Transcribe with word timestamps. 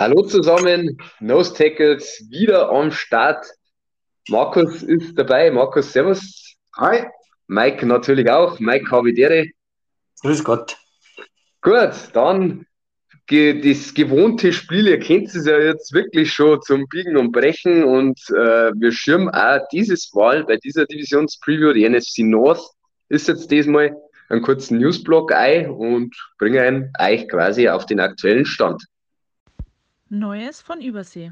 Hallo 0.00 0.22
zusammen, 0.22 0.96
Nose 1.20 1.52
Tackles 1.52 2.26
wieder 2.30 2.70
am 2.70 2.90
Start. 2.90 3.44
Markus 4.30 4.82
ist 4.82 5.18
dabei. 5.18 5.50
Markus, 5.50 5.92
Servus. 5.92 6.56
Hi. 6.78 7.04
Mike 7.48 7.84
natürlich 7.84 8.30
auch. 8.30 8.58
Mike 8.60 8.90
Havidere. 8.90 9.48
Grüß 10.22 10.42
Gott. 10.42 10.78
Gut, 11.60 11.92
dann 12.14 12.64
das 13.28 13.92
gewohnte 13.92 14.54
Spiel. 14.54 14.88
Ihr 14.88 15.00
kennt 15.00 15.34
es 15.34 15.44
ja 15.44 15.58
jetzt 15.58 15.92
wirklich 15.92 16.32
schon 16.32 16.62
zum 16.62 16.88
Biegen 16.88 17.18
und 17.18 17.32
Brechen 17.32 17.84
und 17.84 18.18
äh, 18.30 18.72
wir 18.72 18.92
schirmen 18.92 19.28
auch 19.28 19.60
dieses 19.70 20.14
Mal 20.14 20.44
bei 20.44 20.56
dieser 20.56 20.86
Divisionspreview, 20.86 21.74
die 21.74 21.86
NFC 21.86 22.20
North, 22.20 22.66
ist 23.10 23.28
jetzt 23.28 23.50
diesmal 23.50 23.94
einen 24.30 24.40
kurzen 24.40 24.78
Newsblock 24.78 25.30
ein 25.34 25.68
und 25.68 26.16
bringen 26.38 26.90
euch 26.98 27.28
quasi 27.28 27.68
auf 27.68 27.84
den 27.84 28.00
aktuellen 28.00 28.46
Stand. 28.46 28.82
Neues 30.12 30.60
von 30.60 30.80
Übersee. 30.80 31.30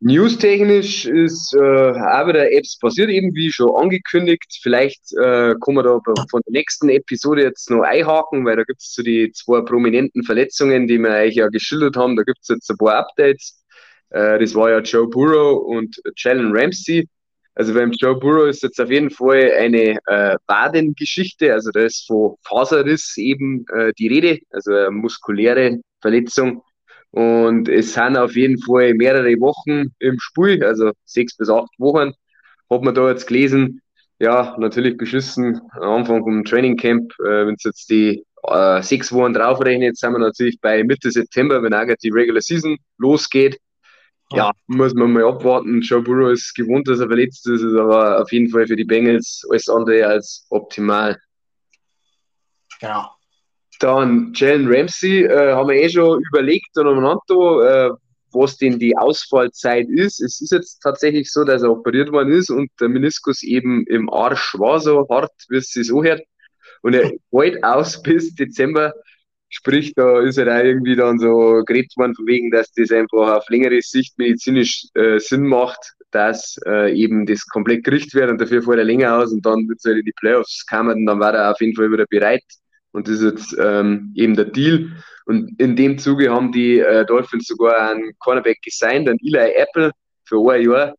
News-technisch 0.00 1.06
ist 1.06 1.54
äh, 1.54 1.58
auch 1.58 2.28
wieder 2.28 2.52
Apps 2.52 2.78
passiert, 2.78 3.08
eben 3.08 3.34
wie 3.34 3.50
schon 3.50 3.74
angekündigt. 3.74 4.58
Vielleicht 4.60 5.00
äh, 5.14 5.54
kommen 5.58 5.78
wir 5.78 5.84
da 5.84 5.98
von 6.30 6.42
der 6.46 6.52
nächsten 6.52 6.90
Episode 6.90 7.44
jetzt 7.44 7.70
noch 7.70 7.80
einhaken, 7.80 8.44
weil 8.44 8.56
da 8.56 8.64
gibt 8.64 8.82
es 8.82 8.92
so 8.92 9.02
die 9.02 9.32
zwei 9.32 9.62
prominenten 9.62 10.22
Verletzungen, 10.22 10.86
die 10.86 10.98
wir 10.98 11.08
euch 11.08 11.36
ja 11.36 11.48
geschildert 11.48 11.96
haben. 11.96 12.14
Da 12.14 12.24
gibt 12.24 12.40
es 12.42 12.48
jetzt 12.48 12.70
ein 12.70 12.76
paar 12.76 12.96
Updates. 12.96 13.64
Äh, 14.10 14.38
das 14.38 14.54
war 14.54 14.68
ja 14.68 14.80
Joe 14.80 15.08
Burrow 15.08 15.64
und 15.64 15.96
Jalen 16.14 16.54
Ramsey. 16.54 17.08
Also 17.56 17.72
beim 17.72 17.90
Joe 17.92 18.14
Burrow 18.14 18.48
ist 18.48 18.62
jetzt 18.62 18.78
auf 18.78 18.90
jeden 18.90 19.08
Fall 19.08 19.50
eine 19.58 19.96
äh, 20.06 20.36
Wadengeschichte, 20.46 21.54
also 21.54 21.70
da 21.70 21.80
ist 21.80 22.06
von 22.06 22.36
Faserriss 22.46 23.16
eben 23.16 23.64
äh, 23.72 23.94
die 23.98 24.08
Rede, 24.08 24.38
also 24.50 24.74
eine 24.74 24.90
muskuläre 24.90 25.80
Verletzung. 26.02 26.62
Und 27.12 27.70
es 27.70 27.94
sind 27.94 28.18
auf 28.18 28.36
jeden 28.36 28.58
Fall 28.58 28.92
mehrere 28.92 29.40
Wochen 29.40 29.94
im 30.00 30.20
Spiel, 30.20 30.62
also 30.62 30.92
sechs 31.06 31.34
bis 31.34 31.48
acht 31.48 31.70
Wochen, 31.78 32.12
hat 32.68 32.82
man 32.82 32.94
da 32.94 33.08
jetzt 33.08 33.26
gelesen. 33.26 33.80
Ja, 34.18 34.54
natürlich 34.58 34.98
beschissen 34.98 35.58
am 35.72 36.00
Anfang 36.00 36.24
vom 36.24 36.44
Training 36.44 36.76
Camp, 36.76 37.10
äh, 37.20 37.46
wenn 37.46 37.54
es 37.54 37.64
jetzt 37.64 37.88
die 37.88 38.22
äh, 38.42 38.82
sechs 38.82 39.10
Wochen 39.14 39.32
draufrechnet, 39.32 39.96
sind 39.96 40.12
wir 40.12 40.18
natürlich 40.18 40.60
bei 40.60 40.84
Mitte 40.84 41.10
September, 41.10 41.62
wenn 41.62 41.72
auch 41.72 41.86
die 42.02 42.10
Regular 42.10 42.42
Season 42.42 42.76
losgeht 42.98 43.58
ja, 44.32 44.52
muss 44.66 44.94
man 44.94 45.12
mal 45.12 45.24
abwarten. 45.24 45.80
Joe 45.80 46.02
Burrow 46.02 46.32
ist 46.32 46.54
gewohnt, 46.54 46.88
dass 46.88 47.00
er 47.00 47.06
verletzt 47.06 47.46
ist, 47.48 47.62
ist 47.62 47.76
aber 47.76 48.20
auf 48.20 48.32
jeden 48.32 48.50
Fall 48.50 48.66
für 48.66 48.76
die 48.76 48.84
Bengals 48.84 49.42
alles 49.50 49.68
andere 49.68 50.06
als 50.06 50.46
optimal. 50.50 51.16
Genau. 52.80 53.10
Dann 53.78 54.32
Jalen 54.34 54.66
Ramsey, 54.68 55.24
äh, 55.24 55.52
haben 55.52 55.68
wir 55.68 55.76
eh 55.76 55.88
schon 55.88 56.22
überlegt 56.32 56.76
und 56.76 56.86
umeinander, 56.86 57.90
äh, 57.90 57.90
was 58.32 58.56
denn 58.56 58.78
die 58.78 58.96
Ausfallzeit 58.96 59.88
ist. 59.88 60.20
Es 60.20 60.40
ist 60.40 60.52
jetzt 60.52 60.80
tatsächlich 60.80 61.30
so, 61.30 61.44
dass 61.44 61.62
er 61.62 61.70
operiert 61.70 62.10
worden 62.10 62.32
ist 62.32 62.50
und 62.50 62.70
der 62.80 62.88
Meniskus 62.88 63.42
eben 63.42 63.86
im 63.86 64.10
Arsch 64.10 64.58
war, 64.58 64.80
so 64.80 65.06
hart, 65.08 65.32
wie 65.48 65.58
es 65.58 65.70
sich 65.70 65.86
so 65.86 66.02
hört. 66.02 66.22
Und 66.82 66.94
er 66.94 67.10
hält 67.32 67.62
aus 67.62 68.02
bis 68.02 68.34
Dezember 68.34 68.92
Sprich, 69.48 69.94
da 69.94 70.20
ist 70.20 70.38
halt 70.38 70.48
auch 70.48 70.64
irgendwie 70.64 70.96
dann 70.96 71.18
so 71.18 71.62
geredet 71.64 71.96
worden, 71.96 72.14
von 72.14 72.26
wegen, 72.26 72.50
dass 72.50 72.72
das 72.72 72.90
einfach 72.90 73.36
auf 73.36 73.48
längere 73.48 73.80
Sicht 73.80 74.18
medizinisch 74.18 74.86
äh, 74.94 75.18
Sinn 75.20 75.46
macht, 75.46 75.94
dass 76.10 76.58
äh, 76.66 76.92
eben 76.94 77.26
das 77.26 77.46
komplett 77.46 77.84
gerichtet 77.84 78.14
wird 78.14 78.30
und 78.30 78.40
dafür 78.40 78.62
fährt 78.62 78.78
er 78.78 78.84
länger 78.84 79.18
aus 79.18 79.32
und 79.32 79.46
dann 79.46 79.68
wird 79.68 79.78
es 79.78 79.84
halt 79.84 79.98
in 79.98 80.04
die 80.04 80.14
Playoffs 80.18 80.66
kommen 80.66 80.98
und 80.98 81.06
dann 81.06 81.20
war 81.20 81.34
er 81.34 81.52
auf 81.52 81.60
jeden 81.60 81.76
Fall 81.76 81.90
wieder 81.92 82.06
bereit. 82.06 82.42
Und 82.92 83.06
das 83.08 83.20
ist 83.20 83.22
jetzt 83.22 83.56
ähm, 83.60 84.12
eben 84.16 84.34
der 84.34 84.46
Deal. 84.46 84.90
Und 85.26 85.60
in 85.60 85.76
dem 85.76 85.98
Zuge 85.98 86.30
haben 86.30 86.50
die 86.50 86.80
äh, 86.80 87.04
Dolphins 87.04 87.46
sogar 87.46 87.90
einen 87.90 88.12
Cornerback 88.20 88.60
gesigned, 88.62 89.08
einen 89.08 89.18
Eli 89.22 89.52
Apple 89.54 89.90
für 90.24 90.50
ein 90.50 90.62
Jahr, 90.62 90.94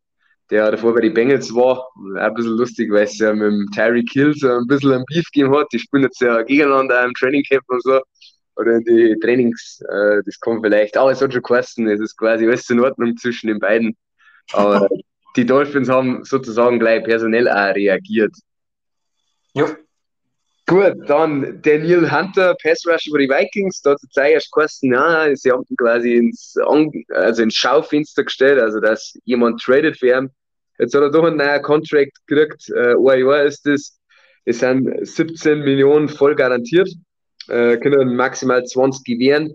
der 0.50 0.70
davor 0.70 0.94
bei 0.94 1.00
den 1.00 1.14
Bengals 1.14 1.52
war. 1.54 1.78
Auch 1.78 1.90
ein 2.16 2.34
bisschen 2.34 2.56
lustig, 2.56 2.92
weil 2.92 3.04
es 3.04 3.18
ja 3.18 3.32
mit 3.32 3.50
dem 3.50 3.66
Tyree 3.74 4.04
Kill 4.04 4.32
so 4.34 4.48
ein 4.48 4.66
bisschen 4.66 4.92
ein 4.92 5.04
Beef 5.06 5.24
gegeben 5.32 5.56
hat. 5.56 5.66
Die 5.72 5.78
spielen 5.78 6.04
jetzt 6.04 6.20
ja 6.20 6.42
gegeneinander 6.42 7.04
im 7.04 7.12
Training 7.14 7.42
Camp 7.42 7.64
und 7.68 7.82
so 7.82 8.00
oder 8.58 8.76
in 8.76 8.84
die 8.84 9.16
Trainings, 9.20 9.80
äh, 9.88 10.20
das 10.24 10.38
kommt 10.40 10.64
vielleicht, 10.64 10.96
aber 10.96 11.12
es 11.12 11.22
hat 11.22 11.32
schon 11.32 11.42
kosten, 11.42 11.88
es 11.88 12.00
ist 12.00 12.16
quasi 12.16 12.46
alles 12.46 12.68
in 12.68 12.80
Ordnung 12.80 13.16
zwischen 13.16 13.46
den 13.46 13.60
beiden. 13.60 13.96
Aber 14.52 14.88
die 15.36 15.46
Dolphins 15.46 15.88
haben 15.88 16.24
sozusagen 16.24 16.78
gleich 16.78 17.04
personell 17.04 17.48
auch 17.48 17.74
reagiert. 17.74 18.34
Ja. 19.54 19.76
Gut, 20.66 20.96
dann 21.06 21.62
Neil 21.64 22.10
Hunter, 22.10 22.54
Pass 22.62 22.84
Rush 22.86 23.06
über 23.06 23.18
die 23.18 23.28
Vikings, 23.28 23.80
da 23.80 23.92
hat 23.92 24.00
es 24.02 24.16
erst 24.16 24.50
kosten, 24.50 24.92
ja, 24.92 25.34
sie 25.34 25.50
haben 25.50 25.64
ihn 25.70 25.76
quasi 25.76 26.14
ins, 26.16 26.56
also 27.08 27.42
ins 27.42 27.54
Schaufenster 27.54 28.24
gestellt, 28.24 28.60
also 28.60 28.78
dass 28.78 29.16
jemand 29.24 29.62
tradet 29.62 29.96
für 29.96 30.18
ihn. 30.18 30.30
Jetzt 30.78 30.94
hat 30.94 31.02
er 31.02 31.10
doch 31.10 31.24
einen 31.24 31.38
neuen 31.38 31.62
Contract 31.62 32.18
gekriegt, 32.26 32.68
äh, 32.70 32.94
ein 32.94 33.20
Jahr 33.20 33.44
ist 33.44 33.64
das. 33.64 33.98
Es 34.44 34.60
sind 34.60 35.06
17 35.06 35.60
Millionen 35.60 36.08
voll 36.08 36.34
garantiert 36.34 36.88
äh, 37.48 37.76
können 37.78 38.16
maximal 38.16 38.64
20 38.64 39.04
gewähren. 39.04 39.54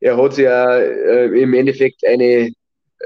Er 0.00 0.16
hat 0.16 0.38
ja 0.38 0.78
äh, 0.78 1.26
im 1.40 1.54
Endeffekt 1.54 2.06
eine, 2.06 2.52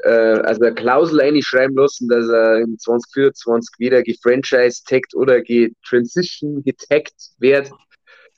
äh, 0.05 0.09
also 0.09 0.63
eine 0.63 0.75
Klausel 0.75 1.21
einschreiben 1.21 1.77
lassen, 1.77 2.09
dass 2.09 2.29
er 2.29 2.61
in 2.61 2.79
2024 2.79 3.79
wieder 3.79 4.03
gefranchise-tagged 4.03 5.15
oder 5.15 5.41
getransition 5.41 6.63
getaggt 6.65 7.15
wird. 7.39 7.71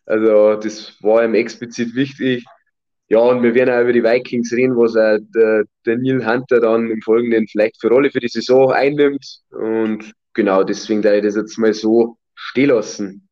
Also 0.07 0.55
das 0.57 0.97
war 1.03 1.25
ihm 1.25 1.35
explizit 1.35 1.95
wichtig. 1.95 2.45
Ja, 3.09 3.19
und 3.19 3.43
wir 3.43 3.55
werden 3.55 3.75
auch 3.75 3.83
über 3.83 3.93
die 3.93 4.03
Vikings 4.03 4.53
reden, 4.53 4.77
was 4.77 4.97
auch 4.97 5.19
der, 5.35 5.65
der 5.85 5.99
Neil 5.99 6.27
Hunter 6.27 6.61
dann 6.61 6.91
im 6.91 7.03
Folgenden 7.03 7.47
vielleicht 7.49 7.81
für 7.81 7.89
Rolle 7.89 8.11
für 8.11 8.21
die 8.21 8.29
Saison 8.29 8.73
einnimmt. 8.73 9.41
Und 9.51 10.13
genau 10.33 10.65
deswegen 10.65 11.03
da 11.03 11.15
ich 11.15 11.23
das 11.23 11.37
jetzt 11.37 11.59
mal 11.59 11.75
so 11.75 12.17
stehen 12.35 12.71
lassen. 12.71 13.29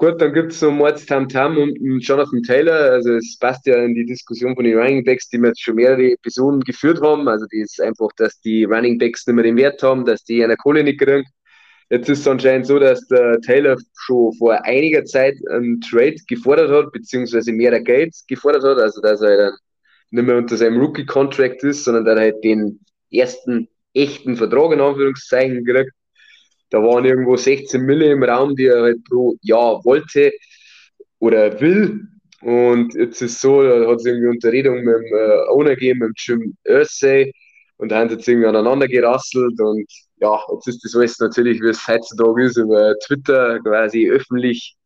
Gut, 0.00 0.20
dann 0.20 0.32
gibt 0.32 0.52
es 0.52 0.60
so 0.60 0.70
Mords 0.70 1.06
Tam 1.06 1.28
Tam 1.28 1.58
und 1.58 1.98
Jonathan 2.06 2.40
Taylor. 2.44 2.92
Also 2.92 3.14
es 3.14 3.36
passt 3.36 3.66
ja 3.66 3.82
in 3.84 3.96
die 3.96 4.06
Diskussion 4.06 4.54
von 4.54 4.64
den 4.64 4.78
Running 4.78 5.02
Backs, 5.02 5.28
die 5.28 5.38
wir 5.38 5.48
jetzt 5.48 5.60
schon 5.60 5.74
mehrere 5.74 6.12
Episoden 6.12 6.60
geführt 6.60 7.00
haben. 7.02 7.26
Also 7.26 7.46
die 7.46 7.62
ist 7.62 7.80
einfach, 7.80 8.08
dass 8.16 8.40
die 8.40 8.62
Running 8.62 8.96
Backs 8.98 9.26
nicht 9.26 9.34
mehr 9.34 9.42
den 9.42 9.56
Wert 9.56 9.82
haben, 9.82 10.04
dass 10.04 10.22
die 10.22 10.44
eine 10.44 10.56
Kohle 10.56 10.84
nicht 10.84 11.00
kriegen. 11.00 11.24
Jetzt 11.90 12.08
ist 12.08 12.20
es 12.20 12.28
anscheinend 12.28 12.66
so, 12.68 12.78
dass 12.78 13.08
der 13.08 13.40
Taylor 13.40 13.76
schon 13.94 14.32
vor 14.34 14.64
einiger 14.64 15.04
Zeit 15.04 15.34
einen 15.50 15.80
Trade 15.80 16.16
gefordert 16.28 16.70
hat, 16.70 16.92
beziehungsweise 16.92 17.50
mehr 17.50 17.80
Geld 17.80 18.14
gefordert 18.28 18.62
hat. 18.62 18.78
Also 18.78 19.00
dass 19.00 19.20
er 19.20 19.36
dann 19.36 19.52
nicht 20.12 20.26
mehr 20.26 20.36
unter 20.36 20.56
seinem 20.56 20.80
Rookie-Contract 20.80 21.64
ist, 21.64 21.84
sondern 21.84 22.06
er 22.06 22.22
halt 22.22 22.44
den 22.44 22.78
ersten 23.10 23.68
echten 23.94 24.36
Vertrag 24.36 24.72
in 24.72 24.80
Anführungszeichen 24.80 25.64
kriegt. 25.64 25.90
Da 26.70 26.78
waren 26.82 27.04
irgendwo 27.04 27.36
16 27.36 27.82
Mille 27.82 28.12
im 28.12 28.22
Raum, 28.22 28.54
die 28.54 28.66
er 28.66 28.82
halt 28.82 29.04
pro 29.04 29.36
Jahr 29.42 29.84
wollte 29.84 30.32
oder 31.18 31.60
will. 31.60 32.06
Und 32.40 32.94
jetzt 32.94 33.20
ist 33.20 33.40
so, 33.40 33.62
da 33.62 33.88
hat 33.88 33.96
es 33.96 34.04
irgendwie 34.04 34.28
Unterredung 34.28 34.76
mit 34.84 34.94
dem 34.94 35.04
äh, 35.06 35.48
Owner 35.48 35.70
gegeben, 35.70 36.00
mit 36.00 36.12
Jim 36.16 36.56
Ursay. 36.68 37.32
Und 37.78 37.90
da 37.90 37.98
haben 37.98 38.08
sie 38.08 38.16
jetzt 38.16 38.28
irgendwie 38.28 38.48
aneinander 38.48 38.86
gerasselt. 38.86 39.60
Und 39.60 39.86
ja, 40.20 40.38
jetzt 40.52 40.68
ist 40.68 40.84
das 40.84 40.94
alles 40.94 41.18
natürlich, 41.18 41.60
wie 41.60 41.68
es 41.68 41.86
heutzutage 41.86 42.44
ist, 42.44 42.56
über 42.56 42.94
Twitter 43.06 43.58
quasi 43.60 44.08
öffentlich 44.08 44.76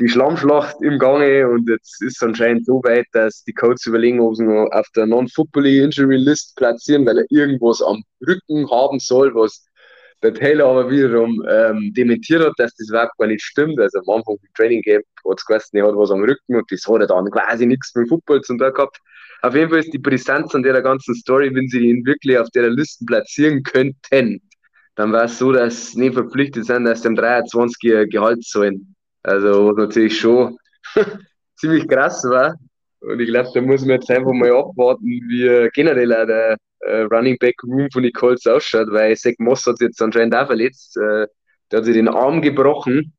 die 0.00 0.08
Schlammschlacht 0.08 0.76
im 0.82 0.98
Gange. 0.98 1.48
Und 1.48 1.68
jetzt 1.68 2.02
ist 2.02 2.16
es 2.16 2.22
anscheinend 2.22 2.66
so 2.66 2.80
weit, 2.84 3.06
dass 3.12 3.42
die 3.44 3.52
Codes 3.52 3.86
überlegen, 3.86 4.20
ob 4.20 4.36
sie 4.36 4.44
noch 4.44 4.68
auf 4.70 4.86
der 4.94 5.06
Non-Football 5.06 5.66
Injury 5.66 6.16
List 6.16 6.54
platzieren, 6.56 7.06
weil 7.06 7.18
er 7.18 7.26
irgendwas 7.30 7.82
am 7.82 8.02
Rücken 8.26 8.70
haben 8.70 9.00
soll, 9.00 9.34
was 9.34 9.64
der 10.22 10.34
Taylor 10.34 10.68
aber 10.70 10.90
wiederum 10.90 11.44
ähm, 11.48 11.92
dementiert 11.94 12.42
hat, 12.44 12.54
dass 12.56 12.74
das 12.74 12.88
überhaupt 12.88 13.16
gar 13.18 13.26
nicht 13.26 13.42
stimmt. 13.42 13.78
Also 13.78 13.98
am 13.98 14.16
Anfang 14.16 14.36
im 14.40 14.54
Training 14.54 14.82
Camp 14.82 15.04
hat 15.28 15.38
es 15.38 15.44
geheißen, 15.44 15.78
er 15.78 15.86
hat 15.86 15.96
was 15.96 16.10
am 16.10 16.22
Rücken 16.22 16.56
und 16.56 16.70
das 16.70 16.86
hat 16.86 17.00
er 17.00 17.06
dann 17.06 17.30
quasi 17.30 17.66
nichts 17.66 17.94
mit 17.94 18.06
dem 18.06 18.08
Football 18.08 18.40
zu 18.40 18.56
tun 18.56 18.72
gehabt. 18.72 18.98
Auf 19.42 19.54
jeden 19.54 19.68
Fall 19.68 19.80
ist 19.80 19.92
die 19.92 19.98
Brisanz 19.98 20.54
an 20.54 20.62
der 20.62 20.80
ganzen 20.80 21.14
Story, 21.14 21.54
wenn 21.54 21.68
sie 21.68 21.90
ihn 21.90 22.06
wirklich 22.06 22.38
auf 22.38 22.48
der 22.50 22.70
Liste 22.70 23.04
platzieren 23.04 23.62
könnten, 23.62 24.40
dann 24.94 25.12
war 25.12 25.24
es 25.24 25.38
so, 25.38 25.52
dass 25.52 25.90
sie 25.90 26.00
nicht 26.00 26.14
verpflichtet 26.14 26.66
sind, 26.66 26.84
dass 26.84 27.02
dem 27.02 27.14
23er 27.14 28.06
Gehalt 28.06 28.44
zahlen. 28.44 28.94
Also 29.22 29.68
was 29.68 29.76
natürlich 29.76 30.18
schon 30.18 30.56
ziemlich 31.56 31.88
krass 31.88 32.24
war. 32.24 32.54
Und 33.06 33.20
ich 33.20 33.28
glaube, 33.28 33.50
da 33.52 33.60
muss 33.60 33.82
man 33.82 33.96
jetzt 33.96 34.10
einfach 34.10 34.32
mal 34.32 34.50
abwarten, 34.52 35.04
wie 35.04 35.68
generell 35.72 36.12
auch 36.12 36.26
der 36.26 36.56
äh, 36.80 37.00
Running 37.02 37.36
Back 37.38 37.62
Room 37.64 37.88
von 37.90 38.02
den 38.02 38.12
Colts 38.12 38.46
ausschaut, 38.46 38.88
weil 38.90 39.16
Zach 39.16 39.34
Moss 39.38 39.66
hat 39.66 39.78
sich 39.78 39.88
jetzt 39.88 40.02
anscheinend 40.02 40.34
auch 40.34 40.46
verletzt. 40.46 40.96
Äh, 40.96 41.26
der 41.70 41.78
hat 41.78 41.84
sich 41.84 41.94
den 41.94 42.08
Arm 42.08 42.40
gebrochen. 42.42 43.14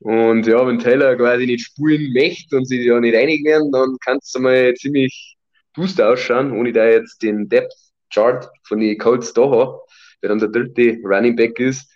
Und 0.00 0.46
ja, 0.46 0.64
wenn 0.66 0.78
Taylor 0.78 1.16
quasi 1.16 1.46
nicht 1.46 1.64
spielen 1.64 2.12
möchte 2.12 2.56
und 2.56 2.66
sie 2.66 2.86
da 2.86 3.00
nicht 3.00 3.16
einig 3.16 3.44
werden, 3.44 3.72
dann 3.72 3.96
kann 4.04 4.18
es 4.18 4.38
mal 4.38 4.74
ziemlich 4.74 5.36
duster 5.74 6.10
ausschauen, 6.10 6.52
ohne 6.52 6.72
da 6.72 6.86
jetzt 6.86 7.22
den 7.22 7.48
Depth 7.48 7.74
Chart 8.12 8.48
von 8.64 8.80
den 8.80 8.96
Colts 8.98 9.32
da 9.32 9.50
habe, 9.50 9.80
der 10.22 10.30
dann 10.30 10.38
der 10.38 10.48
dritte 10.48 10.98
Running 11.04 11.36
Back 11.36 11.58
ist. 11.58 11.90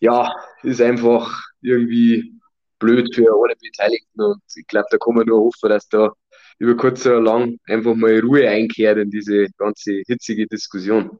Ja, 0.00 0.32
ist 0.62 0.80
einfach 0.80 1.42
irgendwie 1.62 2.32
blöd 2.78 3.14
für 3.14 3.26
alle 3.32 3.54
Beteiligten 3.60 4.20
und 4.20 4.42
ich 4.56 4.66
glaube, 4.66 4.86
da 4.90 4.98
kann 4.98 5.14
man 5.14 5.26
nur 5.26 5.40
hoffen, 5.40 5.68
dass 5.68 5.88
da 5.88 6.12
über 6.58 6.76
kurz 6.76 7.04
oder 7.06 7.20
lang 7.20 7.58
einfach 7.66 7.94
mal 7.94 8.20
Ruhe 8.20 8.48
einkehrt 8.48 8.98
in 8.98 9.10
diese 9.10 9.48
ganze 9.56 10.02
hitzige 10.06 10.46
Diskussion. 10.46 11.18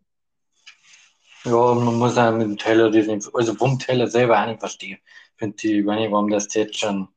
Ja, 1.44 1.74
man 1.74 1.96
muss 1.96 2.16
auch 2.18 2.32
mit 2.32 2.42
dem 2.42 2.56
Taylor, 2.56 2.92
also 3.34 3.54
vom 3.54 3.78
Taylor 3.78 4.06
selber 4.06 4.40
auch 4.40 4.46
nicht 4.46 4.60
verstehen. 4.60 4.98
Finde 5.36 5.56
ich, 5.58 5.64
ich 5.64 5.86
weiß 5.86 5.98
nicht, 5.98 6.12
warum 6.12 6.30
das 6.30 6.54
jetzt 6.54 6.78
schon 6.78 7.08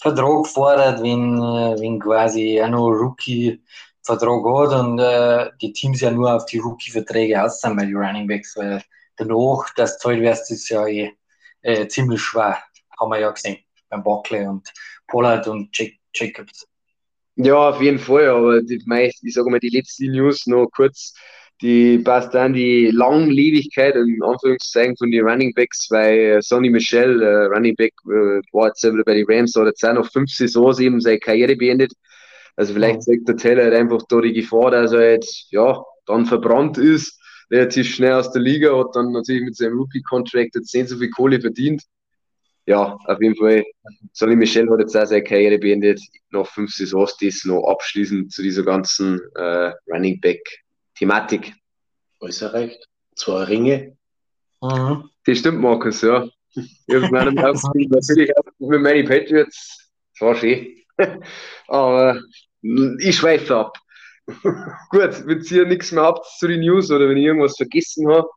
Vertrag 0.00 0.46
fordert, 0.46 1.02
wenn, 1.02 1.40
wenn 1.40 1.98
quasi 1.98 2.60
auch 2.62 2.68
noch 2.68 2.90
Rookie-Vertrag 2.90 4.44
hat 4.44 4.80
und 4.80 4.98
äh, 4.98 5.50
die 5.60 5.72
Teams 5.72 6.00
ja 6.00 6.10
nur 6.10 6.34
auf 6.34 6.46
die 6.46 6.58
Rookie-Verträge 6.58 7.42
aus 7.42 7.60
sind 7.60 7.76
bei 7.76 7.84
den 7.84 7.96
Running 7.96 8.26
Backs, 8.26 8.56
weil 8.56 8.82
danach, 9.16 9.68
das 9.76 9.98
zahlt 9.98 10.20
wirst, 10.20 10.50
ist 10.50 10.68
ja 10.70 10.86
eh, 10.86 11.12
äh, 11.62 11.86
ziemlich 11.88 12.22
schwer. 12.22 12.62
Haben 12.98 13.10
wir 13.10 13.18
ja 13.18 13.30
gesehen 13.30 13.58
beim 13.90 14.02
Buckley 14.02 14.46
und 14.46 14.72
Pollard 15.06 15.46
und 15.48 15.76
Jacobs. 16.14 16.66
Ja, 17.42 17.70
auf 17.70 17.80
jeden 17.80 17.98
Fall, 17.98 18.28
aber 18.28 18.62
die, 18.62 18.82
ich 19.22 19.34
sage 19.34 19.50
mal, 19.50 19.60
die 19.60 19.70
letzte 19.70 20.10
News 20.10 20.46
noch 20.46 20.66
kurz 20.74 21.14
die 21.60 21.98
passt 21.98 22.34
dann 22.34 22.54
die 22.54 22.90
Langlebigkeit 22.90 23.94
in 23.94 24.22
Anführungszeichen 24.22 24.96
von 24.96 25.10
den 25.10 25.26
Running 25.26 25.52
Backs, 25.54 25.90
weil 25.90 26.40
Sonny 26.42 26.70
Michel, 26.70 27.22
äh, 27.22 27.46
Running 27.46 27.76
Back, 27.76 27.92
äh, 28.06 28.40
war 28.52 28.68
jetzt 28.68 28.82
bei 29.04 29.14
den 29.14 29.26
Rams, 29.28 29.54
hat 29.54 29.66
jetzt 29.66 29.84
auch 29.84 29.92
noch 29.92 30.10
fünf 30.10 30.30
Saisons 30.30 30.78
eben 30.80 31.00
seine 31.00 31.18
Karriere 31.18 31.56
beendet. 31.56 31.92
Also 32.56 32.72
vielleicht 32.74 33.02
sagt 33.02 33.28
der 33.28 33.36
Taylor 33.36 33.64
halt 33.64 33.74
einfach 33.74 34.00
da 34.08 34.20
die 34.20 34.32
Gefahr, 34.32 34.70
dass 34.70 34.92
er 34.92 35.12
jetzt, 35.12 35.48
ja, 35.50 35.82
dann 36.06 36.26
verbrannt 36.26 36.78
ist, 36.78 37.20
relativ 37.50 37.94
schnell 37.94 38.12
aus 38.12 38.32
der 38.32 38.42
Liga, 38.42 38.76
hat 38.78 38.94
dann 38.94 39.12
natürlich 39.12 39.42
mit 39.42 39.56
seinem 39.56 39.78
Rookie-Contract 39.78 40.54
jetzt 40.54 40.74
nicht 40.74 40.88
so 40.88 40.96
viel 40.96 41.10
Kohle 41.10 41.40
verdient. 41.40 41.82
Ja, 42.66 42.96
auf 43.06 43.20
jeden 43.20 43.36
Fall, 43.36 43.64
Sonny 44.12 44.36
Michel 44.36 44.70
hat 44.70 44.80
jetzt 44.80 44.96
auch 44.96 45.06
seine 45.06 45.24
Karriere 45.24 45.58
beendet, 45.58 46.00
noch 46.30 46.46
fünf 46.46 46.70
Saisons, 46.72 47.16
das 47.20 47.44
noch 47.44 47.66
abschließend 47.66 48.32
zu 48.32 48.42
dieser 48.42 48.62
ganzen 48.62 49.20
äh, 49.34 49.72
Running 49.88 50.20
Back 50.20 50.40
Thematik. 50.94 51.54
Alles 52.20 52.42
erreicht. 52.42 52.86
Zwei 53.16 53.44
Ringe. 53.44 53.96
Mhm. 54.60 55.08
Das 55.24 55.38
stimmt, 55.38 55.60
Markus, 55.60 56.02
ja. 56.02 56.28
Ich 56.54 56.94
habe 56.94 57.08
meinem 57.10 57.34
natürlich 57.90 58.36
auch 58.36 58.44
mit 58.58 58.80
meinen 58.80 59.06
Patriots. 59.06 59.90
Das 60.12 60.26
war 60.26 60.34
schön. 60.34 60.76
Aber 61.68 62.20
ich 62.98 63.16
schweife 63.16 63.56
ab. 63.56 63.78
Gut, 64.90 65.26
wenn 65.26 65.40
ihr 65.40 65.66
nichts 65.66 65.92
mehr 65.92 66.04
habt 66.04 66.26
zu 66.38 66.46
den 66.46 66.60
News 66.60 66.90
oder 66.90 67.08
wenn 67.08 67.16
ich 67.16 67.24
irgendwas 67.24 67.56
vergessen 67.56 68.08
habe, 68.08 68.28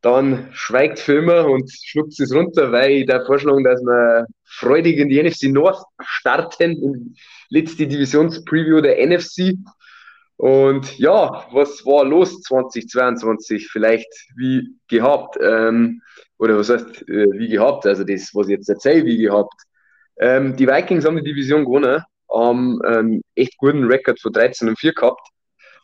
dann 0.00 0.48
schweigt 0.52 0.98
für 0.98 1.18
immer 1.18 1.46
und 1.46 1.70
schluckt 1.70 2.18
es 2.20 2.34
runter, 2.34 2.70
weil 2.70 2.90
ich 2.90 3.06
da 3.06 3.24
vorschlagen, 3.24 3.64
dass 3.64 3.80
wir 3.80 4.26
freudig 4.44 4.98
in 4.98 5.08
die 5.08 5.22
NFC 5.22 5.44
North 5.44 5.82
starten, 6.02 6.70
in 6.82 7.16
letzte 7.50 7.86
Divisionspreview 7.86 8.80
der 8.80 9.04
NFC. 9.06 9.54
Und 10.36 10.98
ja, 10.98 11.46
was 11.52 11.84
war 11.84 12.04
los 12.04 12.42
2022? 12.42 13.68
Vielleicht 13.68 14.08
wie 14.36 14.76
gehabt. 14.88 15.36
Ähm, 15.40 16.00
oder 16.38 16.56
was 16.56 16.70
heißt 16.70 17.08
äh, 17.08 17.26
wie 17.32 17.48
gehabt? 17.48 17.84
Also 17.86 18.04
das, 18.04 18.30
was 18.34 18.46
ich 18.46 18.52
jetzt 18.52 18.68
erzähle, 18.68 19.04
wie 19.04 19.18
gehabt. 19.18 19.60
Ähm, 20.20 20.56
die 20.56 20.68
Vikings 20.68 21.04
haben 21.04 21.16
die 21.16 21.24
Division 21.24 21.64
gewonnen, 21.64 22.02
haben 22.32 22.80
einen 22.82 23.22
echt 23.34 23.56
guten 23.58 23.84
Rekord 23.84 24.20
von 24.20 24.32
13 24.32 24.68
und 24.68 24.78
4 24.78 24.92
gehabt. 24.92 25.28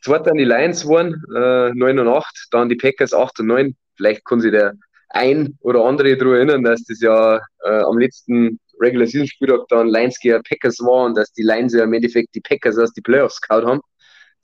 Zweiter 0.03 0.33
an 0.33 0.37
die 0.37 0.45
Lions 0.45 0.87
waren, 0.87 1.23
äh, 1.35 1.73
9 1.75 1.99
und 1.99 2.09
8, 2.09 2.49
dann 2.51 2.69
die 2.69 2.77
Packers 2.77 3.15
8 3.15 3.41
und 3.41 3.47
9. 3.47 3.77
Vielleicht 3.97 4.25
kann 4.25 4.41
sich 4.41 4.53
der 4.53 4.75
ein 5.11 5.57
oder 5.61 5.85
andere 5.85 6.17
daran 6.17 6.35
erinnern, 6.35 6.63
dass 6.65 6.85
das 6.85 7.01
ja 7.01 7.37
äh, 7.65 7.83
am 7.83 7.99
letzten 7.99 8.59
Regular 8.81 9.07
Season 9.07 9.29
Spieltag 9.29 9.61
dann 9.69 9.89
Lions 9.89 10.19
gegen 10.19 10.43
Packers 10.43 10.81
war 10.81 11.05
und 11.05 11.17
dass 11.17 11.33
die 11.33 11.43
Lions 11.43 11.73
ja 11.75 11.85
im 11.85 11.93
Endeffekt 11.93 12.35
die 12.35 12.41
Packers 12.41 12.79
aus 12.79 12.93
die 12.93 13.01
Playoffs 13.01 13.41
gehauen 13.41 13.67
haben 13.67 13.81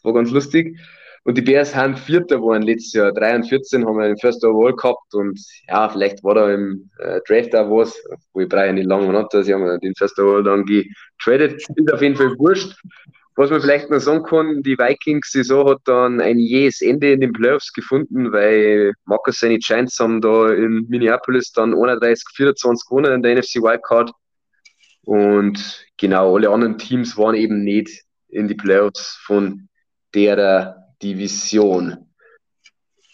war 0.02 0.14
ganz 0.14 0.30
lustig. 0.30 0.78
Und 1.22 1.36
die 1.36 1.42
Bears 1.42 1.76
haben 1.76 1.96
Vierter 1.96 2.36
geworden 2.36 2.62
letztes 2.62 2.94
Jahr. 2.94 3.12
3 3.12 3.36
und 3.36 3.44
14 3.44 3.86
haben 3.86 3.98
wir 3.98 4.06
den 4.06 4.16
First 4.16 4.42
Overall 4.42 4.74
gehabt 4.74 5.14
und 5.14 5.38
ja, 5.68 5.86
vielleicht 5.90 6.24
war 6.24 6.34
da 6.34 6.50
im 6.50 6.90
äh, 6.98 7.20
Draft 7.28 7.54
auch 7.54 7.70
was, 7.70 8.02
wo 8.32 8.40
ich 8.40 8.50
ja 8.50 8.72
nicht 8.72 8.86
lange 8.86 9.28
sie 9.42 9.52
haben 9.52 9.80
den 9.80 9.94
First 9.96 10.18
Overall 10.18 10.42
dann 10.42 10.64
getradet. 10.64 11.62
Ist 11.74 11.92
auf 11.92 12.00
jeden 12.00 12.16
Fall 12.16 12.34
wurscht. 12.38 12.74
Was 13.36 13.50
man 13.50 13.60
vielleicht 13.60 13.90
noch 13.90 14.00
sagen 14.00 14.24
kann, 14.24 14.62
die 14.62 14.76
Vikings-Saison 14.76 15.70
hat 15.70 15.80
dann 15.84 16.20
ein 16.20 16.38
jähes 16.38 16.82
Ende 16.82 17.12
in 17.12 17.20
den 17.20 17.32
Playoffs 17.32 17.72
gefunden, 17.72 18.32
weil 18.32 18.92
Marcus 19.04 19.38
seine 19.38 19.58
Giants 19.58 19.98
haben 19.98 20.20
da 20.20 20.52
in 20.52 20.86
Minneapolis 20.88 21.52
dann 21.52 21.72
31, 21.74 22.24
24 22.34 22.88
gewonnen 22.88 23.12
in 23.12 23.22
der 23.22 23.36
NFC 23.36 23.56
Wildcard. 23.56 24.10
Und 25.02 25.86
genau, 25.96 26.36
alle 26.36 26.50
anderen 26.50 26.76
Teams 26.76 27.16
waren 27.16 27.34
eben 27.34 27.62
nicht 27.62 28.02
in 28.28 28.48
die 28.48 28.54
Playoffs 28.54 29.20
von 29.24 29.68
der 30.14 30.76
Division. 31.02 32.10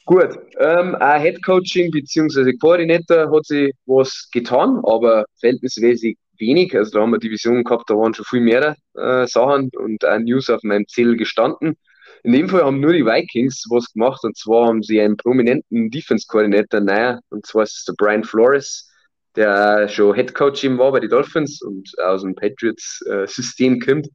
Gut, 0.07 0.39
ähm, 0.61 0.95
ein 0.97 1.21
Head 1.21 1.45
Coaching 1.45 1.91
bzw. 1.91 2.53
Koordinator 2.59 3.31
hat 3.31 3.45
sich 3.45 3.75
was 3.87 4.29
getan, 4.33 4.81
aber 4.85 5.25
verhältnismäßig 5.41 6.17
wenig. 6.39 6.77
Also 6.77 6.93
da 6.93 7.01
haben 7.01 7.13
wir 7.13 7.19
Divisionen 7.19 7.65
gehabt, 7.65 7.89
da 7.89 7.95
waren 7.95 8.15
schon 8.15 8.25
viel 8.25 8.41
mehr 8.41 8.77
äh, 8.95 9.27
Sachen 9.27 9.71
und 9.77 10.05
auch 10.05 10.19
News 10.19 10.51
auf 10.51 10.63
meinem 10.63 10.87
Ziel 10.89 11.17
gestanden. 11.17 11.77
In 12.23 12.33
dem 12.33 12.49
Fall 12.49 12.65
haben 12.65 12.81
nur 12.81 12.93
die 12.93 13.05
Vikings 13.05 13.67
was 13.71 13.93
gemacht 13.93 14.25
und 14.25 14.37
zwar 14.37 14.69
haben 14.69 14.83
sie 14.83 15.01
einen 15.01 15.17
prominenten 15.17 15.91
Defense-Koordinator, 15.91 16.81
naja, 16.81 17.21
und 17.31 17.47
zwar 17.47 17.65
ist 17.65 17.79
es 17.79 17.85
der 17.85 17.95
Brian 17.97 18.25
Flores, 18.25 18.91
der 19.37 19.89
schon 19.89 20.15
Head 20.15 20.35
Coach 20.35 20.65
war 20.79 20.93
bei 20.93 21.01
den 21.01 21.11
Dolphins 21.11 21.63
und 21.63 21.89
aus 22.01 22.23
dem 22.23 22.35
Patriots-System 22.35 23.75
äh, 23.75 23.79
kommt 23.79 24.09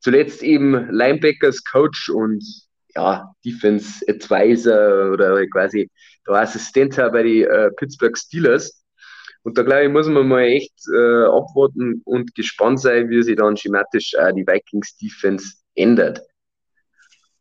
zuletzt 0.00 0.42
eben 0.42 0.90
Linebackers 0.90 1.62
Coach 1.64 2.08
und 2.08 2.42
ja, 2.94 3.32
Defense 3.44 4.04
Advisor 4.08 5.12
oder 5.12 5.46
quasi 5.46 5.88
der 6.26 6.34
Assistent 6.34 6.96
bei 6.96 7.22
den 7.22 7.44
äh, 7.44 7.70
Pittsburgh 7.76 8.16
Steelers. 8.16 8.81
Und 9.44 9.58
da 9.58 9.62
glaube 9.62 9.84
ich, 9.84 9.90
muss 9.90 10.06
man 10.06 10.28
mal 10.28 10.42
echt 10.42 10.74
äh, 10.94 11.24
abwarten 11.24 12.00
und 12.04 12.34
gespannt 12.34 12.80
sein, 12.80 13.10
wie 13.10 13.22
sich 13.22 13.36
dann 13.36 13.56
schematisch 13.56 14.14
äh, 14.14 14.32
die 14.32 14.46
Vikings 14.46 14.96
Defense 14.96 15.54
ändert. 15.74 16.20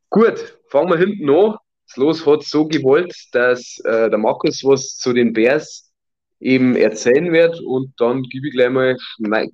Gut, 0.10 0.58
fangen 0.68 0.90
wir 0.90 0.98
hinten 0.98 1.30
an. 1.30 1.56
Das 1.88 1.98
Los 1.98 2.26
hat 2.26 2.44
so 2.44 2.68
gewollt, 2.68 3.14
dass 3.34 3.80
äh, 3.84 4.10
der 4.10 4.18
Markus 4.18 4.64
was 4.64 4.98
zu 4.98 5.14
den 5.14 5.34
Bears 5.34 5.92
eben 6.40 6.76
erzählen 6.76 7.32
wird 7.32 7.60
und 7.62 7.94
dann 7.98 8.24
gebe 8.24 8.48
ich 8.48 8.54
gleich 8.54 8.72
mal 8.72 8.98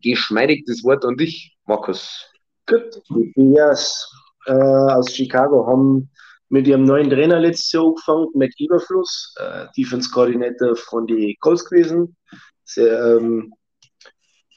geschmeidig 0.02 0.64
das 0.66 0.84
Wort 0.84 1.04
an 1.04 1.18
dich, 1.18 1.58
Markus. 1.66 2.26
Gut, 2.66 3.02
die 3.10 3.34
Bears 3.36 4.10
äh, 4.46 4.54
aus 4.54 5.14
Chicago 5.14 5.68
haben 5.68 6.10
mit 6.50 6.68
ihrem 6.68 6.84
neuen 6.84 7.10
Trainer 7.10 7.40
letztes 7.40 7.72
Jahr 7.72 7.86
angefangen, 7.86 8.28
mit 8.34 8.54
Überfluss, 8.60 9.36
äh, 9.40 9.66
Defense-Koordinator 9.78 10.76
von 10.76 11.06
den 11.08 11.36
Colts 11.40 11.66
gewesen. 11.66 12.16
Sie 12.64 12.82
ähm, 12.82 13.54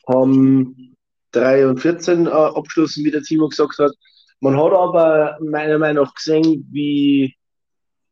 haben 0.08 0.96
3 1.32 1.68
und 1.68 1.78
14 1.78 2.26
äh, 2.26 2.30
abgeschlossen, 2.30 3.04
wie 3.04 3.10
der 3.10 3.22
Timo 3.22 3.48
gesagt 3.48 3.78
hat. 3.78 3.92
Man 4.40 4.56
hat 4.56 4.72
aber 4.72 5.38
meiner 5.40 5.78
Meinung 5.78 6.04
nach 6.04 6.14
gesehen, 6.14 6.66
wie 6.70 7.36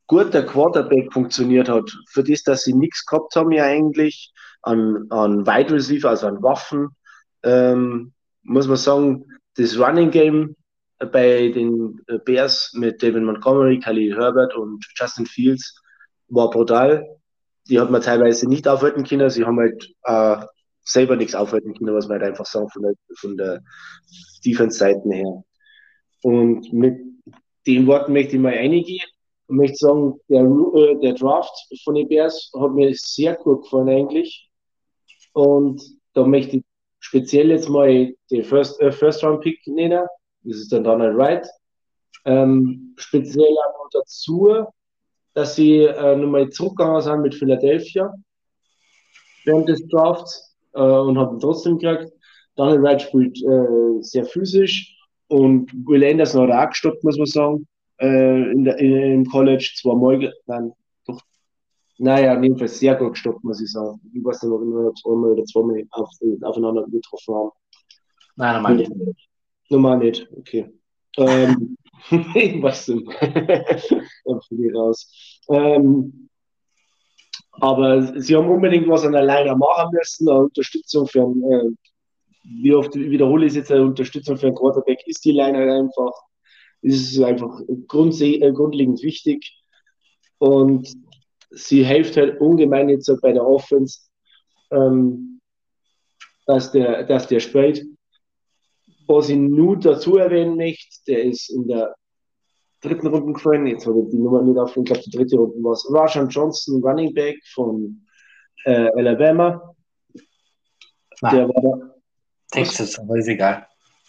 gut 0.06 0.35
der 0.35 0.47
Quarterback 0.47 1.12
funktioniert 1.12 1.68
hat. 1.68 1.90
Für 2.11 2.25
das, 2.25 2.42
dass 2.42 2.64
sie 2.64 2.75
nichts 2.75 3.06
gehabt 3.06 3.35
haben, 3.37 3.52
ja 3.52 3.64
eigentlich 3.64 4.32
an, 4.62 5.06
an 5.11 5.47
Wide 5.47 5.73
Receiver, 5.73 6.11
also 6.11 6.26
an 6.26 6.42
Waffen, 6.42 6.88
ähm, 7.44 8.12
muss 8.42 8.66
man 8.66 8.76
sagen, 8.76 9.25
das 9.56 9.78
Running 9.78 10.11
Game 10.11 10.56
bei 10.99 11.49
den 11.49 12.00
Bears 12.25 12.73
mit 12.75 13.02
David 13.02 13.23
Montgomery, 13.23 13.78
Khalil 13.78 14.17
Herbert 14.17 14.55
und 14.55 14.85
Justin 14.97 15.26
Fields 15.26 15.81
war 16.28 16.50
brutal. 16.50 17.07
Die 17.69 17.78
hat 17.78 17.90
man 17.90 18.02
teilweise 18.02 18.49
nicht 18.49 18.67
aufhalten 18.67 19.05
können. 19.05 19.31
Sie 19.31 19.45
haben 19.45 19.59
halt 19.59 19.95
äh, 20.05 20.37
selber 20.83 21.17
nichts 21.17 21.35
aufhalten 21.35 21.75
können, 21.75 21.95
was 21.95 22.09
man 22.09 22.19
halt 22.19 22.31
einfach 22.31 22.47
sagen 22.47 22.69
von 22.71 22.83
der, 22.83 22.95
von 23.19 23.37
der 23.37 23.62
Defense-Seiten 24.45 25.12
her. 25.12 25.45
Und 26.23 26.73
mit 26.73 26.99
den 27.67 27.87
Worten 27.87 28.12
möchte 28.12 28.37
ich 28.37 28.43
mal 28.43 28.55
eingehen 28.55 29.07
und 29.47 29.57
möchte 29.57 29.76
sagen, 29.76 30.19
der, 30.28 30.43
äh, 30.43 31.00
der 31.00 31.14
Draft 31.14 31.55
von 31.85 31.95
den 31.95 32.09
Bears 32.09 32.50
hat 32.59 32.73
mir 32.73 32.93
sehr 32.95 33.37
gut 33.37 33.62
gefallen 33.62 33.88
eigentlich. 33.88 34.50
Und 35.33 35.83
da 36.14 36.26
möchte 36.26 36.59
ich 36.59 36.64
speziell 37.00 37.50
jetzt 37.50 37.69
mal 37.69 38.12
den 38.31 38.45
First, 38.45 38.81
äh, 38.81 38.90
First 38.90 39.23
Round 39.23 39.43
Pick 39.43 39.59
nennen. 39.67 40.07
Das 40.45 40.57
ist 40.57 40.73
dann 40.73 40.85
Donald 40.85 41.16
Wright. 41.16 41.47
Ähm, 42.25 42.95
speziell 42.97 43.45
auch 43.47 43.88
dazu, 43.92 44.64
dass 45.35 45.54
sie 45.54 45.83
äh, 45.83 46.16
nochmal 46.16 46.49
zurückgegangen 46.50 47.00
sind 47.00 47.23
mit 47.23 47.35
Philadelphia 47.35 48.12
während 49.45 49.68
des 49.68 49.87
Drafts 49.88 50.57
äh, 50.75 50.80
und 50.80 51.18
haben 51.18 51.38
trotzdem 51.40 51.78
gekriegt. 51.78 52.12
Donald 52.57 52.83
Wright 52.83 53.02
spielt 53.02 53.38
äh, 53.42 54.02
sehr 54.02 54.25
physisch 54.25 54.97
und 55.28 55.71
Will 55.87 56.04
Anderson 56.04 56.50
hat 56.50 56.66
auch 56.66 56.71
gestoppt, 56.71 57.04
muss 57.04 57.18
man 57.18 57.26
sagen, 57.26 57.68
äh, 58.00 58.50
in 58.50 58.64
der, 58.64 58.78
in, 58.78 58.97
im 58.97 59.25
College. 59.26 59.73
Zwar 59.76 59.97
mal, 59.97 60.33
nein, 60.47 60.73
doch 61.07 61.21
naja, 61.99 62.37
auf 62.37 62.42
jeden 62.42 62.59
Fall 62.59 62.68
sehr 62.68 62.97
gut 62.97 63.12
gestoppt, 63.12 63.45
muss 63.45 63.61
ich 63.61 63.71
sagen. 63.71 64.00
Ich 64.12 64.25
weiß 64.25 64.42
nicht, 64.42 64.52
ob 64.52 64.61
wir 64.61 64.92
zweimal 64.95 65.33
oder 65.33 65.45
zweimal 65.45 65.85
auf, 65.90 66.11
aufeinander 66.42 66.87
getroffen 66.90 67.35
haben. 67.35 67.50
Nein, 68.37 68.54
normal. 68.54 69.14
Normal 69.69 69.99
nicht, 69.99 70.29
okay. 70.37 70.71
Ähm. 71.17 71.77
Dann 74.25 74.41
fliege 74.43 74.69
ich 74.69 74.75
raus. 74.75 75.41
Ähm, 75.51 76.29
aber 77.53 78.21
sie 78.21 78.37
haben 78.37 78.49
unbedingt 78.49 78.89
was 78.89 79.05
an 79.05 79.13
der 79.13 79.23
Leine 79.23 79.57
machen 79.57 79.91
müssen, 79.93 80.29
eine 80.29 80.41
Unterstützung 80.41 81.07
für 81.07 81.23
einen, 81.23 81.43
äh, 81.45 81.71
wie 82.63 82.75
oft 82.75 82.95
wiederhole 82.95 83.47
ich 83.47 83.53
es 83.53 83.57
jetzt, 83.57 83.73
eine 83.73 83.83
Unterstützung 83.83 84.37
für 84.37 84.47
einen 84.47 84.57
Quarterback 84.57 85.01
ist 85.07 85.25
die 85.25 85.41
halt 85.41 85.57
einfach. 85.57 86.13
Ist 86.83 87.21
einfach 87.21 87.61
äh, 87.61 87.75
grundlegend 87.89 89.03
wichtig. 89.03 89.61
Und 90.39 90.89
sie 91.51 91.85
hilft 91.85 92.17
halt 92.17 92.41
ungemein 92.41 92.89
jetzt 92.89 93.11
bei 93.21 93.33
der 93.33 93.45
Offense, 93.45 93.99
ähm, 94.71 95.41
dass 96.47 96.71
der, 96.71 97.03
dass 97.05 97.27
der 97.27 97.41
spielt. 97.41 97.85
Was 99.09 99.31
ich 99.31 99.38
nur 99.38 99.79
dazu 99.79 100.19
erwähnen 100.19 100.57
möchte, 100.57 101.05
der 101.07 101.25
ist 101.25 101.50
in 101.50 101.67
der 101.67 101.95
dritten 102.81 103.07
Runde 103.07 103.33
gefallen. 103.33 103.67
Jetzt 103.67 103.87
habe 103.87 104.00
ich 104.03 104.11
die 104.11 104.19
Nummer 104.19 104.43
nicht 104.43 104.59
auf, 104.59 104.77
ich 104.77 104.85
glaube, 104.85 105.03
die 105.03 105.11
dritte 105.11 105.37
Runde 105.37 105.57
war 105.62 105.73
es. 105.73 105.88
Rajan 105.91 106.29
Johnson, 106.29 106.83
Running 106.83 107.15
Back 107.15 107.38
von 107.55 108.07
äh, 108.65 108.91
Alabama. 108.97 109.75
Nein. 111.23 111.37
Der 111.37 111.49
war 111.49 111.62
da. 111.62 111.95
Texas, 112.50 112.99
aber 112.99 113.17
ist 113.17 113.29
egal. 113.29 113.67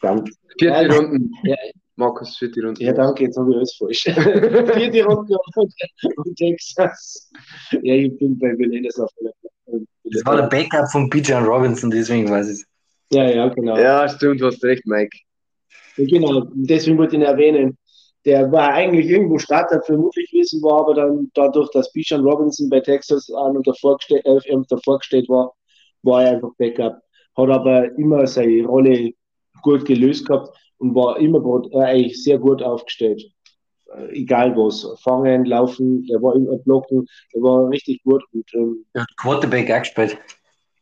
Verdammt. 0.00 0.30
Vierte 0.58 0.86
ja, 0.86 0.94
Runden. 0.94 1.30
Ja, 1.44 1.56
Markus, 1.96 2.36
vierte 2.36 2.62
Runde. 2.62 2.82
Ja, 2.82 2.92
danke, 2.92 3.24
jetzt 3.24 3.36
habe 3.36 3.50
ich 3.50 3.56
alles 3.56 3.76
falsch. 3.76 4.02
vierte 4.02 5.04
Runde 5.04 5.36
und 6.16 6.36
Texas. 6.36 7.30
Ja, 7.82 7.94
ich 7.94 8.18
bin 8.18 8.38
bei 8.38 8.54
Belendes 8.54 8.98
auf 8.98 9.10
Das 10.04 10.24
war 10.24 10.36
der 10.36 10.48
Backup 10.48 10.90
von 10.90 11.08
Bijan 11.08 11.44
Robinson, 11.44 11.90
deswegen 11.90 12.28
weiß 12.28 12.48
ich 12.48 12.60
es. 12.60 12.66
Ja, 13.10 13.30
ja, 13.30 13.48
genau. 13.48 13.76
Ja, 13.76 14.08
stimmt, 14.08 14.40
du 14.40 14.46
hast 14.46 14.62
recht, 14.64 14.84
Mike. 14.86 15.16
Genau, 15.96 16.42
deswegen 16.54 16.98
wollte 16.98 17.16
ich 17.16 17.22
ihn 17.22 17.26
erwähnen. 17.26 17.78
Der 18.24 18.50
war 18.50 18.70
eigentlich 18.72 19.06
irgendwo 19.06 19.38
Starter 19.38 19.80
vermutlich 19.82 20.30
gewesen, 20.30 20.60
war 20.62 20.80
aber 20.80 20.94
dann 20.94 21.30
dadurch, 21.34 21.70
dass 21.70 21.92
Bijan 21.92 22.22
Robinson 22.22 22.68
bei 22.68 22.80
Texas 22.80 23.30
an 23.32 23.56
und 23.56 23.66
davor 23.66 23.96
gestellt, 23.98 24.26
äh, 24.26 24.56
davor 24.68 24.98
gestellt 24.98 25.28
war, 25.28 25.54
war 26.02 26.24
er 26.24 26.32
einfach 26.32 26.50
Backup. 26.58 27.00
Hat 27.36 27.50
aber 27.50 27.96
immer 27.96 28.26
seine 28.26 28.64
Rolle 28.64 29.12
gut 29.62 29.84
gelöst 29.84 30.26
gehabt 30.26 30.56
und 30.78 30.94
war 30.94 31.18
immer 31.18 31.40
äh, 31.72 31.84
eigentlich 31.84 32.22
sehr 32.22 32.38
gut 32.38 32.62
aufgestellt. 32.62 33.22
Äh, 33.94 34.22
egal 34.22 34.56
was. 34.56 34.86
Fangen, 35.02 35.44
laufen, 35.44 36.04
er 36.10 36.20
war 36.20 36.34
immer 36.34 36.58
blocken, 36.58 37.06
er 37.32 37.42
war 37.42 37.70
richtig 37.70 38.02
gut. 38.02 38.22
Und, 38.32 38.52
ähm, 38.54 38.84
er 38.92 39.02
hat 39.02 39.16
Quarterback 39.16 39.70
auch 39.70 39.78
gespielt. 39.78 40.18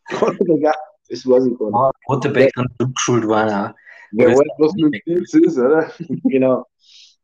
Quarterback 0.08 0.66
auch, 0.66 0.93
das 1.08 1.26
weiß 1.26 1.46
ich 1.46 1.58
gar 1.58 1.66
nicht. 1.66 1.76
Ah, 1.76 1.90
Quarterback 2.06 2.52
und 2.56 2.68
Rückschuld 2.80 3.28
waren 3.28 3.50
auch. 3.50 3.74
Wer 4.12 4.28
weiß, 4.28 4.48
was 4.58 4.74
mit 4.74 5.04
Pilz 5.04 5.34
ist, 5.34 5.58
oder? 5.58 5.90
genau. 6.24 6.64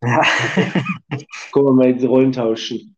Ja. 0.02 0.22
Können 1.52 1.66
wir 1.66 1.72
mal 1.72 1.88
jetzt 1.90 2.04
Rollen 2.04 2.32
tauschen. 2.32 2.96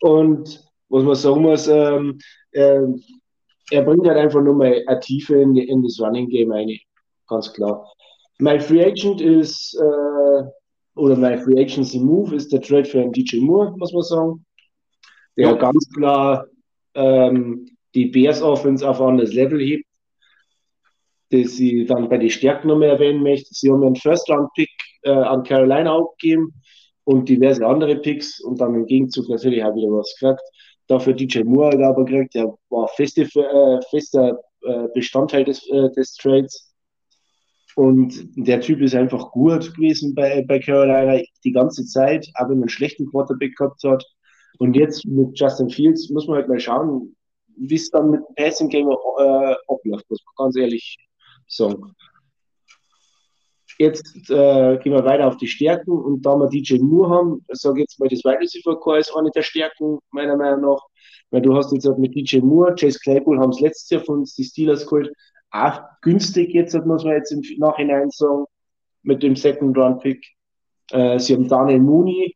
Und 0.00 0.64
was 0.88 1.02
man 1.02 1.14
sagen 1.14 1.42
muss, 1.42 1.66
ähm, 1.68 2.18
äh, 2.52 2.82
er 3.70 3.82
bringt 3.82 4.06
halt 4.06 4.18
einfach 4.18 4.42
nur 4.42 4.54
mal 4.54 4.82
eine 4.86 5.00
Tiefe 5.00 5.36
in, 5.36 5.56
in 5.56 5.82
das 5.82 6.00
Running 6.00 6.28
Game 6.28 6.52
ein, 6.52 6.78
ganz 7.28 7.52
klar. 7.52 7.90
Mein 8.38 8.60
Free 8.60 8.84
Agent 8.84 9.20
ist, 9.20 9.74
äh, 9.80 10.42
oder 10.94 11.16
mein 11.16 11.38
Free 11.40 11.60
Agency 11.60 11.98
Move 11.98 12.36
ist 12.36 12.52
der 12.52 12.60
Trade 12.60 12.84
für 12.84 13.00
einen 13.00 13.12
DJ 13.12 13.40
Moore, 13.40 13.74
muss 13.76 13.92
man 13.92 14.02
sagen. 14.02 14.46
Der 15.36 15.48
ja. 15.48 15.54
ganz 15.54 15.88
klar 15.94 16.46
ähm, 16.94 17.75
die 17.96 18.06
Bears 18.06 18.42
Offense 18.42 18.88
auf 18.88 19.00
ein 19.00 19.08
anderes 19.08 19.34
Level 19.34 19.60
hebt 19.60 19.86
das 21.30 21.58
ich 21.58 21.86
dann 21.86 22.08
bei 22.08 22.18
den 22.18 22.30
Stärken 22.30 22.68
nochmal 22.68 22.90
erwähnen 22.90 23.22
möchte. 23.22 23.48
Sie 23.52 23.70
haben 23.70 23.82
einen 23.82 23.96
First-Round-Pick 23.96 24.70
äh, 25.02 25.10
an 25.10 25.42
Carolina 25.42 25.96
abgegeben 25.96 26.54
und 27.04 27.28
diverse 27.28 27.66
andere 27.66 27.96
Picks 27.96 28.40
und 28.40 28.60
dann 28.60 28.74
im 28.74 28.86
Gegenzug 28.86 29.28
natürlich 29.28 29.62
auch 29.64 29.74
wieder 29.74 29.88
was 29.88 30.14
gekriegt. 30.18 30.42
Dafür 30.88 31.14
DJ 31.14 31.42
Moore 31.42 31.84
aber 31.84 32.04
gekriegt, 32.04 32.34
der 32.34 32.54
war 32.70 32.88
feste, 32.88 33.22
äh, 33.22 33.80
fester 33.90 34.38
äh, 34.62 34.86
Bestandteil 34.94 35.44
des, 35.44 35.68
äh, 35.70 35.90
des 35.90 36.14
Trades. 36.14 36.72
Und 37.74 38.14
der 38.36 38.60
Typ 38.60 38.80
ist 38.80 38.94
einfach 38.94 39.32
gut 39.32 39.74
gewesen 39.74 40.14
bei, 40.14 40.44
bei 40.46 40.60
Carolina 40.60 41.22
die 41.44 41.52
ganze 41.52 41.84
Zeit, 41.84 42.26
auch 42.34 42.44
wenn 42.44 42.58
man 42.58 42.62
einen 42.62 42.68
schlechten 42.68 43.10
Quarterback 43.10 43.56
gehabt 43.56 43.82
hat. 43.84 44.04
Und 44.58 44.74
jetzt 44.76 45.04
mit 45.04 45.38
Justin 45.38 45.68
Fields 45.68 46.08
muss 46.08 46.26
man 46.26 46.36
halt 46.36 46.48
mal 46.48 46.60
schauen, 46.60 47.15
wie 47.56 47.74
es 47.74 47.90
dann 47.90 48.10
mit 48.10 48.20
dem 48.20 48.34
Passing 48.34 48.68
Game 48.68 48.88
äh, 48.88 49.54
abläuft, 49.68 50.08
muss 50.08 50.22
man 50.24 50.46
ganz 50.46 50.56
ehrlich 50.56 50.96
so. 51.46 51.74
Jetzt 53.78 54.30
äh, 54.30 54.78
gehen 54.78 54.92
wir 54.92 55.04
weiter 55.04 55.26
auf 55.26 55.36
die 55.36 55.48
Stärken 55.48 55.90
und 55.90 56.22
da 56.22 56.34
wir 56.36 56.48
DJ 56.48 56.78
Moore 56.78 57.10
haben, 57.10 57.44
sage 57.48 57.80
jetzt 57.80 58.00
mal, 58.00 58.08
das 58.08 58.24
Wide 58.24 58.40
Receiver 58.40 58.78
Core 58.80 59.00
ist 59.00 59.14
eine 59.14 59.30
der 59.30 59.42
Stärken, 59.42 59.98
meiner 60.12 60.36
Meinung 60.36 60.62
nach. 60.62 60.82
Weil 61.30 61.42
du 61.42 61.54
hast 61.54 61.72
jetzt 61.72 61.86
mit 61.98 62.14
DJ 62.14 62.38
Moore, 62.38 62.74
Chase 62.74 62.98
Claypool 63.02 63.38
haben 63.38 63.50
es 63.50 63.60
letztes 63.60 63.90
Jahr 63.90 64.00
von 64.02 64.20
uns 64.20 64.34
die 64.34 64.44
Steelers 64.44 64.86
geholt. 64.86 65.12
Auch 65.50 65.80
günstig 66.00 66.54
jetzt, 66.54 66.74
muss 66.86 67.04
man 67.04 67.14
jetzt 67.14 67.32
im 67.32 67.42
Nachhinein 67.58 68.10
sagen, 68.10 68.44
mit 69.02 69.22
dem 69.22 69.36
Second 69.36 69.76
Round 69.76 70.00
Pick. 70.02 70.24
Äh, 70.92 71.18
sie 71.18 71.34
haben 71.34 71.48
Daniel 71.48 71.80
Mooney, 71.80 72.34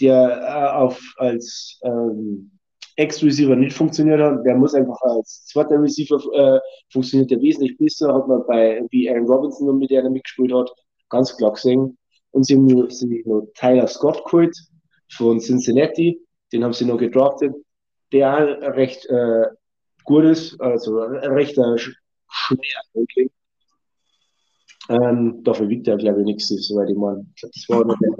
der 0.00 0.40
äh, 0.42 0.76
auf, 0.76 1.00
als 1.16 1.80
ähm, 1.84 2.55
Ex-Receiver 2.96 3.56
nicht 3.56 3.76
funktioniert 3.76 4.20
hat. 4.20 4.44
Der 4.44 4.56
muss 4.56 4.74
einfach 4.74 5.00
als 5.02 5.44
zweiter 5.46 5.80
Receiver 5.80 6.20
äh, 6.34 6.60
funktioniert 6.90 7.30
der 7.30 7.40
wesentlich 7.40 7.76
besser, 7.78 8.14
hat 8.14 8.26
man 8.26 8.44
bei, 8.46 8.82
wie 8.90 9.08
Aaron 9.08 9.26
Robinson, 9.26 9.78
mit 9.78 9.90
der 9.90 10.02
er 10.02 10.10
mitgespielt 10.10 10.52
hat, 10.52 10.70
ganz 11.10 11.36
klar 11.36 11.52
gesehen. 11.52 11.98
Und 12.30 12.44
sie 12.44 12.54
haben 12.54 12.66
noch, 12.66 12.90
sie 12.90 13.22
noch 13.26 13.48
Tyler 13.54 13.86
Scott 13.86 14.24
geholt 14.24 14.56
von 15.12 15.40
Cincinnati, 15.40 16.20
den 16.52 16.64
haben 16.64 16.72
sie 16.72 16.84
noch 16.84 16.98
gedraftet, 16.98 17.54
der 18.12 18.74
recht 18.76 19.06
äh, 19.06 19.46
gut 20.04 20.24
ist, 20.24 20.60
also 20.60 20.98
recht 20.98 21.58
äh, 21.58 21.78
schwer 21.78 22.80
eigentlich. 22.94 23.30
Ähm, 24.88 25.42
dafür 25.42 25.68
wiegt 25.68 25.88
er, 25.88 25.96
glaube 25.96 26.20
ich, 26.20 26.26
nichts, 26.26 26.48
soweit 26.48 26.88
ich 26.90 26.96
meine. 26.96 27.26
Das 27.40 27.68
war 27.68 27.84
noch 27.84 27.98
der 27.98 28.10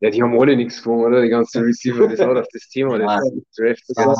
Ja, 0.00 0.10
die 0.10 0.22
haben 0.22 0.38
alle 0.38 0.56
nichts 0.56 0.82
gewonnen, 0.82 1.06
oder? 1.06 1.22
Die 1.22 1.28
ganzen 1.28 1.64
Receiver, 1.64 2.06
das 2.08 2.20
war 2.20 2.34
doch 2.34 2.46
das 2.52 2.68
Thema. 2.68 2.98
Das, 2.98 3.24
ja. 3.56 3.66
Draft. 3.66 3.82
Das 3.88 3.96
ja. 3.98 4.14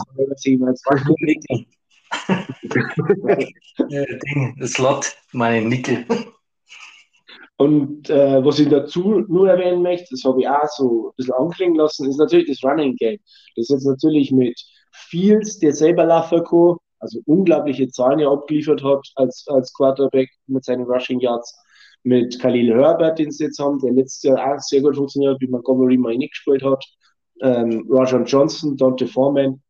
ja, 3.88 4.04
Ding, 4.04 4.56
das 4.58 4.72
Slot, 4.72 5.16
meine 5.32 5.68
Nickel. 5.68 6.04
Und 7.58 8.10
äh, 8.10 8.44
was 8.44 8.58
ich 8.58 8.68
dazu 8.68 9.24
nur 9.28 9.48
erwähnen 9.48 9.82
möchte, 9.82 10.08
das 10.10 10.24
habe 10.24 10.40
ich 10.40 10.48
auch 10.48 10.68
so 10.68 11.08
ein 11.08 11.12
bisschen 11.16 11.34
anklingen 11.34 11.76
lassen, 11.76 12.08
ist 12.08 12.18
natürlich 12.18 12.48
das 12.48 12.62
Running 12.62 12.96
Game. 12.96 13.18
Das 13.54 13.64
ist 13.64 13.70
jetzt 13.70 13.86
natürlich 13.86 14.30
mit 14.30 14.60
Fields, 14.92 15.58
der 15.58 15.72
selber 15.72 16.04
laufen 16.04 16.44
kann, 16.44 16.76
also 16.98 17.20
unglaubliche 17.24 17.88
Zahlen 17.88 18.18
ja 18.18 18.30
abgeliefert 18.30 18.82
hat 18.82 19.06
als, 19.14 19.44
als 19.48 19.72
Quarterback 19.72 20.30
mit 20.46 20.64
seinen 20.64 20.84
Rushing 20.84 21.20
Yards 21.20 21.56
mit 22.02 22.38
Khalil 22.40 22.72
Herbert, 22.74 23.18
den 23.18 23.30
sie 23.30 23.44
jetzt 23.44 23.58
haben, 23.58 23.78
der 23.80 23.92
letztes 23.92 24.22
Jahr 24.22 24.54
auch 24.54 24.60
sehr 24.60 24.80
gut 24.80 24.96
funktioniert 24.96 25.34
hat, 25.34 25.40
wie 25.40 25.48
Montgomery 25.48 25.96
mal 25.96 26.16
nicht 26.16 26.32
gespielt 26.32 26.62
hat. 26.62 26.84
Ähm, 27.42 27.86
Rajan 27.90 28.24
Johnson, 28.24 28.76
Dante 28.76 29.06
Foreman 29.06 29.60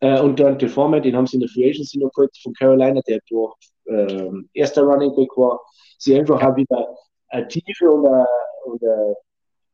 äh, 0.00 0.20
und 0.20 0.38
Dante 0.38 0.68
Foreman, 0.68 1.02
den 1.02 1.16
haben 1.16 1.26
sie 1.26 1.36
in 1.36 1.40
der 1.40 1.48
Free 1.48 1.70
Agency 1.70 1.98
noch 1.98 2.10
geholt 2.12 2.36
von 2.42 2.52
Carolina, 2.54 3.00
der 3.06 3.20
durch 3.28 3.54
äh, 3.86 4.30
erster 4.52 4.82
Running 4.82 5.14
Back 5.14 5.36
war. 5.36 5.60
Sie 5.98 6.18
einfach 6.18 6.40
haben 6.42 6.56
wieder 6.56 6.94
eine 7.28 7.48
Tiefe 7.48 7.88
und 7.88 8.06
eine, 8.06 8.26
und 8.66 8.82
eine 8.82 9.16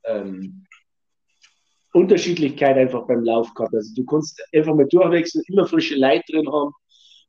ähm, 0.05 0.67
Unterschiedlichkeit 1.93 2.77
einfach 2.77 3.07
beim 3.07 3.25
Lauf 3.25 3.53
gehabt. 3.55 3.75
Also 3.75 3.93
du 3.95 4.05
kannst 4.05 4.41
einfach 4.55 4.75
mal 4.75 4.87
durchwechseln, 4.87 5.43
immer 5.49 5.67
frische 5.67 5.97
Leute 5.97 6.33
drin 6.33 6.51
haben 6.53 6.73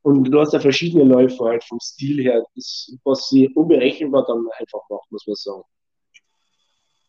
und 0.03 0.25
du 0.25 0.39
hast 0.39 0.53
ja 0.53 0.59
verschiedene 0.59 1.03
Läufer 1.03 1.45
halt 1.45 1.63
vom 1.63 1.79
Stil 1.79 2.23
her, 2.23 2.43
das, 2.55 2.91
was 3.03 3.29
sie 3.29 3.49
unberechenbar 3.49 4.25
dann 4.25 4.45
einfach 4.59 4.81
macht, 4.89 5.11
muss 5.11 5.27
man 5.27 5.35
sagen. 5.35 5.63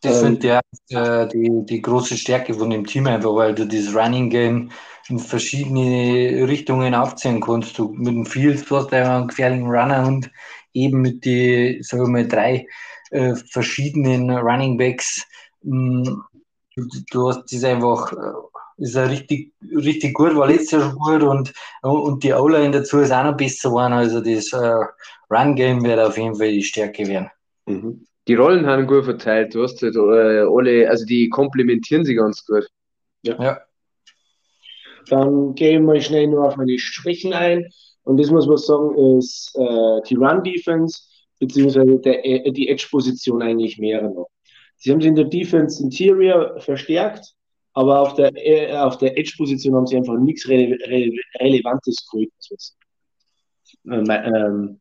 Das 0.03 0.21
ähm, 0.21 0.39
finde 0.39 0.49
ja 0.49 0.61
äh, 0.91 1.29
die, 1.29 1.65
die 1.65 1.81
große 1.81 2.17
Stärke 2.17 2.55
von 2.55 2.71
dem 2.71 2.85
Team 2.85 3.07
einfach, 3.07 3.35
weil 3.35 3.55
du 3.55 3.67
das 3.67 3.95
Running 3.95 4.31
Game 4.31 4.71
in 5.09 5.19
verschiedene 5.19 6.47
Richtungen 6.49 6.95
aufziehen 6.95 7.41
kannst. 7.41 7.79
Du 7.79 7.93
mit 7.93 8.09
dem 8.09 8.27
Field 8.27 8.69
du 8.69 8.77
hast 8.77 8.93
einen 8.93 9.29
gefährlichen 9.29 9.69
Runner 9.69 10.07
und 10.07 10.31
eben 10.75 11.01
mit 11.01 11.25
die, 11.25 11.79
sagen 11.83 12.05
wir 12.05 12.09
mal, 12.09 12.29
drei 12.29 12.67
äh, 13.11 13.35
verschiedenen 13.35 14.31
Running 14.31 14.77
Backs. 14.77 15.25
Mh, 15.63 16.11
mm, 16.11 16.23
du, 16.77 16.89
du, 17.11 17.29
hast 17.29 17.53
das 17.53 17.65
einfach 17.65 18.13
äh, 18.13 18.17
ist 18.79 18.95
er 18.95 19.11
richtig, 19.11 19.53
richtig 19.75 20.15
gut, 20.15 20.35
war 20.35 20.49
letztes 20.49 20.73
Jahr 20.73 20.83
schon 20.83 20.99
gut 20.99 21.23
und, 21.23 21.53
und 21.83 22.25
die 22.25 22.33
O-Line 22.33 22.71
dazu 22.71 22.99
ist 22.99 23.13
auch 23.13 23.25
noch 23.25 23.37
besser 23.37 23.69
geworden. 23.69 23.93
Also 23.93 24.21
das 24.21 24.53
äh, 24.53 24.85
Run-Game 25.31 25.85
wird 25.85 25.99
auf 25.99 26.17
jeden 26.17 26.35
Fall 26.35 26.51
die 26.51 26.63
Stärke 26.63 27.07
werden. 27.07 27.31
Mhm. 27.67 28.05
Die 28.29 28.35
Rollen 28.35 28.67
haben 28.67 28.87
gut 28.87 29.05
verteilt, 29.05 29.55
du 29.55 29.65
hast 29.65 29.83
halt 29.83 29.97
äh, 29.97 29.99
alle, 29.99 30.89
also 30.89 31.05
die 31.05 31.29
komplementieren 31.29 32.05
sich 32.05 32.17
ganz 32.17 32.45
gut. 32.47 32.69
Ja. 33.23 33.43
ja. 33.43 33.61
Dann 35.09 35.55
gehe 35.55 35.79
ich 35.79 35.81
mal 35.81 36.01
schnell 36.01 36.29
nur 36.29 36.47
auf 36.47 36.57
meine 36.57 36.79
Schwächen 36.79 37.33
ein. 37.33 37.69
Und 38.05 38.19
das 38.19 38.31
muss 38.31 38.47
man 38.47 38.57
sagen, 38.57 39.19
ist 39.19 39.53
äh, 39.57 40.01
die 40.09 40.15
Run-Defense, 40.15 41.01
beziehungsweise 41.39 41.99
der, 41.99 42.25
äh, 42.25 42.53
die 42.53 42.69
Edge-Position 42.69 43.43
eigentlich 43.43 43.79
mehr 43.79 44.03
noch. 44.03 44.29
Sie 44.77 44.91
haben 44.91 45.01
sich 45.01 45.09
in 45.09 45.17
der 45.17 45.27
Defense 45.27 45.83
Interior 45.83 46.61
verstärkt, 46.61 47.35
aber 47.75 48.01
auf 48.01 48.15
der, 48.15 48.33
äh, 48.35 48.77
auf 48.77 48.99
der 48.99 49.17
Edge-Position 49.19 49.75
haben 49.75 49.87
sie 49.87 49.97
einfach 49.97 50.19
nichts 50.19 50.49
Rele 50.49 50.77
Rele 50.87 51.21
Relevantes 51.41 52.07
geholt. 52.11 52.31
Ähm, 53.87 54.05
ähm, 54.11 54.81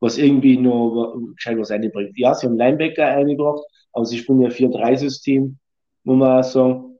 was 0.00 0.16
irgendwie 0.16 0.56
nur 0.56 1.20
scheint 1.36 1.60
was 1.60 1.70
einbringt. 1.70 2.16
Ja, 2.16 2.34
sie 2.34 2.46
haben 2.46 2.56
Linebacker 2.56 3.06
eingebracht, 3.06 3.64
aber 3.92 4.04
sie 4.04 4.18
spielen 4.18 4.42
ja 4.42 4.48
4-3-System, 4.48 5.58
muss 6.04 6.16
man 6.16 6.38
auch 6.38 6.44
sagen. 6.44 6.98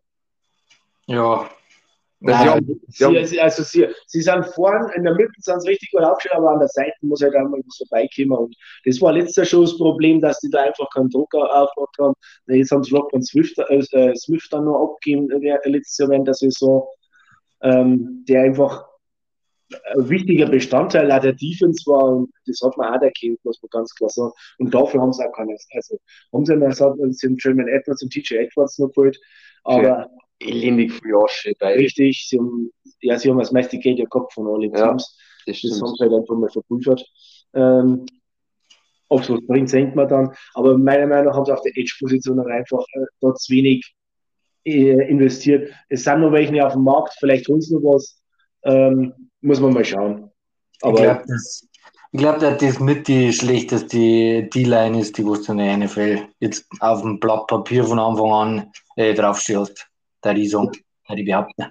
Ja. 1.07 1.49
Nein, 2.21 2.81
sie, 2.89 3.27
sie, 3.27 3.41
also 3.41 3.63
sie, 3.63 3.87
sie 4.07 4.23
sind 4.23 4.45
vorn, 4.47 4.91
in 4.97 5.05
der 5.05 5.15
Mitte 5.15 5.33
sind 5.39 5.63
sie 5.63 5.69
richtig 5.69 5.93
gut 5.93 6.03
aufgestellt, 6.03 6.35
aber 6.35 6.51
an 6.51 6.59
der 6.59 6.69
Seite 6.69 6.95
muss 7.03 7.23
halt 7.23 7.35
einmal 7.37 7.61
was 7.65 7.77
vorbeikommen. 7.77 8.47
Und 8.47 8.57
das 8.85 9.01
war 9.01 9.13
letzter 9.13 9.45
schon 9.45 9.63
das 9.63 9.77
Problem, 9.77 10.21
dass 10.21 10.41
die 10.41 10.51
da 10.51 10.63
einfach 10.63 10.89
keinen 10.91 11.11
Druck 11.11 11.33
aufgebaut 11.35 11.95
haben. 12.01 12.15
Jetzt 12.47 12.73
haben 12.73 12.83
sie 12.83 12.95
Rockman 12.95 13.23
Swift, 13.23 13.57
äh, 13.59 14.17
Swift 14.17 14.53
dann 14.53 14.65
noch 14.65 14.95
abgegeben, 14.95 15.31
äh, 15.31 15.69
letztes 15.69 15.99
Jahr 15.99 16.09
während 16.11 16.27
der 16.27 16.35
Saison, 16.35 16.89
ähm, 17.63 18.25
der 18.29 18.43
einfach 18.43 18.85
ein 19.95 20.09
wichtiger 20.09 20.47
Bestandteil 20.47 21.13
auch 21.13 21.21
der 21.21 21.35
Defense 21.35 21.85
war 21.87 22.05
und 22.05 22.31
das 22.47 22.61
hat 22.65 22.77
man 22.79 22.89
auch 22.89 23.03
erkannt, 23.03 23.39
muss 23.45 23.61
man 23.63 23.69
ganz 23.71 23.95
klar 23.95 24.09
sagen. 24.09 24.33
Und 24.59 24.75
dafür 24.75 25.03
haben 25.03 25.13
sie 25.13 25.23
auch 25.23 25.33
keine, 25.33 25.57
also 25.75 25.99
haben 26.33 26.47
sie 26.47 26.59
dann 26.59 27.13
sie 27.13 27.27
haben 27.27 27.37
German 27.37 27.69
Edwards 27.69 28.03
und 28.03 28.11
TJ 28.11 28.37
Edwards 28.37 28.79
noch 28.79 28.89
geholt, 28.89 29.21
aber 29.65 30.09
elendig 30.41 30.93
viel 30.93 31.15
Asche 31.17 31.53
bei. 31.59 31.75
Richtig, 31.75 32.27
sie 32.29 32.39
haben, 32.39 32.71
ja, 33.01 33.19
sie 33.19 33.31
haben 33.31 33.39
das 33.39 33.53
meiste 33.53 33.79
Geld 33.79 33.99
ja 33.99 34.05
gehabt 34.07 34.33
von 34.33 34.47
allen 34.47 34.73
ja, 34.75 34.89
Teams. 34.89 35.17
Das, 35.47 35.61
das 35.63 35.81
haben 35.81 35.95
sie 35.95 36.05
halt 36.05 36.13
einfach 36.13 36.37
mal 36.37 36.51
verpulvert. 36.51 37.05
Ähm, 37.55 38.07
ob 39.09 39.23
es 39.23 39.31
was 39.31 39.47
bringt, 39.47 39.71
senkt 39.71 39.97
man 39.97 40.09
dann. 40.09 40.35
Aber 40.55 40.77
meiner 40.77 41.07
Meinung 41.07 41.27
nach 41.27 41.37
haben 41.37 41.47
sie 41.47 41.53
auf 41.53 41.63
der 41.63 41.77
Edge-Position 41.77 42.39
einfach 42.41 42.85
äh, 42.93 43.07
dort 43.21 43.41
zu 43.41 43.53
wenig 43.53 43.95
äh, 44.65 45.09
investiert. 45.09 45.73
Es 45.89 46.05
sind 46.05 46.21
noch 46.21 46.33
welche 46.33 46.67
auf 46.67 46.75
dem 46.75 46.85
Markt, 46.85 47.15
vielleicht 47.19 47.49
holen 47.49 47.61
sie 47.61 47.75
noch 47.75 47.95
was. 47.95 48.21
Ähm, 48.65 49.15
muss 49.41 49.61
man 49.61 49.73
mal 49.73 49.85
schauen. 49.85 50.31
Aber 50.83 50.99
ich 50.99 51.03
glaube, 51.05 51.25
das, 51.27 51.69
glaub, 52.13 52.39
dass 52.39 52.59
das 52.59 52.81
mit 52.81 53.09
die 53.09 53.33
schlechteste 53.33 54.45
D-Line 54.45 55.01
ist, 55.01 55.17
die 55.17 55.23
du 55.23 55.35
in 55.35 55.59
der 55.59 55.77
NFL 55.79 56.29
jetzt 56.41 56.67
auf 56.81 57.03
dem 57.03 57.19
Blatt 57.19 57.47
Papier 57.47 57.85
von 57.85 57.99
Anfang 57.99 58.33
an 58.33 58.73
äh, 58.97 59.15
draufstellst. 59.15 59.89
Da 60.21 60.35
die 60.35 60.47
so, 60.47 60.71
da 61.07 61.15
die 61.15 61.25
behaupten. 61.25 61.67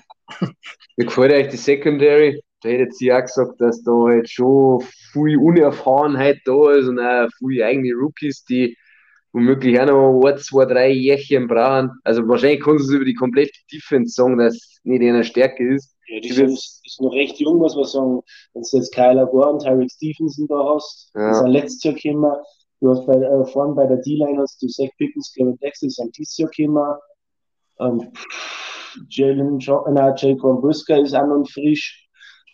Mir 0.98 1.06
gefällt 1.06 1.32
euch 1.32 1.48
die 1.50 1.58
Secondary. 1.58 2.42
Da 2.62 2.70
hätte 2.70 2.92
sie 2.92 3.14
auch 3.14 3.22
gesagt, 3.22 3.62
dass 3.62 3.84
da 3.84 3.92
halt 3.92 4.30
schon 4.30 4.82
viel 5.12 5.38
Unerfahrenheit 5.38 6.40
da 6.46 6.72
ist 6.72 6.88
und 6.88 7.00
auch 7.00 7.30
viele 7.38 7.66
eigene 7.66 7.94
Rookies, 7.94 8.44
die 8.46 8.76
womöglich 9.32 9.80
auch 9.80 9.86
noch 9.86 10.26
ein, 10.26 10.38
zwei, 10.40 10.66
drei 10.66 10.90
Jährchen 10.90 11.48
brauchen. 11.48 11.92
Also 12.04 12.28
wahrscheinlich 12.28 12.64
kannst 12.64 12.86
du 12.86 12.90
es 12.90 12.96
über 12.96 13.06
die 13.06 13.14
komplette 13.14 13.60
Defense 13.72 14.14
sagen, 14.14 14.38
dass 14.38 14.56
es 14.56 14.80
nicht 14.84 15.02
eine 15.02 15.24
Stärke 15.24 15.76
ist. 15.76 15.96
Ja, 16.08 16.20
die 16.20 16.32
sind, 16.32 16.50
ist 16.52 17.02
noch 17.02 17.12
recht 17.12 17.40
jung, 17.40 17.58
muss 17.58 17.76
man 17.76 17.86
sagen. 17.86 18.22
Wenn 18.54 18.64
du 18.64 18.78
jetzt 18.78 18.94
Kyler 18.94 19.28
Gore 19.28 19.54
und 19.54 19.62
Tyreek 19.62 19.92
Stevenson 19.92 20.48
da 20.48 20.74
hast, 20.74 21.12
ja. 21.14 21.28
das 21.30 21.40
sind 21.40 21.48
letztes 21.50 21.84
Jahr 21.84 21.94
gekommen. 21.94 22.34
Du 22.80 22.90
hast 22.92 23.06
bei, 23.06 23.16
äh, 23.16 23.46
vorne 23.46 23.74
bei 23.76 23.88
der 23.88 23.98
D-Line 23.98 24.40
hast 24.40 24.62
du 24.62 24.68
Zach 24.68 24.90
Pickens, 24.98 25.34
Kevin 25.36 25.58
Dexter, 25.58 25.90
sind 25.90 26.18
dieses 26.18 26.38
Jahr 26.38 26.50
gekommen. 26.50 26.96
Ähm, 27.80 28.12
Jalen 29.10 29.60
äh, 29.60 30.14
Jacob 30.18 30.62
Brisker 30.62 31.00
ist 31.00 31.14
auch 31.14 31.28
noch 31.28 31.48
frisch. 31.50 32.08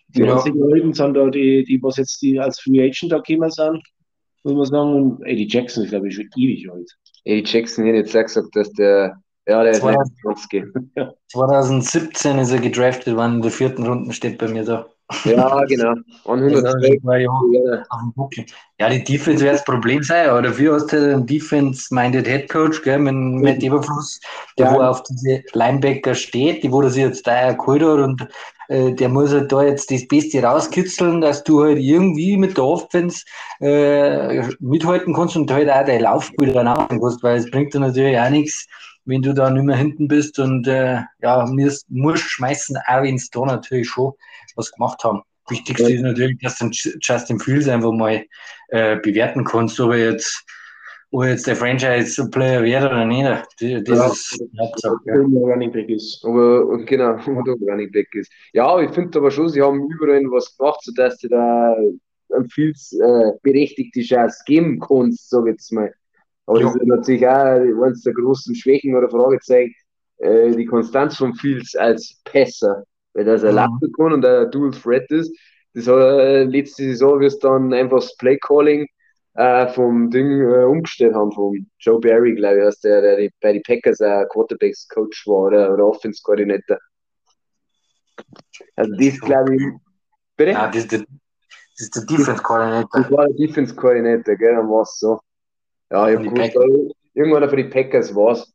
Die 0.10 0.22
ja. 0.22 0.34
einzigen 0.34 0.60
Leute 0.60 0.94
sind 0.94 1.14
da 1.16 1.30
die, 1.30 1.64
die, 1.64 1.82
was 1.82 1.98
jetzt 1.98 2.22
die 2.22 2.40
als 2.40 2.60
Free 2.60 2.82
Agent 2.82 3.12
da 3.12 3.20
gekommen 3.20 3.50
sind, 3.50 3.82
muss 4.44 4.54
man 4.54 4.66
sagen. 4.66 4.94
Und 4.94 5.26
Eddie 5.26 5.48
Jackson 5.48 5.84
ist, 5.84 5.90
glaube 5.90 6.08
ich, 6.08 6.16
schon 6.16 6.30
ewig 6.38 6.70
alt. 6.70 6.92
Eddie 7.24 7.44
Jackson 7.46 7.86
hätte 7.86 7.98
jetzt 7.98 8.14
gesagt, 8.14 8.56
dass 8.56 8.72
der 8.74 9.16
ja, 9.48 9.62
der 9.64 9.74
2000, 9.74 10.14
ist 10.36 11.32
2017 11.34 12.40
ist 12.40 12.52
er 12.52 12.60
gedraftet 12.60 13.16
worden, 13.16 13.36
in 13.36 13.42
der 13.42 13.52
vierten 13.52 13.86
Runde 13.86 14.14
steht 14.14 14.38
bei 14.38 14.48
mir 14.48 14.64
da. 14.64 14.88
Ja, 15.26 15.64
genau. 15.66 15.94
112. 16.26 17.02
Ja, 18.80 18.90
die 18.90 19.04
Defense 19.04 19.44
wird 19.44 19.56
das 19.56 19.64
Problem 19.64 20.02
sein, 20.02 20.30
aber 20.30 20.42
dafür 20.42 20.76
hast 20.76 20.92
du 20.92 20.98
einen 20.98 21.26
Defense-minded 21.26 22.28
Head 22.28 22.50
Coach, 22.50 22.82
gell, 22.82 23.00
mit, 23.00 23.14
mit 23.14 23.64
Eberfluss, 23.64 24.20
der 24.58 24.68
ja. 24.68 24.74
wo 24.74 24.82
auf 24.82 25.04
diese 25.04 25.44
Linebacker 25.54 26.16
steht, 26.16 26.64
die 26.64 26.72
wo 26.72 26.82
das 26.82 26.96
jetzt 26.96 27.28
da 27.28 27.52
geholt 27.54 27.84
hat 27.84 28.00
und 28.00 28.28
äh, 28.70 28.94
der 28.94 29.10
muss 29.10 29.32
halt 29.32 29.52
da 29.52 29.64
jetzt 29.64 29.92
das 29.92 30.08
Beste 30.08 30.42
rauskitzeln, 30.42 31.22
dass 31.22 31.44
du 31.44 31.64
halt 31.64 31.80
irgendwie 31.80 32.38
mit 32.38 32.58
der 32.58 32.64
Offense 32.64 33.24
äh, 33.60 34.42
mithalten 34.60 35.14
kannst 35.14 35.36
und 35.36 35.52
halt 35.52 35.70
auch 35.70 35.86
dein 35.86 36.02
Laufspiel 36.02 36.54
dann 36.54 36.68
auch 36.68 36.88
kannst, 36.88 37.24
weil 37.24 37.38
es 37.38 37.52
bringt 37.52 37.74
dir 37.74 37.80
natürlich 37.80 38.18
auch 38.18 38.30
nichts, 38.30 38.68
wenn 39.06 39.22
du 39.22 39.34
da 39.34 39.50
nicht 39.50 39.64
mehr 39.64 39.76
hinten 39.76 40.08
bist 40.08 40.40
und 40.40 40.68
äh, 40.68 41.02
ja, 41.22 41.46
musst, 41.46 41.90
musst 41.90 42.24
schmeißen, 42.24 42.78
auch 42.88 43.04
wenn 43.04 43.16
es 43.16 43.30
da 43.30 43.46
natürlich 43.46 43.90
schon 43.90 44.14
was 44.56 44.72
gemacht 44.72 45.04
haben. 45.04 45.22
Wichtigste 45.50 45.90
ja. 45.90 45.96
ist 45.96 46.02
natürlich, 46.02 46.40
dass 46.40 46.58
du 46.58 46.70
Justin 47.02 47.40
Fields 47.40 47.68
einfach 47.68 47.92
mal 47.92 48.26
äh, 48.70 48.98
bewerten 48.98 49.44
kannst, 49.44 49.80
ob 49.80 49.92
er 49.92 50.12
jetzt, 50.12 50.46
ob 51.12 51.24
er 51.24 51.32
jetzt 51.32 51.48
der 51.48 51.56
Franchise-Player 51.56 52.64
wird 52.64 52.84
oder 52.84 53.06
nicht. 53.06 53.26
Das 53.88 53.98
ja, 53.98 54.08
ist 54.08 54.44
Hauptsache. 54.60 54.96
Ja. 55.06 55.16
Running 55.16 55.72
Back 55.72 55.90
ist. 55.90 56.24
Aber, 56.24 56.78
genau, 56.86 57.14
und 57.28 57.46
der 57.46 57.56
Running 57.56 57.92
Back 57.92 58.08
ist. 58.14 58.32
Ja, 58.54 58.80
ich 58.80 58.92
finde 58.92 59.20
aber 59.20 59.32
schon, 59.32 59.50
sie 59.50 59.62
haben 59.62 59.90
überall 59.92 60.24
was 60.32 60.56
gemacht, 60.58 60.80
sodass 60.84 61.18
du 61.18 61.28
da 61.28 61.76
ein 62.36 62.50
Fields 62.50 62.94
äh, 62.94 63.32
berechtigte 63.42 64.02
Chance 64.02 64.42
geben 64.46 64.80
kannst, 64.80 65.30
sag 65.30 65.46
ich 65.46 65.54
jetzt 65.54 65.72
mal. 65.72 65.94
Aber 66.46 66.60
ja. 66.60 66.66
das 66.66 66.76
ist 66.76 66.88
natürlich 66.88 67.28
auch 67.28 67.84
eines 67.84 68.02
der 68.02 68.14
großen 68.14 68.56
Schwächen 68.56 68.96
oder 68.96 69.10
Fragezeichen, 69.10 69.76
äh, 70.18 70.52
die 70.52 70.66
Konstanz 70.66 71.18
von 71.18 71.34
Fields 71.36 71.76
als 71.76 72.22
Pässer, 72.26 72.84
weil 73.14 73.26
das 73.26 73.44
er 73.44 73.52
mhm. 73.52 73.58
laufen 73.58 73.94
kann 73.96 74.14
und 74.14 74.26
ein 74.26 74.52
Dual 74.52 74.72
Threat 74.72 75.10
ist. 75.12 75.36
Das 75.74 75.88
hat 75.88 75.98
äh, 75.98 76.44
letzte 76.44 76.84
Saison, 76.84 77.20
wir 77.20 77.28
es 77.28 77.40
dann 77.40 77.74
einfach 77.74 77.98
das 77.98 78.16
Play 78.18 78.38
Calling 78.38 78.88
äh, 79.36 79.68
vom 79.70 80.10
Ding 80.12 80.42
äh, 80.42 80.64
umgestellt 80.66 81.16
haben, 81.16 81.32
vom 81.32 81.66
Joe 81.80 82.00
Barry, 82.00 82.36
glaube 82.36 82.68
ich, 82.70 82.80
der, 82.82 83.02
der 83.02 83.18
die, 83.18 83.32
bei 83.42 83.54
den 83.54 83.64
Packers 83.64 84.00
ein 84.02 84.28
Quarterbacks 84.30 84.88
Coach 84.88 85.26
war 85.28 85.48
oder, 85.48 85.74
oder 85.74 85.88
Offense 85.88 86.22
Koordinator. 86.24 86.78
Also 88.76 88.94
das 88.96 89.20
glaube 89.20 89.56
ich. 89.56 89.64
Bitte? 90.38 90.52
Ja, 90.52 90.68
das 90.68 90.78
ist 90.78 90.92
der, 90.92 91.00
das 91.00 91.08
ist 91.78 91.96
der 91.96 92.04
Defense 92.06 92.44
Coordinator. 92.44 93.02
Das 93.02 93.12
war 93.12 93.28
der 93.28 93.36
Defense 93.36 93.76
Coordinator, 93.76 94.36
gell, 94.36 94.56
dann 94.56 94.70
war 94.70 94.84
es 94.84 95.00
so. 95.00 95.20
Ja, 95.90 96.10
ich 96.10 96.18
habe 96.18 96.30
gewusst, 96.30 96.96
irgendwann 97.14 97.50
für 97.50 97.56
die 97.56 97.66
Packers 97.66 98.14
war 98.16 98.34
es. 98.34 98.54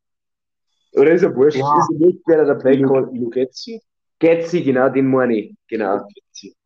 Oder 0.93 1.13
ist 1.13 1.23
er 1.23 1.35
wurscht? 1.35 1.59
Ja. 1.59 1.79
Ist 1.79 1.91
er 1.91 2.07
nicht, 2.07 2.23
wer 2.27 2.45
der 2.45 2.55
Play 2.55 2.83
Call? 2.83 3.11
Getzi? 3.31 3.81
Getzi, 4.19 4.63
genau, 4.63 4.89
den 4.89 5.07
meine 5.07 5.37
ich. 5.37 5.55
Genau. 5.69 6.01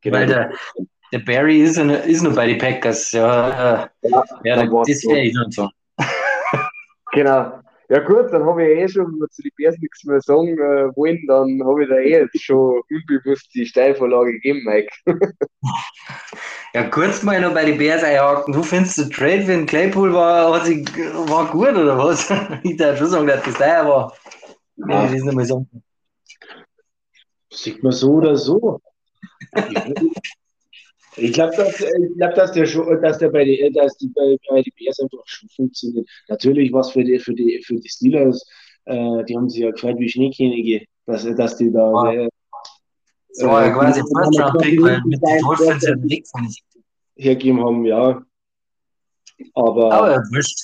genau. 0.00 0.18
Weil 0.18 0.26
der, 0.26 0.52
der 1.12 1.18
Barry 1.18 1.62
ist, 1.62 1.78
ist 1.78 2.22
noch 2.22 2.34
bei 2.34 2.46
den 2.46 2.58
Packers. 2.58 3.12
Ja, 3.12 3.90
ja, 4.02 4.24
ja 4.44 4.66
das 4.66 5.04
wäre 5.04 5.20
ich 5.22 5.36
so. 5.50 5.68
genau. 7.12 7.62
Ja 7.88 7.98
gut, 7.98 8.32
dann 8.32 8.46
habe 8.46 8.64
ich 8.64 8.78
eh 8.78 8.88
schon, 8.88 9.04
wenn 9.04 9.20
wir 9.20 9.28
zu 9.28 9.42
den 9.42 9.50
Bears 9.58 9.76
nichts 9.78 10.02
mehr 10.04 10.18
sagen 10.22 10.56
äh, 10.58 10.96
wollen, 10.96 11.18
dann 11.28 11.62
habe 11.62 11.82
ich 11.82 11.90
da 11.90 11.96
eh 11.96 12.20
jetzt 12.20 12.40
schon 12.40 12.80
unbewusst 12.88 13.50
die 13.54 13.66
Steilvorlage 13.66 14.32
gegeben, 14.32 14.62
Mike. 14.64 14.90
ja, 16.74 16.84
kurz 16.84 17.22
mal 17.22 17.38
noch 17.38 17.52
bei 17.52 17.66
den 17.66 17.76
Bears 17.76 18.02
einhaken. 18.02 18.54
Du 18.54 18.62
findest 18.62 18.96
der 18.96 19.10
Trade 19.10 19.42
für 19.42 19.52
den 19.52 19.66
Claypool 19.66 20.14
war, 20.14 20.54
hat 20.54 20.64
sich, 20.64 20.88
war 21.28 21.50
gut 21.50 21.74
oder 21.74 21.98
was? 21.98 22.32
ich 22.62 22.78
darf 22.78 22.96
schon 22.96 23.08
sagen, 23.08 23.26
dass 23.26 23.42
das 23.42 23.54
teuer 23.54 23.86
war. 23.86 24.16
Wenn 24.76 24.90
ja. 24.90 25.04
ich 25.04 25.12
das 25.12 25.24
nicht 25.24 25.34
mal 25.34 25.44
sagen 25.44 25.68
Sieht 27.52 27.82
man 27.82 27.92
so 27.92 28.14
oder 28.14 28.36
so. 28.36 28.80
Ich 31.16 31.32
glaube, 31.34 31.54
dass, 31.56 31.76
glaub, 32.16 32.34
dass, 32.34 32.52
der, 32.52 32.66
dass 33.00 33.18
der 33.18 33.28
bei 33.28 33.44
die, 33.44 33.70
dass 33.74 33.96
die, 33.98 34.08
bei, 34.08 34.36
bei 34.48 34.62
die 34.62 34.72
Bears 34.78 34.98
einfach 35.00 35.22
schon 35.26 35.48
funktioniert. 35.50 36.08
Natürlich 36.28 36.72
was 36.72 36.90
für 36.90 37.04
die, 37.04 37.18
für 37.18 37.34
die, 37.34 37.62
für 37.64 37.76
die 37.76 37.88
Steelers, 37.88 38.42
äh, 38.86 39.24
die 39.24 39.36
haben 39.36 39.50
sich 39.50 39.60
ja 39.60 39.70
gefreut 39.70 39.98
wie 39.98 40.08
Schneekönige, 40.08 40.86
dass, 41.04 41.24
dass 41.36 41.56
die 41.58 41.70
da. 41.70 41.92
Ah. 41.92 42.12
Äh, 42.14 42.28
das 43.34 43.46
war 43.46 43.66
ja 43.66 43.72
quasi 43.72 44.00
fast 44.00 44.36
schon 44.36 44.58
Pick, 44.58 44.82
weil 44.82 45.02
mit 45.04 45.20
den 45.22 45.40
Dolphins 45.40 45.82
ja 45.86 45.96
nichts 46.00 46.32
hergegeben 47.16 47.62
haben, 47.62 47.84
ja. 47.84 48.22
Aber. 49.54 49.92
Aber 49.92 50.16
wurscht. 50.32 50.60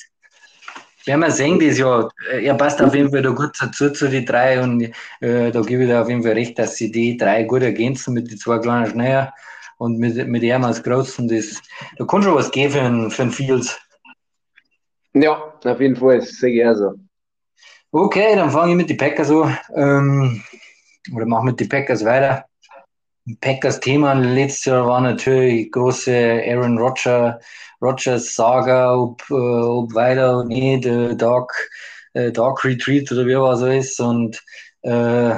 Werden 1.08 1.20
wir 1.22 1.30
sehen, 1.30 1.58
das 1.58 1.78
Jahr. 1.78 2.10
Er 2.30 2.52
passt 2.52 2.82
auf 2.82 2.94
jeden 2.94 3.10
Fall 3.10 3.22
da 3.22 3.30
gut 3.30 3.52
dazu 3.58 3.90
zu 3.90 4.10
den 4.10 4.26
drei 4.26 4.62
und 4.62 4.82
äh, 5.20 5.50
da 5.50 5.62
gebe 5.62 5.84
ich 5.84 5.88
dir 5.88 6.02
auf 6.02 6.10
jeden 6.10 6.22
Fall 6.22 6.32
recht, 6.32 6.58
dass 6.58 6.76
sie 6.76 6.92
die 6.92 7.16
drei 7.16 7.44
gut 7.44 7.62
ergänzen 7.62 8.12
mit 8.12 8.30
den 8.30 8.36
zwei 8.36 8.58
kleinen 8.58 8.90
Schneller 8.90 9.32
und 9.78 9.98
mit, 9.98 10.28
mit 10.28 10.42
ihm 10.42 10.64
als 10.64 10.82
Großen, 10.82 11.26
das, 11.26 11.62
da 11.96 12.04
kann 12.04 12.22
schon 12.22 12.34
was 12.34 12.50
geben 12.50 12.72
für 12.72 12.82
einen, 12.82 13.10
für 13.10 13.22
einen 13.22 13.30
Fields. 13.30 13.80
Ja, 15.14 15.54
auf 15.64 15.80
jeden 15.80 15.96
Fall, 15.96 16.18
das 16.18 16.28
sehe 16.28 16.60
ich 16.60 16.68
auch 16.68 16.74
so. 16.74 16.94
Okay, 17.90 18.36
dann 18.36 18.50
fange 18.50 18.72
ich 18.72 18.76
mit 18.76 18.90
den 18.90 18.98
Packers 18.98 19.30
an. 19.30 19.58
Ähm, 19.74 20.42
oder 21.14 21.24
mache 21.24 21.46
mit 21.46 21.58
den 21.58 21.70
Packers 21.70 22.04
weiter. 22.04 22.44
Packers 23.40 23.80
Thema 23.80 24.14
letztes 24.14 24.66
Jahr 24.66 24.86
war 24.86 25.00
natürlich 25.00 25.70
große 25.72 26.42
Aaron 26.46 26.78
Rodgers, 26.78 27.34
Rodgers 27.80 28.34
Saga, 28.34 28.94
ob, 28.94 29.22
äh, 29.30 29.34
ob 29.34 29.94
weiter 29.94 30.38
oder 30.38 30.48
nicht, 30.48 30.86
äh, 30.86 31.14
Dark, 31.16 31.52
äh, 32.14 32.32
Dark 32.32 32.64
Retreat 32.64 33.10
oder 33.12 33.26
wie 33.26 33.36
was 33.36 33.60
so 33.60 33.66
ist. 33.66 34.00
Und 34.00 34.42
äh, 34.82 35.34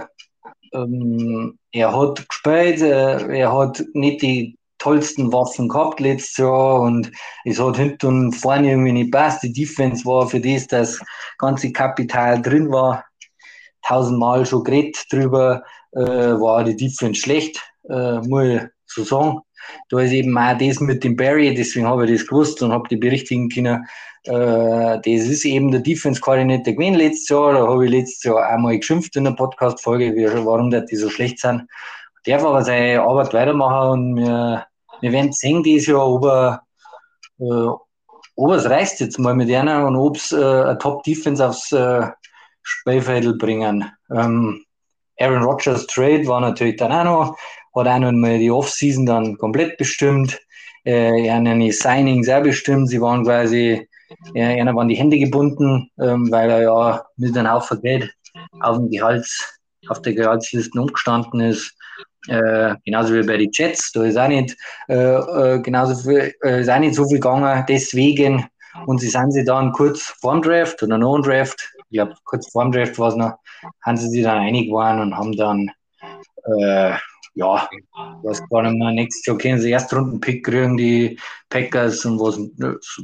ähm, 0.72 1.58
er 1.72 1.96
hat 1.96 2.28
gespielt, 2.28 2.80
äh, 2.80 3.38
er 3.38 3.52
hat 3.52 3.82
nicht 3.94 4.22
die 4.22 4.56
tollsten 4.78 5.32
Waffen 5.32 5.68
gehabt 5.68 6.00
letztes 6.00 6.38
Jahr 6.38 6.80
und 6.80 7.10
es 7.44 7.60
hat 7.60 7.76
hinten 7.76 8.06
und 8.06 8.32
vorne 8.32 8.70
irgendwie 8.70 8.92
nicht 8.92 9.12
passt. 9.12 9.42
Die 9.42 9.52
Defense 9.52 10.04
war 10.04 10.26
für 10.26 10.40
das, 10.40 10.66
das 10.66 11.00
ganze 11.38 11.70
Kapital 11.72 12.40
drin 12.40 12.70
war, 12.70 13.04
tausendmal 13.82 14.46
schon 14.46 14.64
geredet 14.64 15.04
drüber, 15.10 15.62
äh, 15.92 16.00
war 16.00 16.64
die 16.64 16.76
Defense 16.76 17.20
schlecht, 17.20 17.60
äh, 17.90 18.56
ich 18.56 18.62
so 18.86 19.04
sagen. 19.04 19.40
Da 19.90 20.00
ist 20.00 20.12
eben 20.12 20.36
auch 20.36 20.56
das 20.56 20.80
mit 20.80 21.04
dem 21.04 21.16
Barry, 21.16 21.54
deswegen 21.54 21.86
habe 21.86 22.06
ich 22.06 22.18
das 22.18 22.26
gewusst 22.26 22.62
und 22.62 22.72
habe 22.72 22.88
die 22.88 22.96
berichtigen 22.96 23.48
können. 23.48 23.86
Äh, 24.24 24.32
das 24.32 25.28
ist 25.28 25.44
eben 25.44 25.70
der 25.70 25.80
Defense-Koordinator 25.80 26.74
gewesen 26.74 26.94
letztes 26.94 27.28
Jahr. 27.28 27.52
Da 27.52 27.66
habe 27.66 27.84
ich 27.84 27.90
letztes 27.90 28.24
Jahr 28.24 28.46
einmal 28.48 28.78
geschimpft 28.78 29.14
in 29.16 29.24
der 29.24 29.32
Podcast-Folge, 29.32 30.14
warum 30.44 30.70
die 30.70 30.96
so 30.96 31.10
schlecht 31.10 31.40
sind. 31.40 31.66
Darf 32.24 32.44
aber 32.44 32.62
seine 32.62 33.02
Arbeit 33.02 33.32
weitermachen 33.32 33.90
und 33.90 34.16
wir 34.16 34.66
wir 35.00 35.12
werden 35.12 35.32
sehen 35.32 35.62
dieses 35.62 35.88
Jahr, 35.88 36.06
ob 36.06 36.24
er, 36.24 36.62
äh, 37.38 37.68
ob 38.36 38.52
es 38.52 38.68
reißt 38.68 39.00
jetzt 39.00 39.18
mal 39.18 39.34
mit 39.34 39.50
einer 39.50 39.86
und 39.86 39.96
ob 39.96 40.16
es 40.16 40.32
äh, 40.32 40.36
eine 40.36 40.78
Top-Defense 40.78 41.46
aufs 41.46 41.72
äh, 41.72 42.06
Spielfeld 42.62 43.38
bringen. 43.38 43.90
Ähm, 44.14 44.64
Aaron 45.18 45.42
Rodgers 45.42 45.86
Trade 45.86 46.26
war 46.26 46.40
natürlich 46.40 46.76
dann 46.76 46.92
auch 46.92 47.04
noch, 47.04 47.38
hat 47.74 47.86
auch 47.86 47.98
noch 47.98 48.12
mal 48.12 48.38
die 48.38 48.50
Offseason 48.50 49.06
dann 49.06 49.36
komplett 49.38 49.76
bestimmt. 49.78 50.38
Äh, 50.84 51.26
ja, 51.26 51.40
die 51.40 51.72
Signings 51.72 52.28
auch 52.28 52.42
bestimmt. 52.42 52.88
Sie 52.88 53.00
waren 53.00 53.24
quasi, 53.24 53.88
ja, 54.34 54.48
einer 54.48 54.74
waren 54.74 54.88
die 54.88 54.96
Hände 54.96 55.18
gebunden, 55.18 55.90
ähm, 56.00 56.30
weil 56.30 56.50
er 56.50 56.62
ja 56.62 57.04
mit 57.16 57.36
einem 57.36 57.52
Haufen 57.52 57.80
Geld 57.82 58.12
auf 58.60 58.78
dem 58.78 58.90
Gehalts, 58.90 59.58
auf 59.88 60.00
der 60.02 60.14
Gehaltsliste 60.14 60.80
umgestanden 60.80 61.40
ist. 61.40 61.74
Äh, 62.28 62.74
genauso 62.84 63.14
wie 63.14 63.26
bei 63.26 63.38
den 63.38 63.50
Jets, 63.52 63.92
da 63.92 64.04
ist 64.04 64.18
auch 64.18 64.28
nicht, 64.28 64.56
äh, 64.88 64.94
äh, 64.94 65.60
genauso 65.60 65.94
viel, 65.96 66.34
äh, 66.44 66.60
ist 66.60 66.68
auch 66.68 66.78
nicht 66.78 66.94
so 66.94 67.06
viel 67.08 67.18
gegangen. 67.18 67.64
Deswegen, 67.68 68.46
und 68.86 69.00
sie 69.00 69.08
sind 69.08 69.32
sie 69.32 69.44
dann 69.44 69.72
kurz 69.72 70.14
vorm 70.20 70.42
Draft 70.42 70.82
oder 70.82 70.96
im 70.96 71.22
Draft, 71.22 71.72
ich 71.90 71.96
glaube, 71.96 72.14
kurz 72.24 72.50
vorm 72.52 72.72
Draft 72.72 72.98
war 72.98 73.08
es 73.08 73.16
noch, 73.16 73.32
haben 73.82 73.96
sie 73.96 74.08
sich 74.08 74.22
dann 74.22 74.38
einig 74.38 74.66
geworden 74.66 75.00
und 75.00 75.16
haben 75.16 75.32
dann, 75.32 75.70
äh, 76.44 76.94
ja, 77.34 77.68
gar 78.50 78.62
nicht 78.62 78.78
mehr, 78.78 78.92
nächstes 78.92 79.26
Jahr 79.26 79.38
können 79.38 79.60
sie 79.60 79.70
erst 79.70 79.92
Runden-Pick 79.92 80.44
kriegen, 80.44 80.76
die 80.76 81.18
Packers 81.48 82.04
und 82.04 82.18
was, 82.18 82.38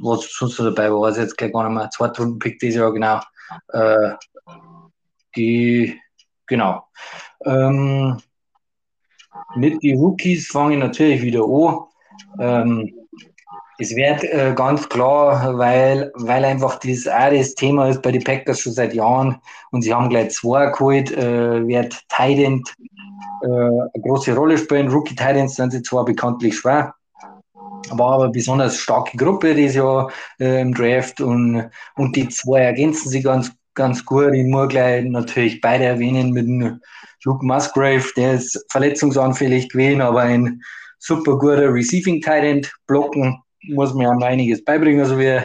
was 0.03 0.33
sonst 0.33 0.59
noch 0.59 0.67
dabei 0.67 0.91
war, 0.93 1.03
weiß 1.03 1.19
jetzt 1.19 1.39
gar 1.39 1.47
nicht 1.49 1.75
mehr, 1.75 1.91
zweite 1.91 2.23
Runden-Pick 2.23 2.59
dieses 2.59 2.81
Jahr, 2.81 2.93
genau. 2.93 3.21
Äh, 3.69 4.15
die, 5.37 6.01
genau. 6.47 6.87
Ähm, 7.45 8.17
mit 9.55 9.83
den 9.83 9.99
Rookies 9.99 10.49
fange 10.49 10.75
ich 10.75 10.81
natürlich 10.81 11.23
wieder 11.23 11.45
an. 11.45 11.85
Ähm, 12.39 12.93
es 13.79 13.95
wird 13.95 14.25
äh, 14.25 14.55
ganz 14.57 14.89
klar, 14.89 15.59
weil, 15.59 16.11
weil 16.15 16.45
einfach 16.45 16.79
das 16.81 17.07
auch 17.07 17.31
das 17.31 17.55
Thema 17.55 17.89
ist 17.89 18.01
bei 18.01 18.11
den 18.11 18.25
Packers 18.25 18.61
schon 18.61 18.73
seit 18.73 18.95
Jahren 18.95 19.39
und 19.71 19.83
sie 19.83 19.93
haben 19.93 20.09
gleich 20.09 20.31
zwei 20.31 20.71
geholt, 20.71 21.13
äh, 21.13 21.67
wird 21.67 22.03
Tident 22.09 22.75
äh, 23.43 23.47
eine 23.47 24.03
große 24.03 24.35
Rolle 24.35 24.59
spielen. 24.59 24.89
Rookie 24.89 25.15
Tidents 25.15 25.57
sind 25.57 25.73
sie 25.73 25.83
zwar 25.83 26.05
bekanntlich 26.05 26.57
schwer, 26.57 26.95
war 27.91 28.15
aber 28.15 28.29
besonders 28.31 28.79
starke 28.79 29.17
Gruppe 29.17 29.55
dieses 29.55 29.77
Jahr 29.77 30.11
äh, 30.41 30.61
im 30.61 30.75
Draft 30.75 31.21
und, 31.21 31.71
und 31.97 32.17
die 32.17 32.29
zwei 32.29 32.61
ergänzen 32.61 33.09
sie 33.09 33.23
ganz, 33.23 33.53
ganz 33.75 34.05
gut. 34.05 34.33
Ich 34.35 34.45
muss 34.45 34.69
gleich 34.69 35.05
natürlich 35.05 35.61
beide 35.61 35.85
erwähnen 35.85 36.33
mit 36.33 36.47
Luke 37.25 37.45
Musgrave, 37.45 38.05
der 38.17 38.35
ist 38.35 38.65
verletzungsanfällig 38.71 39.69
gewesen, 39.69 40.01
aber 40.01 40.21
ein 40.23 40.63
super 40.99 41.39
guter 41.39 41.73
Receiving 41.73 42.21
Tight 42.21 42.73
Blocken 42.87 43.43
muss 43.69 43.95
mir 43.95 44.11
auch 44.11 44.23
einiges 44.23 44.65
beibringen, 44.65 45.05
so 45.05 45.19
wie, 45.19 45.41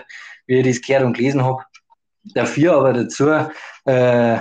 wie 0.48 0.60
ich 0.60 0.68
das 0.68 0.82
gehört 0.82 1.06
und 1.06 1.18
gelesen 1.18 1.44
habe. 1.44 1.64
Dafür 2.36 2.74
aber 2.78 2.94
dazu 2.94 3.30
äh, 3.86 4.38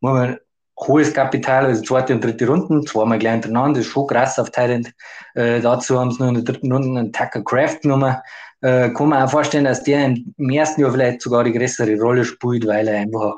muss 0.00 0.12
man 0.12 0.38
hohes 0.86 1.12
Kapital, 1.12 1.66
also 1.66 1.82
zweite 1.82 2.14
und 2.14 2.24
dritte 2.24 2.46
Runden, 2.46 2.86
zweimal 2.86 3.18
gleich 3.18 3.32
hintereinander, 3.34 3.78
das 3.78 3.86
ist 3.86 3.92
schon 3.92 4.06
krass 4.06 4.38
auf 4.38 4.50
Thailand. 4.50 4.92
Äh, 5.34 5.60
dazu 5.60 5.98
haben 5.98 6.10
sie 6.10 6.18
nur 6.18 6.28
in 6.28 6.34
der 6.34 6.44
dritten 6.44 6.72
Runde 6.72 6.98
einen 7.00 7.12
Tucker 7.12 7.42
Craft 7.44 7.80
genommen. 7.82 8.16
Äh, 8.62 8.90
kann 8.90 9.08
man 9.08 9.22
auch 9.22 9.30
vorstellen, 9.30 9.64
dass 9.64 9.82
der 9.82 10.04
im 10.04 10.50
ersten 10.50 10.80
Jahr 10.80 10.92
vielleicht 10.92 11.22
sogar 11.22 11.44
die 11.44 11.52
größere 11.52 11.98
Rolle 11.98 12.24
spielt, 12.24 12.66
weil 12.66 12.88
er 12.88 13.00
einfach 13.00 13.36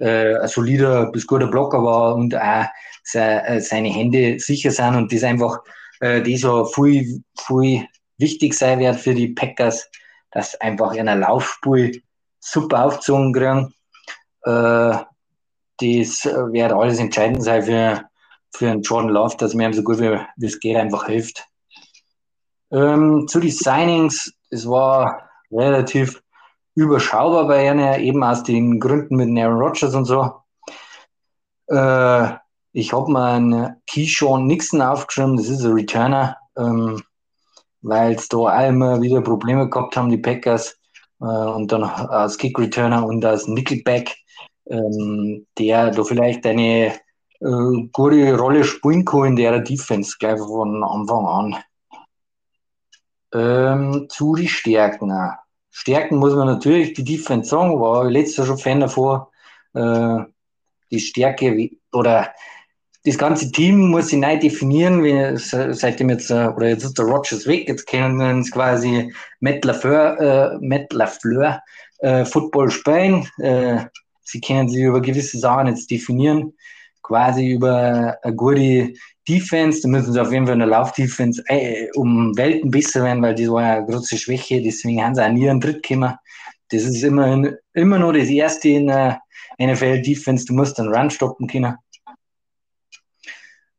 äh, 0.00 0.36
ein 0.36 0.48
solider 0.48 1.10
bis 1.10 1.26
guter 1.26 1.48
Blocker 1.48 1.82
war 1.82 2.14
und 2.14 2.34
auch 2.34 2.66
äh, 3.14 3.60
seine 3.60 3.88
Hände 3.88 4.38
sicher 4.38 4.70
sind 4.70 4.94
und 4.94 5.12
das 5.12 5.24
einfach 5.24 5.60
äh, 6.00 6.22
die 6.22 6.36
so 6.36 6.64
viel, 6.64 7.22
viel 7.46 7.86
wichtig 8.18 8.54
sein 8.54 8.80
wird 8.80 8.96
für 8.96 9.14
die 9.14 9.28
Packers, 9.28 9.88
dass 10.32 10.60
einfach 10.60 10.92
in 10.92 11.08
einer 11.08 11.26
Laufspur 11.26 11.90
super 12.40 12.86
aufgezogen 12.86 13.32
kriegen. 13.32 13.74
Äh, 14.44 15.04
das 15.80 16.24
wird 16.24 16.72
alles 16.72 16.98
entscheidend 16.98 17.42
sein 17.42 17.62
für, 17.62 18.04
für 18.52 18.70
einen 18.70 18.82
Jordan 18.82 19.10
Love, 19.10 19.36
dass 19.36 19.54
man 19.54 19.66
ihm 19.66 19.72
so 19.72 19.82
gut 19.82 20.00
wie 20.00 20.46
es 20.46 20.60
geht 20.60 20.76
einfach 20.76 21.06
hilft. 21.06 21.44
Ähm, 22.72 23.26
zu 23.28 23.40
den 23.40 23.50
Signings, 23.50 24.32
es 24.50 24.68
war 24.68 25.28
relativ 25.50 26.22
überschaubar 26.74 27.46
bei 27.46 27.70
einer, 27.70 27.98
eben 27.98 28.22
aus 28.22 28.42
den 28.42 28.78
Gründen 28.78 29.16
mit 29.16 29.38
Aaron 29.38 29.60
Rodgers 29.60 29.94
und 29.94 30.04
so. 30.04 30.32
Äh, 31.66 32.30
ich 32.72 32.92
habe 32.92 33.10
mir 33.10 33.24
einen 33.24 33.82
Keyshawn 33.90 34.46
Nixon 34.46 34.80
aufgeschrieben, 34.82 35.36
das 35.36 35.48
ist 35.48 35.64
ein 35.64 35.72
Returner, 35.72 36.36
ähm, 36.56 37.02
weil 37.82 38.14
es 38.14 38.28
da 38.28 38.36
auch 38.36 38.68
immer 38.68 39.00
wieder 39.00 39.20
Probleme 39.20 39.68
gehabt 39.68 39.96
haben, 39.96 40.10
die 40.10 40.18
Packers. 40.18 40.76
Äh, 41.20 41.24
und 41.24 41.72
dann 41.72 41.82
als 41.82 42.38
Kick-Returner 42.38 43.04
und 43.04 43.24
als 43.24 43.46
Nickelback, 43.48 44.16
ähm, 44.70 45.46
der 45.58 45.90
da 45.90 46.04
vielleicht 46.04 46.46
eine 46.46 46.94
äh, 47.40 47.88
gute 47.92 48.38
Rolle 48.38 48.64
spielen 48.64 49.04
kann 49.04 49.26
in 49.26 49.36
der 49.36 49.60
Defense, 49.60 50.16
gleich 50.18 50.38
von 50.38 50.82
Anfang 50.84 51.26
an. 51.26 51.56
Ähm, 53.32 54.06
zu 54.08 54.34
den 54.34 54.48
Stärken. 54.48 55.12
Stärken 55.70 56.16
muss 56.16 56.34
man 56.34 56.46
natürlich 56.46 56.94
die 56.94 57.04
Defense 57.04 57.50
sagen, 57.50 57.80
war 57.80 58.04
letztes 58.04 58.38
Jahr 58.38 58.46
schon 58.46 58.58
Fan 58.58 58.80
davor. 58.80 59.30
Äh, 59.74 60.18
die 60.90 61.00
Stärke 61.00 61.70
oder 61.92 62.32
das 63.04 63.16
ganze 63.16 63.50
Team 63.50 63.88
muss 63.88 64.08
sich 64.08 64.18
neu 64.18 64.38
definieren, 64.38 65.02
wie, 65.02 65.36
seitdem 65.36 66.10
jetzt, 66.10 66.30
äh, 66.30 66.48
oder 66.48 66.68
jetzt 66.68 66.84
ist 66.84 66.98
der 66.98 67.06
Rogers 67.06 67.46
weg, 67.46 67.68
jetzt 67.68 67.86
können 67.86 68.18
wir 68.18 68.28
uns 68.28 68.50
quasi 68.50 69.12
Matt 69.40 69.64
LaFleur, 69.64 70.20
äh, 70.20 70.58
Matt 70.60 70.92
LaFleur 70.92 71.62
äh, 72.00 72.24
Football 72.24 72.70
spielen. 72.70 73.26
Äh, 73.38 73.84
sie 74.30 74.40
können 74.40 74.68
sich 74.68 74.82
über 74.82 75.00
gewisse 75.00 75.38
Sachen 75.38 75.66
jetzt 75.66 75.90
definieren, 75.90 76.52
quasi 77.02 77.50
über 77.50 78.16
eine 78.22 78.34
gute 78.34 78.92
Defense. 79.28 79.82
Da 79.82 79.88
müssen 79.88 80.12
sie 80.12 80.20
auf 80.20 80.32
jeden 80.32 80.46
Fall 80.46 80.54
in 80.54 80.60
der 80.60 80.68
Laufdefense 80.68 81.42
äh, 81.46 81.88
um 81.94 82.36
Welten 82.36 82.70
besser 82.70 83.04
werden, 83.04 83.22
weil 83.22 83.34
das 83.34 83.48
war 83.48 83.62
ja 83.62 83.76
eine 83.76 83.86
große 83.86 84.16
Schwäche, 84.16 84.62
deswegen 84.62 85.02
haben 85.02 85.14
sie 85.14 85.24
auch 85.24 85.32
nie 85.32 85.48
einen 85.48 85.60
Dritt 85.60 85.82
gekommen. 85.82 86.14
Das 86.70 86.82
ist 86.82 87.02
immer, 87.02 87.50
immer 87.74 87.98
nur 87.98 88.12
das 88.12 88.28
erste 88.28 88.68
in 88.68 88.86
der 88.86 89.20
NFL-Defense, 89.60 90.46
du 90.46 90.54
musst 90.54 90.78
einen 90.78 90.94
Run 90.94 91.10
stoppen 91.10 91.46
können. 91.48 91.74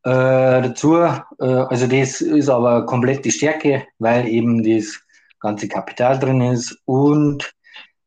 Äh, 0.03 0.61
dazu, 0.63 0.95
äh, 0.95 1.19
also 1.39 1.87
das 1.87 2.21
ist 2.21 2.49
aber 2.49 2.85
komplett 2.85 3.23
die 3.23 3.31
Stärke, 3.31 3.85
weil 3.99 4.27
eben 4.27 4.63
das 4.63 4.99
ganze 5.39 5.67
Kapital 5.67 6.19
drin 6.19 6.41
ist 6.41 6.77
und 6.85 7.53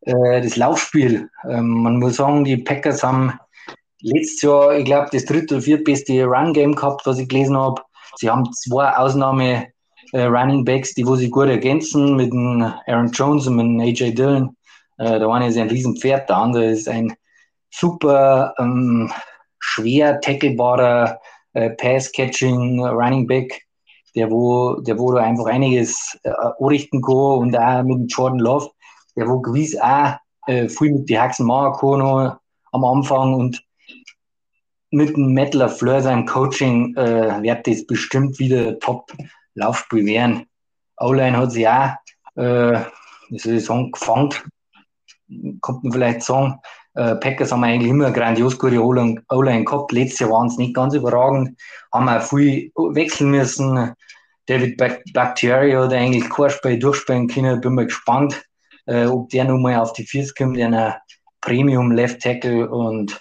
äh, 0.04 0.40
das 0.40 0.56
Laufspiel. 0.56 1.28
Ähm, 1.48 1.82
man 1.82 1.98
muss 1.98 2.16
sagen, 2.16 2.44
die 2.44 2.56
Packers 2.56 3.02
haben 3.02 3.38
letztes 4.00 4.42
Jahr, 4.42 4.76
ich 4.76 4.84
glaube, 4.84 5.08
das 5.12 5.24
dritte 5.24 5.54
oder 5.54 5.62
viertbeste 5.62 6.24
Run-Game 6.24 6.74
gehabt, 6.74 7.06
was 7.06 7.18
ich 7.18 7.28
gelesen 7.28 7.56
habe. 7.56 7.82
Sie 8.16 8.30
haben 8.30 8.50
zwei 8.52 8.90
Ausnahme 8.96 9.66
äh, 10.12 10.28
die 10.96 11.06
wo 11.06 11.16
sie 11.16 11.30
gut 11.30 11.48
ergänzen 11.48 12.16
mit 12.16 12.32
dem 12.32 12.62
Aaron 12.86 13.10
Jones 13.10 13.46
und 13.46 13.56
mit 13.56 13.66
dem 13.66 13.80
AJ 13.80 14.14
Dillon. 14.14 14.56
Äh, 14.98 15.18
der 15.18 15.28
eine 15.28 15.48
ist 15.48 15.58
ein 15.58 15.68
Riesenpferd, 15.68 16.28
der 16.28 16.36
andere 16.36 16.66
ist 16.66 16.88
ein 16.88 17.14
super 17.70 18.54
ähm, 18.58 19.10
schwer 19.58 20.20
tacklebarer 20.20 21.18
äh, 21.54 21.70
Pass-Catching, 21.70 22.80
Running 22.80 23.26
Back, 23.26 23.62
der 24.14 24.30
wo, 24.30 24.80
der 24.80 24.98
wo 24.98 25.12
da 25.12 25.22
einfach 25.22 25.46
einiges 25.46 26.16
äh, 26.22 26.30
anrichten 26.60 27.02
kann 27.02 27.14
und 27.14 27.56
auch 27.56 27.82
mit 27.82 27.98
dem 27.98 28.06
Jordan 28.06 28.38
Love, 28.38 28.70
der 29.16 29.28
wo 29.28 29.40
gewiss 29.40 29.76
auch 29.80 30.16
äh, 30.46 30.68
viel 30.68 30.92
mit 30.92 31.08
den 31.08 31.20
Haxen 31.20 31.48
kann 31.48 32.38
am 32.72 32.84
Anfang 32.84 33.34
und 33.34 33.64
mit 34.90 35.16
dem 35.16 35.32
Metal 35.32 35.68
Fleur 35.68 36.00
seinem 36.00 36.26
Coaching 36.26 36.94
äh, 36.96 37.42
wird 37.42 37.66
das 37.66 37.86
bestimmt 37.86 38.38
wieder 38.38 38.78
Top-Laufspiel 38.78 40.06
werden. 40.06 40.46
O-Line 40.98 41.36
hat 41.36 41.52
sich 41.52 41.66
auch, 41.66 41.94
äh, 42.36 42.80
wie 43.28 43.38
soll 43.38 43.54
ich 43.54 43.64
sagen, 43.64 43.90
gefangen. 43.90 44.30
Kommt 45.60 45.82
man 45.82 45.92
vielleicht 45.92 46.22
sagen. 46.22 46.60
Äh, 46.94 47.16
Packers 47.16 47.50
haben 47.50 47.64
eigentlich 47.64 47.90
immer 47.90 48.12
grandios 48.12 48.56
gute 48.56 48.80
O-Line 48.80 49.64
gehabt. 49.64 49.90
Letztes 49.90 50.20
Jahr 50.20 50.30
waren 50.30 50.46
es 50.46 50.58
nicht 50.58 50.74
ganz 50.74 50.94
überragend. 50.94 51.58
Haben 51.92 52.08
auch 52.08 52.22
viel 52.22 52.70
wechseln 52.76 53.30
müssen. 53.30 53.94
David 54.46 54.76
Bakhtiari 55.12 55.72
hat 55.72 55.92
eigentlich 55.92 56.30
kein 56.30 56.50
Spiel 56.50 56.78
durchspielen 56.78 57.26
können. 57.26 57.60
Bin 57.60 57.74
mal 57.74 57.86
gespannt, 57.86 58.44
äh, 58.86 59.06
ob 59.06 59.28
der 59.30 59.44
nochmal 59.44 59.76
auf 59.76 59.92
die 59.92 60.06
Füße 60.06 60.34
kommt, 60.36 60.56
der 60.56 61.02
Premium 61.40 61.92
Left 61.92 62.22
Tackle 62.22 62.68
und 62.68 63.20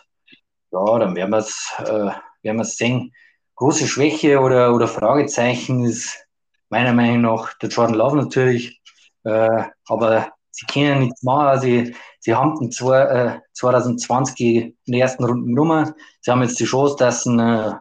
ja, 0.71 0.99
dann 0.99 1.15
werden 1.15 1.31
wir 1.31 1.37
es 1.37 1.71
äh, 1.79 2.11
werden 2.41 2.63
sehen. 2.63 3.11
Große 3.55 3.87
Schwäche 3.87 4.39
oder, 4.39 4.73
oder 4.73 4.87
Fragezeichen 4.87 5.85
ist 5.85 6.25
meiner 6.69 6.93
Meinung 6.93 7.21
nach 7.21 7.53
der 7.59 7.69
Jordan 7.69 7.95
Love 7.95 8.17
natürlich, 8.17 8.81
äh, 9.23 9.63
aber 9.87 10.31
sie 10.49 10.65
können 10.65 11.01
nichts 11.01 11.21
machen. 11.21 11.61
Sie, 11.61 11.95
sie 12.19 12.33
haben 12.33 12.57
den 12.59 12.71
zwei, 12.71 13.01
äh, 13.01 13.39
2020 13.53 14.41
in 14.41 14.75
der 14.87 15.01
ersten 15.01 15.23
Runde 15.23 15.45
genommen. 15.45 15.93
Sie 16.21 16.31
haben 16.31 16.41
jetzt 16.41 16.59
die 16.59 16.65
Chance, 16.65 16.95
dass 16.97 17.23
sie 17.23 17.37
äh, 17.37 17.73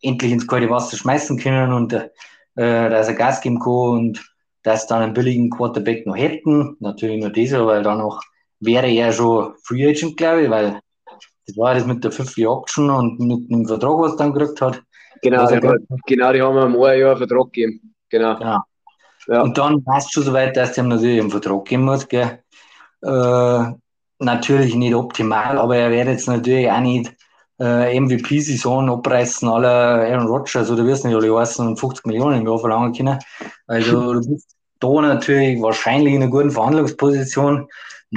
endlich 0.00 0.32
ins 0.32 0.46
kalte 0.46 0.70
Wasser 0.70 0.96
schmeißen 0.96 1.38
können 1.38 1.72
und 1.72 1.92
äh, 1.92 2.08
dass 2.54 3.08
er 3.08 3.14
Gas 3.14 3.40
geben 3.40 3.58
kann 3.58 3.72
und 3.72 4.30
dass 4.62 4.86
dann 4.86 5.02
einen 5.02 5.14
billigen 5.14 5.50
Quarterback 5.50 6.06
noch 6.06 6.16
hätten. 6.16 6.76
Natürlich 6.80 7.20
nur 7.20 7.30
dieser, 7.30 7.66
weil 7.66 7.82
dann 7.82 7.98
noch 7.98 8.22
wäre 8.60 8.88
er 8.88 9.12
schon 9.12 9.54
Free 9.64 9.88
Agent, 9.88 10.16
glaube 10.16 10.42
ich, 10.42 10.50
weil 10.50 10.80
das 11.46 11.56
war 11.56 11.74
das 11.74 11.86
mit 11.86 12.04
der 12.04 12.12
50 12.12 12.46
Auction 12.46 12.90
und 12.90 13.18
mit 13.20 13.50
dem 13.50 13.66
Vertrag, 13.66 13.98
was 13.98 14.12
er 14.12 14.18
dann 14.18 14.32
gekriegt 14.34 14.60
hat. 14.60 14.82
Genau, 15.22 15.46
die, 15.48 15.54
hat, 15.54 15.80
genau, 16.06 16.32
die 16.32 16.42
haben 16.42 16.54
wir 16.54 16.66
um 16.66 16.82
ein 16.82 17.00
Jahr 17.00 17.16
Vertrag 17.16 17.52
gegeben. 17.52 17.94
Genau. 18.10 18.36
genau. 18.36 18.58
Ja. 19.26 19.42
Und 19.42 19.58
dann 19.58 19.84
weißt 19.84 20.08
du 20.08 20.10
schon 20.12 20.22
so 20.24 20.32
weit, 20.32 20.56
dass 20.56 20.72
du 20.72 20.80
ihm 20.80 20.88
natürlich 20.88 21.20
einen 21.20 21.30
Vertrag 21.30 21.64
geben 21.64 21.84
musst. 21.84 22.08
Gell? 22.08 22.40
Äh, 23.02 23.72
natürlich 24.18 24.74
nicht 24.74 24.94
optimal, 24.94 25.58
aber 25.58 25.76
er 25.76 25.90
wird 25.90 26.08
jetzt 26.08 26.28
natürlich 26.28 26.70
auch 26.70 26.80
nicht 26.80 27.12
äh, 27.60 27.98
MVP-Saison 27.98 28.88
abreißen, 28.90 29.48
alle 29.48 29.68
Aaron 29.68 30.26
Rodgers 30.26 30.70
oder 30.70 30.86
wirst 30.86 31.04
nicht 31.04 31.14
alle 31.14 31.36
heißen 31.36 31.76
50 31.76 32.06
Millionen 32.06 32.40
im 32.40 32.46
Jahr 32.46 32.58
verlangen 32.58 32.92
können. 32.92 33.18
Also 33.66 34.14
du 34.20 34.28
bist 34.28 34.56
da 34.80 34.88
natürlich 35.00 35.60
wahrscheinlich 35.60 36.14
in 36.14 36.22
einer 36.22 36.30
guten 36.30 36.50
Verhandlungsposition, 36.50 37.68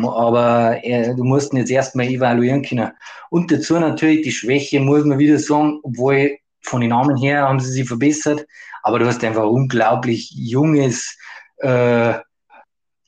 aber 0.04 0.78
äh, 0.84 1.16
du 1.16 1.24
musst 1.24 1.54
ihn 1.54 1.58
jetzt 1.58 1.72
erstmal 1.72 2.08
evaluieren 2.08 2.62
können. 2.62 2.92
Und 3.30 3.52
dazu 3.52 3.80
natürlich 3.80 4.22
die 4.22 4.32
Schwäche, 4.32 4.80
muss 4.80 5.06
man 5.06 5.20
wieder 5.20 5.40
sagen, 5.40 5.80
obwohl 5.84 6.38
von 6.62 6.82
den 6.82 6.92
Namen 6.92 7.18
her 7.18 7.48
haben 7.48 7.60
sie 7.60 7.72
sich 7.72 7.88
verbessert, 7.88 8.46
aber 8.84 9.00
du 9.00 9.08
hast 9.08 9.24
einfach 9.24 9.46
unglaublich 9.46 10.32
junges 10.32 11.18
äh, 11.58 12.14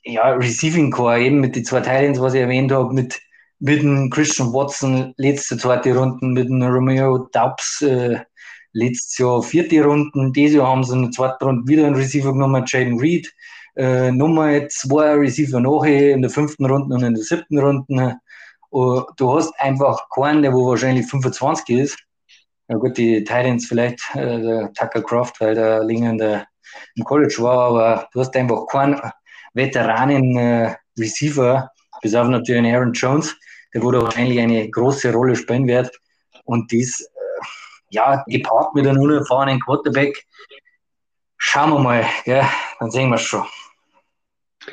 ja, 0.06 0.28
Receiving 0.32 0.90
Core, 0.90 1.20
eben 1.20 1.40
mit 1.40 1.56
den 1.56 1.64
zwei 1.64 1.80
Teilen, 1.80 2.18
was 2.20 2.34
ich 2.34 2.40
erwähnt 2.40 2.72
habe, 2.72 2.92
mit, 2.92 3.20
mit 3.64 3.82
dem 3.82 4.10
Christian 4.10 4.52
Watson 4.52 5.14
letzte 5.16 5.56
zweite 5.56 5.96
Runden, 5.96 6.34
mit 6.34 6.50
dem 6.50 6.62
Romeo 6.62 7.26
Daubs 7.32 7.80
äh, 7.80 8.18
letztes 8.74 9.16
Jahr 9.16 9.42
vierte 9.42 9.82
Runden, 9.82 10.34
dieses 10.34 10.58
Jahr 10.58 10.68
haben 10.68 10.84
sie 10.84 10.92
in 10.92 11.02
der 11.04 11.10
zweiten 11.12 11.42
Runde 11.42 11.66
wieder 11.66 11.86
einen 11.86 11.94
Receiver 11.94 12.30
genommen, 12.34 12.62
Jaden 12.66 13.00
Reed, 13.00 13.32
äh, 13.76 14.10
Nummer 14.10 14.68
zwei 14.68 15.14
Receiver 15.14 15.60
nachher 15.60 16.12
in 16.12 16.20
der 16.20 16.30
fünften 16.30 16.66
Runde 16.66 16.94
und 16.94 17.04
in 17.04 17.14
der 17.14 17.24
siebten 17.24 17.58
Runde. 17.58 18.18
Und 18.68 19.06
du 19.16 19.34
hast 19.34 19.58
einfach 19.58 20.10
keinen, 20.14 20.42
der 20.42 20.52
wo 20.52 20.68
wahrscheinlich 20.68 21.06
25 21.06 21.78
ist. 21.78 21.98
Ja 22.68 22.76
gut, 22.76 22.98
die 22.98 23.24
Titans 23.24 23.64
vielleicht, 23.66 24.00
äh, 24.14 24.42
der 24.42 24.72
Tucker 24.74 25.02
Croft, 25.02 25.40
weil 25.40 25.54
der 25.54 25.82
länger 25.84 26.10
in 26.10 26.18
der, 26.18 26.46
im 26.96 27.04
College 27.04 27.36
war, 27.38 27.68
aber 27.70 28.08
du 28.12 28.20
hast 28.20 28.36
einfach 28.36 28.66
keinen 28.66 29.00
Veteranen 29.54 30.36
äh, 30.36 30.74
bis 30.94 32.14
auf 32.14 32.28
natürlich 32.28 32.74
Aaron 32.74 32.92
Jones, 32.92 33.34
der 33.74 33.82
wo 33.82 33.90
da 33.90 34.02
wahrscheinlich 34.02 34.40
eine 34.40 34.70
große 34.70 35.12
Rolle 35.12 35.36
spielen 35.36 35.66
wird. 35.66 35.90
Und 36.44 36.70
dies, 36.70 37.00
äh, 37.00 37.08
ja, 37.90 38.24
gepaart 38.28 38.74
mit 38.74 38.86
einem 38.86 39.00
unerfahrenen 39.00 39.60
Quarterback, 39.60 40.24
schauen 41.36 41.72
wir 41.72 41.80
mal, 41.80 42.06
gell? 42.24 42.44
dann 42.78 42.90
sehen 42.90 43.10
wir 43.10 43.16
es 43.16 43.22
schon. 43.22 43.44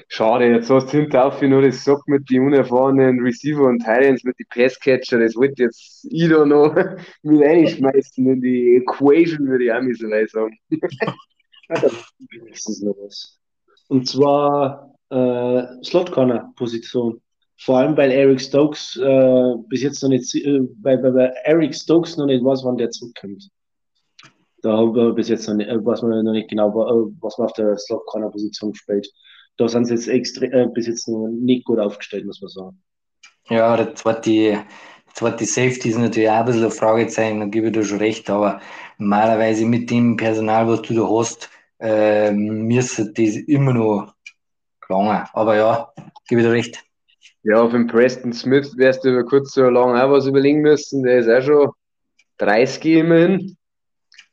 Schade, 0.07 0.45
jetzt 0.45 0.69
hast 0.69 0.93
du 0.93 0.99
hinter 0.99 1.47
nur 1.47 1.61
das 1.61 1.83
Sack 1.83 1.99
mit 2.07 2.29
den 2.29 2.45
unerfahrenen 2.45 3.19
Receiver 3.19 3.63
und 3.63 3.79
Titans 3.79 4.23
mit 4.23 4.39
den 4.39 4.45
Passcatcher. 4.47 5.19
Das 5.19 5.35
wollte 5.35 5.63
jetzt 5.63 6.07
ich 6.09 6.29
da 6.29 6.45
noch 6.45 6.73
mit 7.23 7.41
reinschmeißen 7.41 8.25
in 8.25 8.39
die 8.41 8.77
Equation, 8.77 9.47
würde 9.47 9.65
ich 9.65 9.71
auch 9.71 9.81
mal 9.81 9.93
so 9.93 10.07
sagen. 10.27 10.57
und 13.89 14.07
zwar 14.07 14.95
äh, 15.09 15.83
Slot 15.83 16.11
Corner 16.11 16.53
Position. 16.55 17.21
Vor 17.63 17.77
allem, 17.77 17.95
weil 17.95 18.11
Eric 18.11 18.41
Stokes 18.41 18.97
äh, 18.97 19.55
bis 19.67 19.83
jetzt 19.83 20.01
noch 20.01 20.09
nicht, 20.09 20.33
äh, 20.35 20.61
weil, 20.81 21.01
weil 21.03 21.33
Eric 21.43 21.75
Stokes 21.75 22.17
noch 22.17 22.25
nicht 22.25 22.43
weiß, 22.43 22.63
wann 22.63 22.77
der 22.77 22.89
zurückkommt. 22.89 23.49
Da 24.63 24.77
haben 24.77 24.95
wir 24.95 25.13
bis 25.13 25.29
jetzt 25.29 25.47
noch 25.47 25.55
nicht, 25.55 25.69
äh, 25.69 25.83
weiß 25.83 26.01
man 26.01 26.23
noch 26.23 26.31
nicht 26.33 26.49
genau, 26.49 26.69
äh, 26.69 27.11
was 27.21 27.37
man 27.37 27.47
auf 27.47 27.53
der 27.53 27.77
Slot 27.77 28.05
Corner 28.07 28.29
Position 28.29 28.73
spielt 28.73 29.07
da 29.57 29.67
sind 29.67 29.85
sie 29.85 29.93
jetzt 29.93 30.07
extra, 30.07 30.45
äh, 30.45 30.67
bis 30.73 30.87
jetzt 30.87 31.07
noch 31.07 31.27
nicht 31.27 31.65
gut 31.65 31.79
aufgestellt, 31.79 32.25
muss 32.25 32.41
man 32.41 32.49
sagen. 32.49 32.83
Ja, 33.49 33.75
der 33.75 33.93
zweite, 33.95 34.65
zweite 35.13 35.45
Safety 35.45 35.89
ist 35.89 35.97
natürlich 35.97 36.29
auch 36.29 36.39
ein 36.39 36.45
bisschen 36.45 36.65
ein 36.65 36.71
Fragezeichen, 36.71 37.39
da 37.39 37.45
gebe 37.45 37.67
ich 37.67 37.73
dir 37.73 37.83
schon 37.83 37.99
recht, 37.99 38.29
aber 38.29 38.61
normalerweise 38.97 39.65
mit 39.65 39.89
dem 39.89 40.17
Personal, 40.17 40.67
was 40.67 40.81
du 40.83 40.93
da 40.95 41.07
hast, 41.07 41.49
äh, 41.79 42.31
müsste 42.31 43.11
das 43.11 43.35
immer 43.35 43.73
noch 43.73 44.13
lange. 44.89 45.25
Aber 45.33 45.55
ja, 45.55 45.93
gebe 46.27 46.41
ich 46.41 46.47
dir 46.47 46.53
recht. 46.53 46.90
Ja, 47.43 47.61
auf 47.61 47.71
den 47.71 47.87
Preston 47.87 48.33
Smith 48.33 48.77
wärst 48.77 49.03
du 49.03 49.09
über 49.09 49.23
kurz 49.23 49.53
so 49.53 49.63
lange 49.63 50.03
auch 50.03 50.11
was 50.11 50.27
überlegen 50.27 50.61
müssen. 50.61 51.03
Der 51.03 51.19
ist 51.19 51.29
auch 51.29 51.41
schon 51.41 51.71
30 52.37 52.85
immerhin. 52.97 53.57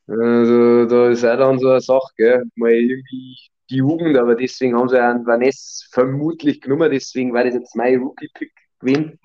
Also, 0.07 0.87
da 0.87 1.11
ist 1.11 1.25
auch 1.25 1.37
dann 1.37 1.59
so 1.59 1.69
eine 1.71 1.81
Sache, 1.81 2.13
gell? 2.17 2.43
Mal 2.57 2.73
irgendwie 2.73 3.37
die 3.71 3.77
Jugend, 3.77 4.17
aber 4.17 4.35
deswegen 4.35 4.77
haben 4.77 4.89
sie 4.89 5.03
einen 5.03 5.27
Vanessa 5.27 5.87
vermutlich 5.91 6.61
genommen, 6.61 6.91
deswegen 6.91 7.35
war 7.35 7.45
das 7.45 7.55
jetzt 7.55 7.77
mein 7.77 8.01
Rookie-Pick 8.01 8.53
gewesen. 8.81 9.19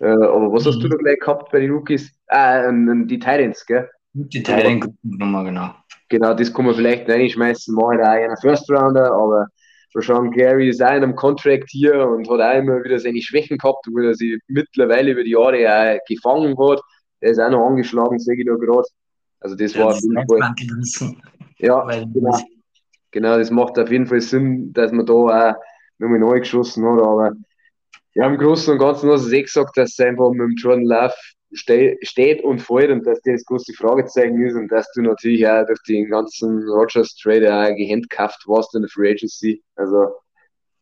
Äh, 0.00 0.06
aber 0.08 0.52
was 0.52 0.66
hast 0.66 0.80
du 0.80 0.86
mhm. 0.86 0.90
da 0.90 0.96
gleich 0.96 1.18
gehabt 1.18 1.50
bei 1.52 1.60
den 1.60 1.70
Rookies? 1.70 2.14
Ah, 2.28 2.70
die 2.70 3.18
Titans, 3.18 3.64
gell? 3.66 3.88
Die 4.12 4.42
Titans 4.42 4.88
nochmal, 5.02 5.44
genau. 5.44 5.74
Genau, 6.08 6.34
das 6.34 6.52
kann 6.52 6.66
man 6.66 6.74
vielleicht 6.74 7.08
reinschmeißen, 7.08 7.74
mache 7.74 7.94
ich 7.94 8.00
auch 8.00 8.08
einen 8.08 8.36
First 8.36 8.70
Rounder, 8.70 9.12
aber 9.94 10.02
Sean 10.02 10.30
Gary 10.30 10.68
ist 10.68 10.82
auch 10.82 10.88
in 10.88 11.02
einem 11.02 11.16
Contract 11.16 11.68
hier 11.68 12.06
und 12.06 12.28
hat 12.28 12.40
auch 12.40 12.58
immer 12.58 12.82
wieder 12.82 12.98
seine 12.98 13.20
Schwächen 13.20 13.58
gehabt, 13.58 13.86
wo 13.90 13.98
er 13.98 14.14
sich 14.14 14.38
mittlerweile 14.48 15.12
über 15.12 15.24
die 15.24 15.30
Jahre 15.30 15.68
auch 15.68 15.98
gefangen 16.08 16.56
hat. 16.58 16.80
Er 17.20 17.30
ist 17.30 17.38
auch 17.38 17.50
noch 17.50 17.66
angeschlagen, 17.66 18.18
sehe 18.18 18.36
ich 18.36 18.46
da 18.46 18.54
gerade. 18.54 18.88
Also 19.40 19.56
das 19.56 19.74
ja, 19.74 19.80
war 19.80 19.88
das 19.88 19.98
auf 19.98 20.02
jeden 20.04 20.86
Fall. 20.86 21.14
Ja, 21.58 21.84
genau. 22.04 22.38
Genau, 23.12 23.36
das 23.36 23.50
macht 23.50 23.78
auf 23.78 23.90
jeden 23.90 24.06
Fall 24.06 24.22
Sinn, 24.22 24.72
dass 24.72 24.90
man 24.90 25.04
da 25.04 25.12
auch 25.12 25.54
nochmal 25.98 26.18
neu 26.18 26.40
geschossen 26.40 26.84
hat. 26.84 27.02
Aber 27.02 27.32
ja, 28.14 28.26
im 28.26 28.38
Großen 28.38 28.72
und 28.72 28.78
Ganzen 28.78 29.10
hast 29.10 29.26
du 29.26 29.36
eh 29.36 29.42
gesagt, 29.42 29.76
dass 29.76 29.92
es 29.92 30.00
einfach 30.00 30.30
mit 30.30 30.40
dem 30.40 30.54
Jordan 30.56 30.84
Love 30.84 31.14
ste 31.54 31.98
steht 32.02 32.42
und 32.42 32.60
fällt 32.60 32.90
und 32.90 33.06
dass 33.06 33.20
das 33.22 33.44
große 33.44 33.72
Fragezeichen 33.74 34.42
ist 34.42 34.54
und 34.54 34.68
dass 34.68 34.90
du 34.92 35.02
natürlich 35.02 35.46
auch 35.46 35.66
durch 35.66 35.82
den 35.86 36.08
ganzen 36.08 36.68
Rogers 36.68 37.16
Trade 37.16 37.52
auch 37.54 37.76
gehandcuffed 37.76 38.46
warst 38.46 38.74
in 38.74 38.82
der 38.82 38.90
Free 38.90 39.10
Agency. 39.10 39.62
Also, 39.76 40.08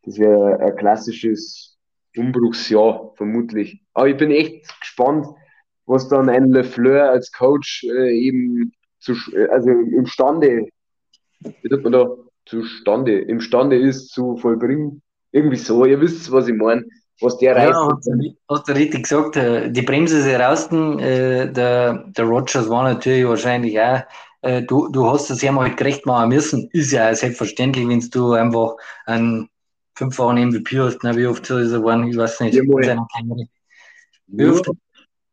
das 0.04 0.18
wäre 0.18 0.59
ein 0.61 0.76
klassisches 0.76 1.76
Umbruchsjahr, 2.16 3.12
vermutlich. 3.16 3.83
Aber 3.94 4.09
ich 4.09 4.16
bin 4.16 4.30
echt 4.30 4.68
gespannt, 4.80 5.26
was 5.87 6.09
dann 6.09 6.28
ein 6.28 6.50
LeFleur 6.50 7.11
als 7.11 7.33
Coach 7.33 7.85
äh, 7.85 8.16
eben 8.16 8.72
zu, 9.00 9.14
also 9.50 9.70
imstande 9.70 10.68
wie 11.40 11.76
man 11.76 11.92
da, 11.92 12.16
zustande, 12.46 13.20
imstande 13.20 13.76
ist 13.76 14.09
zu 14.11 14.37
vollbringen. 14.37 15.02
Irgendwie 15.33 15.56
so, 15.56 15.85
ihr 15.85 16.00
wisst, 16.00 16.30
was 16.33 16.48
ich 16.48 16.54
meine. 16.54 16.85
Was 17.20 17.38
der 17.38 17.56
ja, 17.56 17.70
reißt. 17.70 18.11
Hast 18.48 18.68
du 18.68 18.72
richtig 18.72 19.02
gesagt, 19.02 19.37
äh, 19.37 19.70
die 19.70 19.83
Bremse 19.83 20.18
ist 20.18 20.26
heraus. 20.26 20.70
Äh, 20.72 21.52
der, 21.52 22.04
der 22.06 22.24
Rogers 22.24 22.68
war 22.68 22.85
natürlich 22.85 23.26
wahrscheinlich 23.26 23.78
auch 23.80 24.02
äh, 24.42 24.62
du, 24.62 24.88
du 24.88 25.11
hast 25.11 25.30
es 25.30 25.42
ja 25.42 25.52
mal 25.52 25.74
gerecht 25.74 26.06
machen 26.06 26.30
müssen. 26.30 26.68
Ist 26.72 26.92
ja 26.92 27.14
selbstverständlich, 27.14 27.87
wenn 27.87 28.00
du 28.00 28.33
einfach 28.33 28.74
einen 29.06 29.48
fünffachen 29.94 30.48
MVP 30.48 30.78
hast. 30.80 30.98
Na, 31.02 31.14
wie 31.16 31.26
oft 31.26 31.44
soll 31.44 31.62
es 31.62 31.72
waren? 31.83 32.09
Ich 32.09 32.16
weiß 32.16 32.40
nicht. 32.40 32.54
Viermal. 32.54 33.06
Wie 34.26 34.46
oft? 34.46 34.70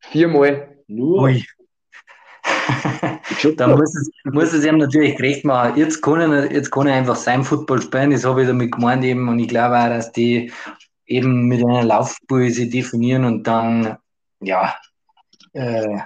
Viermal. 0.00 0.76
Nur. 0.88 1.22
Ui 1.22 1.44
da 3.56 3.68
muss 3.68 3.94
es, 3.94 4.10
muss 4.24 4.52
es 4.52 4.64
ihm 4.64 4.78
natürlich 4.78 5.16
gerecht 5.16 5.44
machen. 5.44 5.76
Jetzt 5.76 6.02
kann, 6.02 6.20
er, 6.20 6.52
jetzt 6.52 6.70
kann 6.70 6.86
er 6.86 6.94
einfach 6.94 7.16
sein 7.16 7.44
Football 7.44 7.82
spielen, 7.82 8.10
das 8.10 8.24
habe 8.24 8.42
ich 8.42 8.48
damit 8.48 8.72
gemeint 8.72 9.04
eben 9.04 9.28
und 9.28 9.38
ich 9.38 9.48
glaube 9.48 9.78
auch, 9.78 9.88
dass 9.88 10.12
die 10.12 10.52
eben 11.08 11.48
mit 11.48 11.64
einer 11.64 11.82
Laufpulse 11.82 12.68
definieren 12.68 13.24
und 13.24 13.46
dann, 13.46 13.96
ja, 14.40 14.74
äh, 15.54 15.98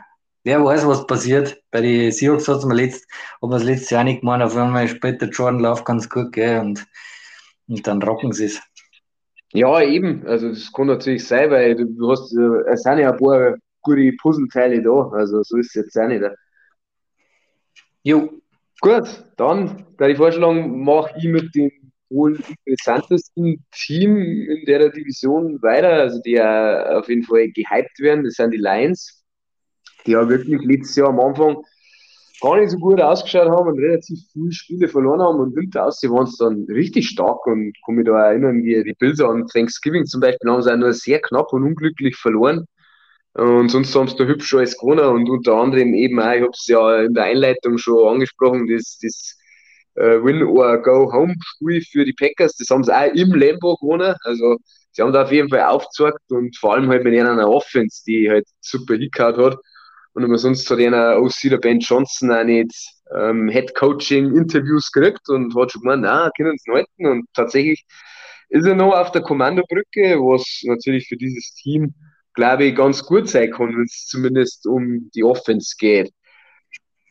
wer 0.44 0.64
weiß, 0.64 0.86
was 0.86 1.06
passiert. 1.06 1.62
Bei 1.70 1.80
den 1.80 2.12
Seahawks 2.12 2.48
hat 2.48 2.64
man 2.64 2.76
letzt, 2.76 3.06
hat 3.10 3.42
man 3.42 3.50
das 3.52 3.64
letztes 3.64 3.90
Jahr 3.90 4.04
nicht 4.04 4.20
gemacht, 4.20 4.42
auf 4.42 4.56
einmal 4.56 4.88
später 4.88 5.26
Jordan 5.28 5.60
läuft 5.60 5.84
ganz 5.84 6.08
gut, 6.08 6.32
gell, 6.32 6.60
und, 6.60 6.86
und 7.66 7.86
dann 7.86 8.02
rocken 8.02 8.32
sie 8.32 8.46
es. 8.46 8.62
Ja, 9.52 9.82
eben. 9.82 10.26
Also 10.26 10.48
das 10.48 10.72
kann 10.72 10.86
natürlich 10.86 11.26
sein, 11.26 11.50
weil 11.50 11.74
du 11.74 12.10
hast, 12.10 12.32
äh, 12.34 12.70
es 12.72 12.82
sind 12.82 12.98
ja 12.98 13.10
ein 13.10 13.18
paar 13.18 13.56
gute 13.82 14.12
Puzzleteile 14.20 14.82
da. 14.82 15.10
Also 15.12 15.42
so 15.42 15.58
ist 15.58 15.74
es 15.76 15.84
jetzt 15.84 15.98
auch 15.98 16.08
nicht. 16.08 16.22
Jo. 18.02 18.30
Gut, 18.80 19.24
dann 19.36 19.86
würde 19.96 20.12
ich 20.12 20.16
vorschlagen, 20.16 20.82
mache 20.82 21.14
ich 21.16 21.24
mit 21.24 21.54
dem 21.54 21.70
wohl 22.12 22.38
interessantesten 22.64 23.64
Team 23.72 24.16
in 24.16 24.64
der 24.66 24.90
Division 24.90 25.60
weiter, 25.62 25.92
also 25.92 26.20
die 26.22 26.32
ja 26.32 26.98
auf 26.98 27.08
jeden 27.08 27.22
Fall 27.24 27.48
gehypt 27.48 27.98
werden, 27.98 28.24
das 28.24 28.34
sind 28.34 28.52
die 28.52 28.58
Lions, 28.58 29.24
die 30.06 30.12
ja 30.12 30.28
wirklich 30.28 30.60
letztes 30.62 30.96
Jahr 30.96 31.08
am 31.08 31.20
Anfang 31.20 31.56
gar 32.42 32.58
nicht 32.58 32.70
so 32.70 32.78
gut 32.78 33.00
ausgeschaut 33.00 33.48
haben 33.48 33.68
und 33.68 33.78
relativ 33.78 34.18
viele 34.32 34.52
Spiele 34.52 34.88
verloren 34.88 35.22
haben 35.22 35.38
und 35.38 35.56
hinter 35.56 35.86
aus, 35.86 36.00
sie 36.00 36.10
waren 36.10 36.24
es 36.24 36.36
dann 36.36 36.66
richtig 36.68 37.08
stark 37.08 37.46
und 37.46 37.72
kann 37.86 37.94
mich 37.94 38.06
da 38.06 38.30
erinnern, 38.30 38.64
wie 38.64 38.82
die 38.82 38.94
Bilder 38.98 39.28
an 39.28 39.46
Thanksgiving 39.46 40.04
zum 40.06 40.20
Beispiel 40.20 40.50
haben 40.50 40.62
sie 40.62 40.72
auch 40.72 40.76
nur 40.76 40.92
sehr 40.92 41.20
knapp 41.20 41.52
und 41.52 41.62
unglücklich 41.62 42.16
verloren. 42.16 42.66
Und 43.34 43.70
sonst 43.70 43.94
haben 43.94 44.08
sie 44.08 44.16
da 44.16 44.24
hübsch 44.24 44.52
alles 44.54 44.76
gewonnen 44.76 45.06
und 45.06 45.30
unter 45.30 45.54
anderem 45.54 45.94
eben 45.94 46.20
auch, 46.20 46.32
ich 46.32 46.42
habe 46.42 46.50
es 46.52 46.66
ja 46.66 47.02
in 47.02 47.14
der 47.14 47.24
Einleitung 47.24 47.78
schon 47.78 48.06
angesprochen, 48.06 48.66
das, 48.66 48.98
das 49.00 49.38
Win 49.94 50.42
or 50.42 50.80
Go 50.82 51.12
Home 51.12 51.34
Spiel 51.44 51.82
für 51.82 52.04
die 52.04 52.12
Packers, 52.12 52.56
das 52.56 52.70
haben 52.70 52.84
sie 52.84 52.94
auch 52.94 53.12
im 53.14 53.32
Lambo 53.34 53.76
gewonnen. 53.76 54.14
Also 54.24 54.58
sie 54.92 55.02
haben 55.02 55.12
da 55.12 55.22
auf 55.22 55.32
jeden 55.32 55.48
Fall 55.48 55.62
aufgezeigt 55.62 56.20
und 56.30 56.56
vor 56.56 56.74
allem 56.74 56.88
halt 56.88 57.04
mit 57.04 57.18
einer 57.18 57.48
Offense, 57.48 58.02
die 58.06 58.30
halt 58.30 58.46
super 58.60 58.94
hingehauen 58.94 59.36
hat. 59.36 59.58
Und 60.14 60.24
aber 60.24 60.38
sonst 60.38 60.70
hat 60.70 60.78
einer 60.78 61.20
OC 61.20 61.50
der 61.50 61.58
Ben 61.58 61.80
Johnson 61.80 62.30
auch 62.30 62.44
nicht 62.44 62.74
ähm, 63.16 63.48
Head 63.48 63.74
Coaching 63.74 64.36
Interviews 64.36 64.90
gekriegt 64.92 65.28
und 65.28 65.54
hat 65.54 65.72
schon 65.72 65.82
gemeint, 65.82 66.02
na, 66.02 66.30
können 66.36 66.56
sie 66.58 66.70
halten. 66.70 67.06
Und 67.06 67.26
tatsächlich 67.34 67.84
ist 68.50 68.66
er 68.66 68.74
noch 68.74 68.92
auf 68.92 69.10
der 69.12 69.22
Kommandobrücke, 69.22 70.18
was 70.18 70.60
natürlich 70.64 71.08
für 71.08 71.16
dieses 71.16 71.54
Team 71.54 71.94
glaube 72.34 72.64
ich, 72.64 72.76
ganz 72.76 73.04
gut 73.04 73.28
sein 73.28 73.50
kann, 73.50 73.76
wenn 73.76 73.84
es 73.84 74.06
zumindest 74.06 74.66
um 74.66 75.10
die 75.14 75.24
Offense 75.24 75.74
geht. 75.78 76.12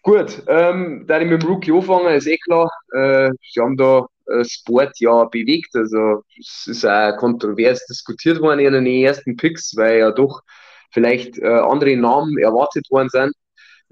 Gut, 0.03 0.41
ähm, 0.47 1.05
da 1.07 1.19
ich 1.19 1.27
mit 1.27 1.43
dem 1.43 1.47
Rookie 1.49 1.71
anfangen, 1.71 2.15
ist 2.15 2.27
eh 2.27 2.37
klar, 2.37 2.71
äh, 2.93 3.29
sie 3.53 3.61
haben 3.61 3.77
da 3.77 4.07
äh, 4.27 4.43
Sport 4.43 4.99
ja 4.99 5.25
bewegt, 5.25 5.75
also 5.75 6.23
es 6.39 6.65
ist 6.65 6.85
auch 6.85 7.15
kontrovers 7.17 7.85
diskutiert 7.85 8.41
worden 8.41 8.61
in 8.61 8.73
den 8.73 8.85
ersten 8.87 9.35
Picks, 9.35 9.75
weil 9.75 9.99
ja 9.99 10.11
doch 10.11 10.41
vielleicht 10.91 11.37
äh, 11.37 11.47
andere 11.47 11.95
Namen 11.97 12.37
erwartet 12.39 12.89
worden 12.89 13.09
sind. 13.09 13.33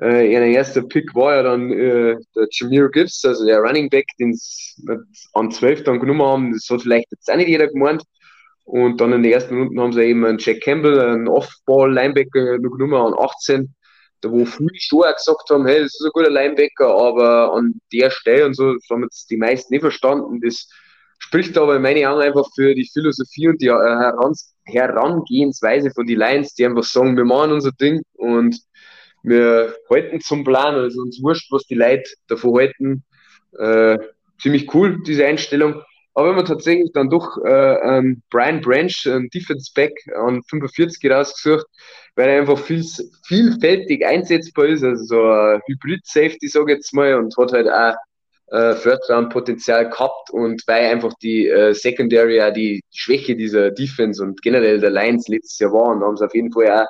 Äh, 0.01 0.31
ihr 0.31 0.41
erster 0.41 0.81
Pick 0.81 1.13
war 1.13 1.35
ja 1.35 1.43
dann 1.43 1.71
äh, 1.71 2.15
der 2.35 2.47
Jameer 2.51 2.89
Gibbs, 2.89 3.23
also 3.25 3.45
der 3.45 3.59
Running 3.59 3.89
Back, 3.89 4.05
den 4.19 4.33
sie 4.33 4.81
an 5.33 5.51
12 5.51 5.83
dann 5.83 5.99
genommen 5.99 6.21
haben. 6.21 6.53
Das 6.53 6.67
hat 6.69 6.81
vielleicht 6.83 7.11
jetzt 7.11 7.29
auch 7.29 7.35
nicht 7.35 7.49
jeder 7.49 7.67
gemeint. 7.67 8.03
Und 8.63 9.01
dann 9.01 9.13
in 9.13 9.23
den 9.23 9.33
ersten 9.33 9.57
Runden 9.57 9.79
haben 9.79 9.93
sie 9.93 10.03
eben 10.03 10.25
einen 10.25 10.37
Jack 10.39 10.61
Campbell, 10.61 10.99
einen 10.99 11.27
Off-Ball-Linebacker 11.27 12.59
genommen 12.59 12.93
an 12.93 13.13
18. 13.17 13.73
Wo 14.23 14.45
viele 14.45 14.69
schon 14.75 15.03
auch 15.03 15.15
gesagt 15.15 15.49
haben, 15.49 15.65
hey, 15.65 15.79
das 15.79 15.95
ist 15.95 16.05
ein 16.05 16.11
guter 16.13 16.29
Linebacker, 16.29 16.87
aber 16.87 17.53
an 17.53 17.79
der 17.91 18.09
Stelle 18.09 18.45
und 18.45 18.55
so, 18.55 18.73
das 18.73 18.85
haben 18.89 19.03
jetzt 19.03 19.29
die 19.29 19.37
meisten 19.37 19.73
nicht 19.73 19.81
verstanden. 19.81 20.41
Das 20.41 20.67
spricht 21.19 21.57
aber 21.57 21.75
in 21.75 21.81
meinen 21.81 22.05
Augen 22.05 22.21
einfach 22.21 22.47
für 22.55 22.73
die 22.73 22.89
Philosophie 22.91 23.47
und 23.47 23.61
die 23.61 23.67
äh, 23.67 24.11
Herangehensweise 24.65 25.91
von 25.91 26.05
den 26.05 26.19
Lions, 26.19 26.53
die 26.53 26.65
einfach 26.65 26.83
sagen, 26.83 27.17
wir 27.17 27.25
machen 27.25 27.51
unser 27.51 27.71
Ding 27.71 28.01
und 28.13 28.57
wir 29.23 29.75
halten 29.89 30.21
zum 30.21 30.43
Plan, 30.43 30.75
also 30.75 31.01
uns 31.01 31.21
wurscht, 31.21 31.51
was 31.51 31.65
die 31.65 31.75
Leute 31.75 32.09
davon 32.27 32.55
halten. 32.55 33.03
Äh, 33.57 33.97
ziemlich 34.41 34.73
cool, 34.73 35.01
diese 35.05 35.25
Einstellung. 35.25 35.81
Aber 36.19 36.31
wenn 36.31 36.35
man 36.35 36.45
tatsächlich 36.45 36.91
dann 36.91 37.09
doch 37.09 37.37
äh, 37.45 37.97
ähm, 37.97 38.21
Brian 38.29 38.59
Branch, 38.59 38.91
ein 39.05 39.29
Defense 39.29 39.71
Back 39.73 39.93
an 40.17 40.43
45 40.43 41.09
rausgesucht, 41.09 41.65
weil 42.17 42.27
er 42.27 42.41
einfach 42.41 42.59
viel, 42.59 42.83
vielfältig 43.25 44.05
einsetzbar 44.05 44.65
ist, 44.65 44.83
also 44.83 45.01
so 45.01 45.23
ein 45.23 45.61
Hybrid-Safety, 45.65 46.49
sage 46.49 46.73
ich 46.73 46.79
jetzt 46.79 46.93
mal, 46.93 47.15
und 47.15 47.37
hat 47.37 47.53
halt 47.53 47.69
auch 47.69 47.95
äh, 48.47 48.75
First-Round-Potenzial 48.75 49.89
gehabt 49.89 50.29
und 50.31 50.61
weil 50.67 50.87
einfach 50.87 51.13
die 51.23 51.47
äh, 51.47 51.73
Secondary 51.73 52.41
auch 52.41 52.51
die 52.51 52.81
Schwäche 52.93 53.37
dieser 53.37 53.71
Defense 53.71 54.21
und 54.21 54.41
generell 54.41 54.81
der 54.81 54.89
Lions 54.89 55.29
letztes 55.29 55.57
Jahr 55.59 55.71
war 55.71 55.95
und 55.95 56.03
haben 56.03 56.17
sie 56.17 56.25
auf 56.25 56.35
jeden 56.35 56.51
Fall 56.51 56.81
auch 56.81 56.87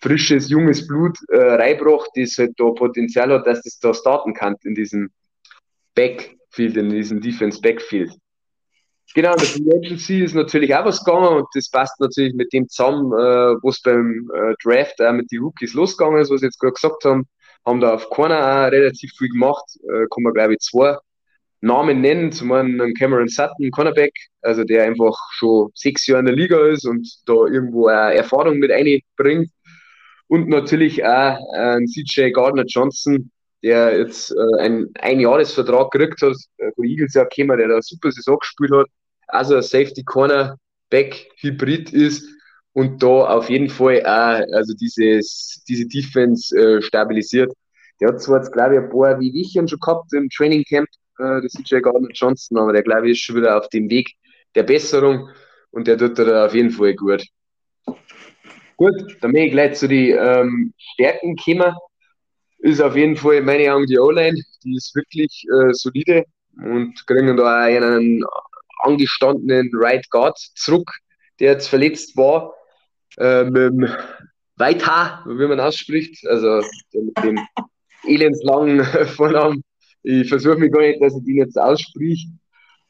frisches, 0.00 0.48
junges 0.48 0.86
Blut 0.86 1.18
äh, 1.28 1.36
reingebracht, 1.36 2.08
das 2.14 2.38
halt 2.38 2.52
da 2.56 2.70
Potenzial 2.70 3.30
hat, 3.34 3.46
dass 3.46 3.60
das 3.60 3.78
da 3.80 3.92
starten 3.92 4.32
kann 4.32 4.56
in 4.64 4.74
diesem 4.74 5.10
Backfield, 5.94 6.78
in 6.78 6.88
diesem 6.88 7.20
Defense-Backfield. 7.20 8.16
Genau, 9.14 9.34
der 9.34 9.46
Free 9.46 9.76
Agency 9.76 10.24
ist 10.24 10.34
natürlich 10.34 10.74
auch 10.74 10.84
was 10.84 11.02
gegangen 11.02 11.36
und 11.36 11.46
das 11.54 11.70
passt 11.70 11.98
natürlich 12.00 12.34
mit 12.34 12.52
dem 12.52 12.68
zusammen, 12.68 13.12
äh, 13.12 13.56
was 13.62 13.80
beim 13.80 14.30
äh, 14.34 14.54
Draft 14.62 15.00
auch 15.00 15.12
mit 15.12 15.30
den 15.32 15.42
Rookies 15.42 15.74
losgegangen 15.74 16.20
ist, 16.20 16.30
was 16.30 16.40
sie 16.40 16.46
jetzt 16.46 16.58
gerade 16.58 16.74
gesagt 16.74 17.04
haben. 17.04 17.26
Haben 17.64 17.80
da 17.80 17.94
auf 17.94 18.10
Corner 18.10 18.38
auch 18.38 18.70
relativ 18.70 19.12
viel 19.16 19.28
gemacht. 19.28 19.64
Äh, 19.84 20.06
kann 20.12 20.22
man, 20.22 20.34
glaube 20.34 20.54
ich, 20.54 20.60
zwei 20.60 20.96
Namen 21.60 22.00
nennen. 22.00 22.32
Zum 22.32 22.52
einen 22.52 22.94
Cameron 22.94 23.28
Sutton, 23.28 23.70
Cornerback, 23.70 24.12
also 24.42 24.64
der 24.64 24.84
einfach 24.84 25.16
schon 25.32 25.70
sechs 25.74 26.06
Jahre 26.06 26.20
in 26.20 26.26
der 26.26 26.36
Liga 26.36 26.66
ist 26.68 26.86
und 26.86 27.08
da 27.26 27.32
irgendwo 27.32 27.88
auch 27.88 28.10
Erfahrung 28.10 28.58
mit 28.58 28.70
einbringt. 28.70 29.50
Und 30.28 30.48
natürlich 30.48 31.04
auch 31.04 31.38
ein 31.54 31.86
CJ 31.86 32.30
Gardner 32.32 32.64
Johnson, 32.66 33.30
der 33.66 33.98
jetzt 33.98 34.30
äh, 34.30 34.60
einen 34.60 34.88
Einjahresvertrag 35.00 35.90
gekriegt 35.90 36.22
hat, 36.22 36.36
äh, 36.58 36.70
wo 36.76 36.84
Eagles 36.84 37.14
ja 37.14 37.24
gekommen, 37.24 37.58
der 37.58 37.68
da 37.68 37.74
eine 37.74 37.82
super 37.82 38.12
Saison 38.12 38.38
gespielt 38.38 38.72
hat 38.72 38.86
also 39.28 39.56
ein 39.56 39.62
Safety 39.62 40.02
Corner 40.04 40.58
Back 40.90 41.28
Hybrid 41.38 41.92
ist 41.92 42.28
und 42.72 43.02
da 43.02 43.06
auf 43.06 43.50
jeden 43.50 43.68
Fall 43.68 44.00
auch 44.02 44.54
also 44.54 44.74
dieses, 44.74 45.62
diese 45.68 45.86
Defense 45.86 46.56
äh, 46.56 46.82
stabilisiert. 46.82 47.52
Der 48.00 48.08
hat 48.08 48.20
zwar 48.20 48.38
jetzt, 48.38 48.52
glaube 48.52 48.74
ich, 48.74 48.80
ein 48.80 48.90
paar 48.90 49.18
wie 49.18 49.40
ich 49.40 49.52
schon 49.52 49.66
gehabt 49.66 50.12
im 50.12 50.28
Training 50.28 50.64
Camp, 50.64 50.88
äh, 51.18 51.40
das 51.42 51.54
ist 51.54 51.70
ja 51.70 51.80
Gardner 51.80 52.10
Johnson, 52.12 52.58
aber 52.58 52.72
der, 52.72 52.82
glaube 52.82 53.06
ich, 53.06 53.12
ist 53.12 53.24
schon 53.24 53.36
wieder 53.36 53.56
auf 53.56 53.68
dem 53.70 53.88
Weg 53.90 54.12
der 54.54 54.62
Besserung 54.62 55.28
und 55.70 55.86
der 55.86 55.98
tut 55.98 56.18
da 56.18 56.46
auf 56.46 56.54
jeden 56.54 56.70
Fall 56.70 56.94
gut. 56.94 57.24
Gut, 58.76 59.16
dann 59.22 59.32
bin 59.32 59.44
ich 59.44 59.52
gleich 59.52 59.74
zu 59.74 59.88
den 59.88 60.16
ähm, 60.18 60.74
Stärken 60.76 61.34
gekommen. 61.34 61.74
Ist 62.58 62.80
auf 62.80 62.96
jeden 62.96 63.16
Fall 63.16 63.36
in 63.36 63.44
meinen 63.44 63.70
Augen 63.70 63.86
die 63.86 63.98
O-Line, 63.98 64.40
die 64.64 64.76
ist 64.76 64.94
wirklich 64.94 65.44
äh, 65.48 65.72
solide 65.72 66.24
und 66.56 67.06
kriegen 67.06 67.36
da 67.36 67.62
einen 67.62 68.24
angestandenen 68.82 69.70
Right 69.74 70.08
Guard 70.10 70.38
zurück, 70.54 70.90
der 71.38 71.52
jetzt 71.52 71.68
verletzt 71.68 72.16
war. 72.16 72.54
Äh, 73.18 73.44
mit 73.44 73.56
dem 73.56 73.88
Weitha, 74.56 75.24
wie 75.26 75.46
man 75.46 75.60
ausspricht, 75.60 76.26
also 76.26 76.62
mit 76.92 77.16
dem 77.24 77.38
elendslangen 78.04 78.84
Vornamen. 79.16 79.62
Ich 80.02 80.28
versuche 80.28 80.56
mich 80.56 80.72
gar 80.72 80.82
nicht, 80.82 81.00
dass 81.02 81.16
ich 81.16 81.24
den 81.24 81.36
jetzt 81.36 81.58
aussprich. 81.58 82.28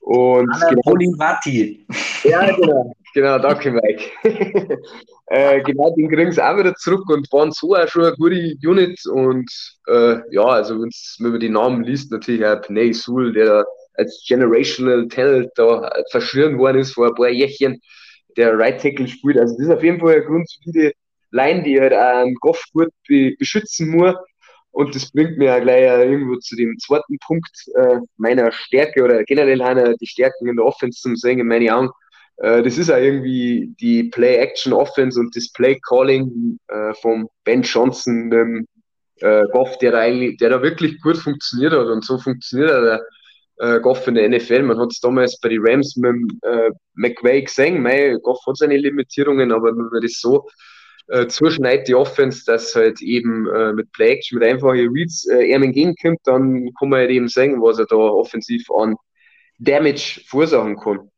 Und 0.01 0.49
genau, 0.69 0.81
Polivati. 0.83 1.87
Ja, 2.23 2.55
genau, 2.55 2.95
genau, 3.17 3.39
danke 3.39 3.73
Mike. 3.73 4.05
äh, 5.27 5.63
genau, 5.63 5.95
den 5.97 6.11
kriegen 6.11 6.31
sie 6.33 6.45
auch 6.45 6.59
wieder 6.59 6.75
zurück 6.75 7.09
und 7.09 7.33
waren 7.33 7.51
so 7.51 7.75
auch 7.75 7.89
schon 7.89 8.05
eine 8.05 8.17
gute 8.17 8.57
Unit. 8.63 9.05
Und 9.07 9.51
äh, 9.89 10.19
ja, 10.31 10.45
also 10.45 10.79
wenn 10.79 11.31
man 11.31 11.41
die 11.41 11.49
Namen 11.49 11.83
liest, 11.83 12.13
natürlich 12.13 12.45
auch 12.45 12.61
Pnei 12.61 12.93
Sul, 12.93 13.33
der 13.33 13.65
als 13.95 14.23
Generational 14.29 15.09
Talent 15.09 15.51
da 15.57 15.91
verschrien 16.11 16.59
worden 16.59 16.81
ist 16.81 16.93
vor 16.93 17.09
ein 17.09 17.15
paar 17.15 17.31
Jährchen, 17.31 17.81
der 18.37 18.59
Right 18.59 18.81
Tackle 18.81 19.09
spielt. 19.09 19.39
Also 19.39 19.55
das 19.57 19.67
ist 19.67 19.73
auf 19.73 19.83
jeden 19.83 19.99
Fall 19.99 20.17
eine 20.17 20.25
grundsolide 20.25 20.93
Line, 21.31 21.63
die 21.63 21.81
halt 21.81 21.95
auch 21.95 22.23
einen 22.23 22.35
Goff 22.35 22.63
gut 22.75 22.91
be 23.09 23.35
beschützen 23.39 23.89
muss. 23.89 24.15
Und 24.73 24.95
das 24.95 25.11
bringt 25.11 25.39
mir 25.39 25.47
ja 25.47 25.59
gleich 25.59 25.85
irgendwo 25.85 26.37
zu 26.37 26.55
dem 26.55 26.77
zweiten 26.79 27.17
Punkt 27.27 27.51
äh, 27.77 27.97
meiner 28.19 28.53
Stärke 28.53 29.03
oder 29.03 29.25
generell 29.25 29.63
einer 29.63 29.95
die 29.95 30.07
Stärken 30.07 30.49
in 30.49 30.57
der 30.57 30.67
Offense 30.67 31.01
zum 31.01 31.17
Singen 31.17 31.41
in 31.41 31.47
meinen 31.47 31.71
Augen. 31.71 31.89
Äh, 32.39 32.63
das 32.63 32.79
ist 32.79 32.89
ja 32.89 32.99
irgendwie 32.99 33.75
die 33.81 34.05
Play-Action-Offense 34.05 35.19
und 35.19 35.35
das 35.35 35.53
Play-Calling 35.53 36.59
äh, 36.69 36.95
vom 37.01 37.29
Ben 37.45 37.63
Johnson, 37.63 38.31
dem 38.31 38.67
äh, 39.21 39.45
Goff, 39.53 39.79
der 39.79 39.93
da 39.93 39.99
eigentlich, 40.01 40.37
der 40.39 40.51
da 40.51 40.63
wirklich 40.63 41.01
gut 41.01 41.17
funktioniert 41.17 41.73
hat 41.73 41.87
und 41.87 42.05
so 42.05 42.19
funktioniert 42.19 42.71
er 42.71 43.01
äh, 43.59 43.81
Goff 43.81 44.07
in 44.07 44.15
der 44.15 44.29
NFL. 44.29 44.63
Man 44.63 44.79
hat 44.79 44.93
es 44.93 45.01
damals 45.01 45.41
bei 45.41 45.49
den 45.49 45.63
Rams 45.67 45.97
mit 45.97 46.15
äh, 46.43 46.71
McVay 46.95 47.43
gesehen. 47.43 47.83
Mei, 47.83 48.17
Goff 48.23 48.41
hat 48.47 48.59
seine 48.59 48.77
Limitierungen, 48.77 49.53
aber 49.53 49.69
wenn 49.69 49.89
man 49.91 50.03
das 50.03 50.21
so 50.21 50.47
äh, 51.09 51.27
zuschneidet, 51.27 51.89
die 51.89 51.95
Offense, 51.95 52.45
dass 52.45 52.75
halt 52.75 53.01
eben 53.01 53.49
äh, 53.49 53.73
mit 53.73 53.91
Play 53.93 54.13
Action, 54.13 54.39
mit 54.39 54.49
einfachen 54.49 54.89
Reads 54.93 55.27
äh, 55.29 55.45
ihm 55.45 55.63
entgegenkommt, 55.63 56.21
dann 56.25 56.71
kann 56.79 56.89
man 56.89 57.01
halt 57.01 57.11
eben 57.11 57.29
sehen, 57.29 57.63
was 57.63 57.79
er 57.79 57.87
da 57.87 57.97
offensiv 57.97 58.71
an 58.71 58.97
Damage 59.59 60.21
verursachen 60.27 60.77
kann. 60.77 61.11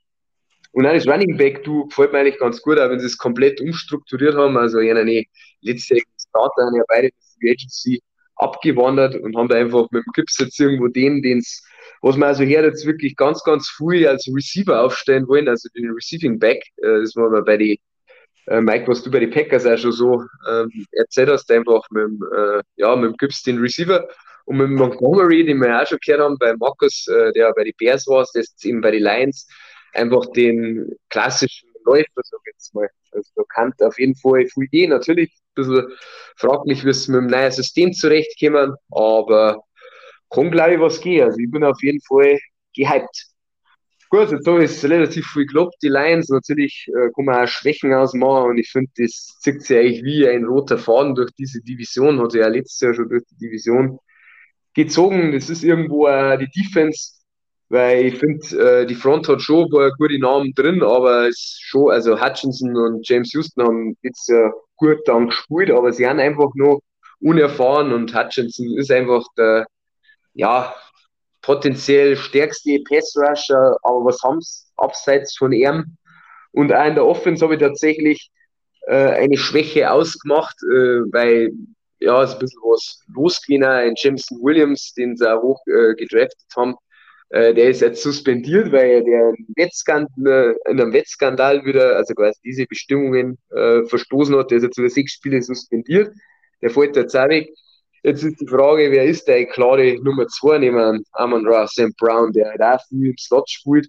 Und 0.79 0.85
das 0.85 1.09
Running 1.09 1.37
Back, 1.37 1.64
du 1.64 1.89
gefällt 1.89 2.12
mir 2.12 2.20
eigentlich 2.20 2.39
ganz 2.39 2.62
gut, 2.62 2.79
auch 2.79 2.89
wenn 2.89 3.01
sie 3.01 3.07
es 3.07 3.18
komplett 3.18 3.61
umstrukturiert 3.61 4.37
haben. 4.37 4.57
Also, 4.57 4.79
ja, 4.79 4.95
nee, 5.03 5.26
letzte 5.61 5.97
Starter 6.29 6.70
ja 6.72 6.85
beide 6.87 7.11
Free 7.37 7.51
Agency 7.51 8.01
abgewandert 8.37 9.16
und 9.16 9.37
haben 9.37 9.49
da 9.49 9.57
einfach 9.57 9.89
mit 9.91 10.05
dem 10.07 10.12
Gips 10.14 10.39
jetzt 10.39 10.61
irgendwo 10.61 10.87
den, 10.87 11.20
den 11.20 11.39
es, 11.39 11.66
was 12.01 12.16
man 12.16 12.29
also 12.29 12.45
her 12.45 12.62
jetzt 12.62 12.87
wirklich 12.87 13.16
ganz, 13.16 13.43
ganz 13.43 13.68
früh 13.68 14.07
als 14.07 14.31
Receiver 14.33 14.81
aufstellen 14.81 15.26
wollen, 15.26 15.49
also 15.49 15.68
den 15.74 15.91
Receiving 15.91 16.39
Back, 16.39 16.62
äh, 16.76 17.01
das 17.01 17.16
war 17.16 17.29
mal 17.29 17.43
bei 17.43 17.57
den 17.57 17.76
äh, 18.47 18.61
Mike, 18.61 18.87
was 18.87 19.03
du 19.03 19.11
bei 19.11 19.18
den 19.18 19.31
Packers 19.31 19.66
auch 19.66 19.79
schon 19.79 19.91
so 19.91 20.22
ähm, 20.49 20.70
erzählt 20.93 21.29
hast, 21.29 21.51
einfach 21.51 21.83
mit 21.91 22.05
dem, 22.05 22.24
äh, 22.37 22.62
ja, 22.76 22.95
mit 22.95 23.11
dem 23.11 23.16
Gips 23.16 23.43
den 23.43 23.59
Receiver 23.59 24.07
und 24.45 24.59
mit 24.59 24.70
Montgomery, 24.70 25.45
den 25.45 25.59
wir 25.59 25.83
auch 25.83 25.89
schon 25.89 25.99
gehört 26.07 26.22
haben, 26.22 26.39
bei 26.39 26.55
Markus, 26.57 27.09
äh, 27.09 27.33
der 27.33 27.53
bei 27.57 27.64
den 27.64 27.74
Bears 27.76 28.07
war, 28.07 28.24
der 28.33 28.43
ist 28.43 28.64
eben 28.64 28.81
bei 28.81 28.93
den 28.93 29.03
Lions, 29.03 29.49
einfach 29.95 30.26
den 30.32 30.97
klassischen 31.09 31.68
Läufer, 31.84 32.20
sag 32.22 32.41
ich 32.45 32.55
jetzt 32.55 32.74
mal. 32.74 32.89
Also 33.12 33.30
da 33.34 33.43
kann 33.49 33.72
auf 33.80 33.99
jeden 33.99 34.14
Fall 34.14 34.47
viel 34.47 34.66
gehen. 34.68 34.91
Natürlich 34.91 35.30
ein 35.30 35.55
bisschen 35.55 35.86
fraglich, 36.36 36.84
wie 36.84 36.91
es 36.91 37.09
mit 37.09 37.22
dem 37.22 37.26
neuen 37.28 37.53
System 37.53 37.93
zurechtkommen, 37.93 38.74
aber 38.91 39.62
kann, 40.30 40.51
glaube 40.51 40.74
ich, 40.74 40.80
was 40.80 41.01
gehen. 41.01 41.24
Also 41.24 41.39
ich 41.39 41.51
bin 41.51 41.64
auf 41.64 41.82
jeden 41.82 42.01
Fall 42.03 42.39
gehypt. 42.74 43.28
Gut, 44.11 44.30
jetzt 44.30 44.47
habe 44.47 44.64
ich 44.64 44.84
relativ 44.84 45.26
viel 45.26 45.47
gelobt, 45.47 45.74
die 45.82 45.89
Lions. 45.89 46.30
Natürlich 46.30 46.86
äh, 46.89 47.11
kann 47.14 47.26
man 47.26 47.45
auch 47.45 47.49
Schwächen 47.49 47.93
ausmachen 47.93 48.51
und 48.51 48.59
ich 48.59 48.70
finde, 48.70 48.91
das 48.97 49.36
zieht 49.41 49.62
sich 49.62 49.76
eigentlich 49.76 50.03
wie 50.03 50.26
ein 50.26 50.45
roter 50.45 50.78
Faden 50.78 51.14
durch 51.14 51.30
diese 51.39 51.61
Division. 51.61 52.18
Hat 52.20 52.32
sich 52.32 52.41
ja 52.41 52.49
letztes 52.49 52.80
Jahr 52.80 52.95
schon 52.95 53.11
durch 53.11 53.24
die 53.30 53.36
Division 53.36 53.99
gezogen. 54.74 55.32
Das 55.32 55.51
ist 55.51 55.62
irgendwo 55.62 56.07
äh, 56.07 56.39
die 56.39 56.49
Defense, 56.51 57.18
weil 57.69 58.07
ich 58.07 58.19
finde, 58.19 58.83
äh, 58.83 58.87
die 58.87 58.95
Front 58.95 59.29
hat 59.29 59.43
schon 59.43 59.64
ein 59.64 59.71
paar 59.71 59.91
gute 59.99 60.19
Namen 60.19 60.53
drin, 60.55 60.83
aber 60.83 61.29
es 61.29 61.59
schon, 61.61 61.91
also 61.91 62.21
Hutchinson 62.21 62.77
und 62.77 63.07
James 63.09 63.33
Houston 63.35 63.64
haben 63.64 63.97
jetzt 64.03 64.29
ja 64.29 64.51
gut 64.77 64.99
dann 65.07 65.27
gespielt, 65.29 65.71
aber 65.71 65.93
sie 65.93 66.07
haben 66.07 66.21
einfach 66.21 66.51
noch 66.55 66.81
unerfahren 67.21 67.93
und 67.93 68.14
Hutchinson 68.14 68.79
ist 68.79 68.91
einfach 68.91 69.25
der, 69.37 69.66
ja, 70.35 70.75
potenziell 71.43 72.16
stärkste 72.16 72.79
Pass-Rusher, 72.89 73.77
aber 73.83 74.05
was 74.05 74.23
haben 74.23 74.41
sie 74.41 74.64
abseits 74.77 75.37
von 75.37 75.53
ihm? 75.53 75.97
Und 76.53 76.73
auch 76.73 76.87
in 76.87 76.95
der 76.95 77.07
Offense 77.07 77.45
habe 77.45 77.55
ich 77.55 77.61
tatsächlich 77.61 78.31
äh, 78.87 78.95
eine 78.95 79.37
Schwäche 79.37 79.91
ausgemacht, 79.91 80.57
äh, 80.62 81.01
weil 81.12 81.53
ja, 82.01 82.23
ist 82.23 82.35
ein 82.35 82.39
bisschen 82.39 82.61
was 82.62 83.03
losgewesen 83.14 83.89
in 83.89 83.95
Jameson 83.97 84.39
Williams, 84.43 84.95
den 84.95 85.16
sie 85.16 85.31
auch 85.31 85.43
hoch 85.43 85.61
äh, 85.66 85.95
gedraftet 85.95 86.47
haben. 86.57 86.75
Äh, 87.31 87.53
der 87.55 87.70
ist 87.70 87.83
jetzt 87.83 88.03
suspendiert, 88.03 88.72
weil 88.72 89.05
der 89.05 89.35
Wettskandal, 89.57 90.57
in 90.66 90.81
einem 90.81 90.93
Wettskandal 90.93 91.64
wieder, 91.64 91.97
also 91.97 92.14
quasi 92.14 92.41
diese 92.43 92.66
Bestimmungen 92.66 93.39
äh, 93.51 93.85
verstoßen 93.85 94.35
hat. 94.37 94.51
Der 94.51 94.59
ist 94.59 94.64
jetzt 94.64 94.79
über 94.79 94.89
sechs 94.89 95.12
Spiele 95.12 95.43
suspendiert. 95.43 96.12
Der 96.62 96.70
fällt 96.70 96.97
jetzt 96.97 97.16
auch 97.16 97.29
weg. 97.29 97.51
Jetzt 98.03 98.22
ist 98.22 98.41
die 98.41 98.47
Frage, 98.47 98.91
wer 98.91 99.05
ist 99.05 99.26
der 99.26 99.45
klare 99.47 99.97
Nummer 100.03 100.26
2 100.26 100.59
neben 100.59 101.05
Amon 101.12 101.47
Ra 101.47 101.66
St. 101.66 101.95
Brown, 101.99 102.33
der 102.33 102.49
halt 102.49 102.62
auch 102.62 102.81
viel 102.89 103.09
im 103.09 103.18
Slot 103.18 103.51
spielt. 103.51 103.89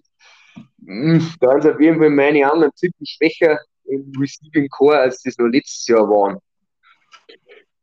Hm, 0.84 1.24
da 1.40 1.60
sind 1.60 1.74
auf 1.74 1.80
jeden 1.80 1.98
Fall 1.98 2.10
meine 2.10 2.50
anderen 2.50 2.72
Typen 2.74 3.06
schwächer 3.06 3.58
im 3.84 4.12
Receiving 4.18 4.68
Core, 4.68 4.98
als 4.98 5.22
das 5.22 5.38
noch 5.38 5.46
letztes 5.46 5.86
Jahr 5.86 6.08
waren. 6.08 6.38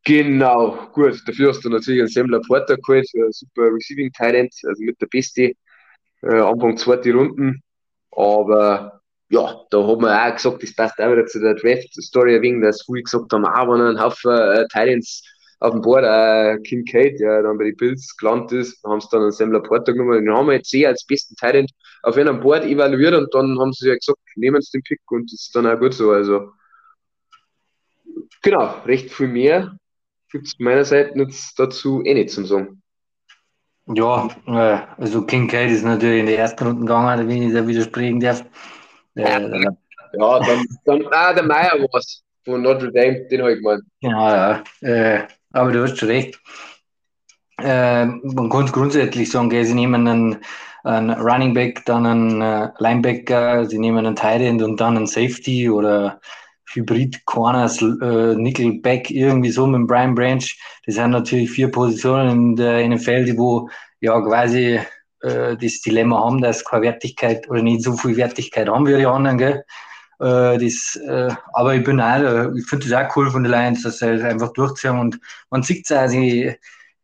Genau, 0.08 0.88
gut. 0.94 1.22
Dafür 1.28 1.50
hast 1.50 1.66
du 1.66 1.70
natürlich 1.70 2.00
einen 2.00 2.08
Sam 2.08 2.42
Porter 2.48 2.78
geholt, 2.78 3.06
super 3.32 3.64
Receiving 3.64 4.10
Talent, 4.14 4.54
also 4.66 4.82
mit 4.82 5.02
der 5.02 5.08
beste 5.08 5.52
äh, 6.22 6.40
Anfang 6.40 6.78
zweite 6.78 7.12
Runden. 7.12 7.62
Aber 8.12 9.02
ja, 9.30 9.54
da 9.70 9.86
hat 9.86 10.00
man 10.00 10.18
auch 10.18 10.34
gesagt, 10.34 10.64
das 10.64 10.74
passt 10.74 10.98
auch 11.02 11.12
wieder 11.12 11.26
zu 11.26 11.42
der 11.42 11.56
Draft-Story 11.56 12.42
wegen, 12.42 12.62
dass 12.62 12.86
viele 12.86 13.04
gesagt 13.04 13.34
haben, 13.34 13.46
ah, 13.46 13.68
wenn 13.68 13.82
ein 13.82 14.02
Haufen 14.02 14.32
äh, 14.32 14.66
Titans 14.70 15.24
auf 15.60 15.72
dem 15.74 15.82
Board, 15.82 16.06
äh, 16.06 16.58
Kincaid, 16.62 17.20
der 17.20 17.44
dann 17.44 17.58
bei 17.58 17.66
den 17.66 17.76
Bills 17.76 18.16
gelandet 18.16 18.54
ist, 18.54 18.82
haben 18.86 19.02
sie 19.02 19.10
dann 19.12 19.24
einen 19.24 19.32
Sam 19.34 19.52
Porter 19.64 19.92
genommen. 19.92 20.24
Den 20.24 20.34
haben 20.34 20.48
wir 20.48 20.54
jetzt 20.54 20.74
eh 20.74 20.86
als 20.88 21.06
besten 21.06 21.36
Titan 21.36 21.68
auf 22.04 22.16
einem 22.16 22.40
Board 22.40 22.64
evaluiert 22.64 23.14
und 23.14 23.34
dann 23.34 23.60
haben 23.60 23.74
sie 23.74 23.90
ja 23.90 23.96
gesagt, 23.96 24.20
nehmen 24.38 24.62
sie 24.62 24.78
den 24.78 24.84
Pick 24.84 25.02
und 25.12 25.26
das 25.34 25.42
ist 25.48 25.54
dann 25.54 25.68
auch 25.68 25.78
gut 25.78 25.94
so. 25.94 26.12
Also 26.12 26.54
genau, 28.42 28.74
recht 28.86 29.12
viel 29.12 29.28
mehr 29.28 29.78
gibt 30.32 30.48
es 30.48 30.60
meiner 30.60 30.86
Seite 30.86 31.18
jetzt 31.18 31.58
dazu 31.58 32.04
eh 32.04 32.14
nicht 32.14 32.32
zum 32.32 32.46
sagen. 32.46 32.82
Ja, 33.94 34.28
äh, 34.48 34.80
also 35.02 35.22
Kincaid 35.22 35.72
ist 35.72 35.86
natürlich 35.86 36.20
in 36.20 36.26
der 36.26 36.40
ersten 36.40 36.64
Runde 36.66 36.82
gegangen, 36.82 37.28
wenn 37.28 37.44
ich 37.44 37.54
da 37.54 37.66
widersprechen 37.66 38.20
darf. 38.20 38.44
Äh, 39.16 39.24
ja, 40.14 40.40
dann, 40.40 40.66
dann 40.86 41.08
ah, 41.12 41.34
der 41.34 41.44
Meier 41.44 41.80
war 41.80 42.00
es 42.00 42.24
von 42.44 42.62
Notre 42.62 42.92
Dame, 42.92 43.28
den 43.30 43.42
habe 43.42 43.54
ich 43.54 43.58
gemeint. 43.60 43.84
Genau, 44.02 44.28
ja. 44.30 44.64
Äh, 44.82 45.24
aber 45.54 45.72
du 45.72 45.84
hast 45.84 45.98
schon 45.98 46.10
recht. 46.10 46.40
Äh, 47.62 48.06
man 48.06 48.50
kann 48.50 48.68
grundsätzlich 48.68 49.32
sagen, 49.32 49.50
sie 49.50 49.74
nehmen 49.74 50.08
einen, 50.08 50.38
einen 50.84 51.12
Running 51.12 51.54
Back, 51.54 51.86
dann 51.86 52.06
einen 52.06 52.42
äh, 52.42 52.70
Linebacker, 52.80 53.66
sie 53.66 53.80
nehmen 53.80 54.06
einen 54.06 54.16
Tight 54.16 54.42
End 54.42 54.62
und 54.62 54.80
dann 54.80 54.98
einen 54.98 55.08
Safety 55.08 55.70
oder 55.70 56.20
Hybrid 56.74 57.26
Corners, 57.26 57.82
äh, 57.82 58.36
Nickelback, 58.36 59.10
irgendwie 59.10 59.52
so 59.52 59.66
mit 59.68 59.88
Brian 59.88 60.16
Branch. 60.16 60.44
Das 60.86 60.96
sind 60.96 61.12
natürlich 61.12 61.52
vier 61.52 61.72
Positionen 61.72 62.30
in 62.32 62.56
der 62.56 62.88
NFL, 62.88 63.26
die 63.26 63.38
wo 63.38 63.70
ja 64.02 64.20
quasi 64.22 64.80
äh, 65.22 65.58
das 65.58 65.82
Dilemma 65.82 66.20
haben, 66.20 66.42
dass 66.42 66.64
keine 66.64 66.84
Wertigkeit 66.84 67.50
oder 67.50 67.62
nicht 67.62 67.84
so 67.84 67.94
viel 67.94 68.18
Wertigkeit 68.18 68.68
haben 68.70 68.86
wie 68.86 68.98
die 68.98 69.06
anderen, 69.06 69.38
gell? 69.38 69.64
Äh, 70.20 70.58
das, 70.58 70.96
äh, 70.96 71.30
aber 71.54 71.76
ich 71.76 71.84
bin 71.84 72.02
auch, 72.02 72.54
ich 72.56 72.66
finde 72.68 72.90
das 72.90 72.94
auch 72.94 73.16
cool 73.16 73.30
von 73.32 73.44
den 73.44 73.52
Lions, 73.52 73.84
dass 73.84 74.00
sie 74.00 74.24
einfach 74.24 74.54
durchziehen 74.54 74.98
und 74.98 75.20
man 75.50 75.64
sieht 75.64 75.90
es 75.90 75.96
auch, 75.96 76.08
sie, 76.08 76.56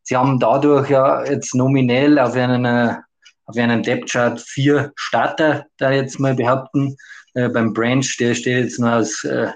sie 0.01 0.18
haben 0.18 0.39
dadurch 0.39 0.89
ja 0.89 1.24
jetzt 1.26 1.53
nominell 1.55 2.18
auf 2.20 2.34
einen, 2.36 2.66
auf 2.66 3.57
einen 3.57 3.84
Depth 3.84 4.11
Chart 4.11 4.39
vier 4.39 4.91
Starter, 4.95 5.66
da 5.78 5.91
jetzt 5.91 6.20
mal 6.20 6.34
behaupten, 6.36 6.97
äh, 7.34 7.50
beim 7.50 7.74
Branch, 7.74 8.06
der 8.20 8.34
steht 8.34 8.66
jetzt 8.66 8.80
nur 8.80 8.90
als 8.90 9.24
äh, 9.24 9.48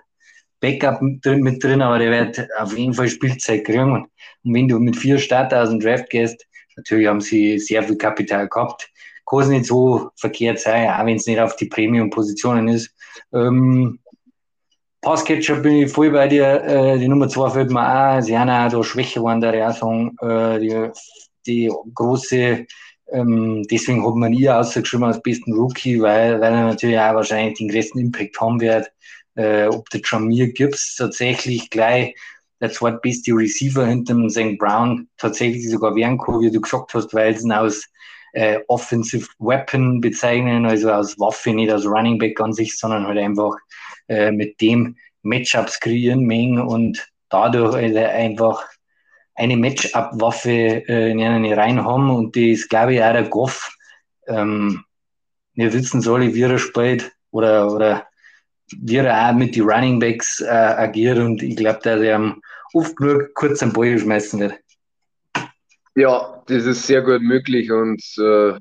Backup 0.59 1.01
mit 1.01 1.23
drin, 1.25 1.41
mit 1.41 1.63
drin, 1.63 1.81
aber 1.81 1.99
der 1.99 2.11
wird 2.11 2.47
auf 2.59 2.75
jeden 2.77 2.93
Fall 2.93 3.07
Spielzeit 3.07 3.65
kriegen. 3.65 3.91
Und 3.93 4.09
wenn 4.43 4.67
du 4.67 4.79
mit 4.79 4.95
vier 4.95 5.19
Starter 5.19 5.63
aus 5.63 5.69
dem 5.69 5.79
Draft 5.79 6.09
gehst, 6.09 6.45
natürlich 6.75 7.07
haben 7.07 7.21
sie 7.21 7.59
sehr 7.59 7.83
viel 7.83 7.97
Kapital 7.97 8.47
gehabt. 8.47 8.89
Kann 9.29 9.49
nicht 9.49 9.65
so 9.65 10.09
verkehrt 10.15 10.59
sein, 10.59 10.89
auch 10.89 11.05
wenn 11.05 11.17
es 11.17 11.27
nicht 11.27 11.39
auf 11.39 11.55
die 11.57 11.65
Premium-Positionen 11.65 12.69
ist. 12.69 12.95
Ähm, 13.33 13.99
Passcatcher 15.01 15.57
bin 15.57 15.83
ich 15.83 15.91
voll 15.91 16.11
bei 16.11 16.27
dir. 16.27 16.63
Äh, 16.63 16.97
die 16.97 17.07
Nummer 17.07 17.27
zwei 17.27 17.49
fällt 17.49 17.71
mir 17.71 17.81
auch. 17.81 18.21
Sie 18.21 18.37
haben 18.37 18.49
auch 18.49 18.71
da 18.71 18.83
Schwäche 18.83 19.21
waren 19.21 19.41
der 19.41 19.71
sagen, 19.73 20.15
äh, 20.21 20.59
die, 20.59 20.89
die 21.45 21.71
große 21.93 22.65
ähm, 23.11 23.63
deswegen 23.69 24.05
hat 24.05 24.15
man 24.15 24.33
ihn 24.33 24.49
ausgeschrieben 24.49 25.05
als 25.05 25.21
besten 25.21 25.53
Rookie, 25.53 26.01
weil, 26.01 26.39
weil 26.41 26.53
er 26.53 26.67
natürlich 26.67 26.99
auch 26.99 27.15
wahrscheinlich 27.15 27.57
den 27.57 27.69
größten 27.69 28.01
Impact 28.01 28.39
haben 28.39 28.59
wird. 28.59 28.91
Äh, 29.35 29.67
ob 29.67 29.89
der 29.91 30.01
Jamir 30.03 30.51
Gibbs 30.51 30.95
tatsächlich 30.95 31.69
gleich 31.69 32.15
der 32.59 32.71
zweitbeste 32.71 33.31
Receiver 33.33 33.85
hinter 33.85 34.15
dem 34.15 34.29
St. 34.29 34.57
Brown 34.57 35.07
tatsächlich 35.17 35.69
sogar 35.69 35.95
werden 35.95 36.17
kann, 36.17 36.41
wie 36.41 36.51
du 36.51 36.59
gesagt 36.59 36.93
hast, 36.93 37.13
weil 37.13 37.37
sie 37.37 37.45
ihn 37.45 37.51
aus 37.51 37.87
äh, 38.33 38.59
Offensive 38.67 39.27
Weapon 39.39 40.01
bezeichnen, 40.01 40.65
also 40.65 40.91
als 40.91 41.19
Waffe, 41.19 41.51
nicht 41.51 41.71
als 41.71 41.85
Running 41.85 42.17
Back 42.17 42.41
an 42.41 42.53
sich, 42.53 42.77
sondern 42.77 43.05
halt 43.05 43.19
einfach 43.19 43.55
äh, 44.07 44.31
mit 44.31 44.59
dem 44.59 44.95
Matchups 45.21 45.79
kreieren, 45.79 46.21
mengen 46.21 46.61
und 46.61 47.07
dadurch 47.29 47.75
also 47.75 47.99
einfach 47.99 48.63
eine 49.37 49.55
Matchup-Waffe 49.55 50.83
äh, 50.89 51.11
in 51.11 51.21
einen 51.21 51.53
rein 51.53 51.83
haben 51.83 52.09
und 52.09 52.35
die 52.35 52.51
ist, 52.51 52.69
glaube 52.69 52.95
ich, 52.95 53.03
auch 53.03 53.13
der 53.13 53.29
Goff. 53.29 53.71
Ähm, 54.27 54.83
wir 55.53 55.71
wissen 55.73 56.01
so 56.01 56.15
alle, 56.15 56.33
wie 56.33 56.41
er 56.41 56.57
spielt 56.57 57.11
oder, 57.31 57.71
oder 57.71 58.07
wie 58.75 58.97
er 58.97 59.29
auch 59.29 59.33
mit 59.33 59.55
den 59.55 59.63
Running 59.63 59.99
Backs 59.99 60.41
äh, 60.41 60.47
agiert 60.47 61.19
und 61.19 61.41
ich 61.41 61.55
glaube, 61.55 61.79
dass 61.83 62.01
er 62.01 62.35
oft 62.73 62.99
nur 62.99 63.29
kurz 63.35 63.61
am 63.63 63.71
Ball 63.71 63.97
schmeißen 63.97 64.39
wird. 64.39 64.55
Ja, 65.95 66.43
das 66.47 66.65
ist 66.65 66.85
sehr 66.85 67.01
gut 67.01 67.21
möglich 67.21 67.71
und 67.71 68.01
äh, 68.17 68.59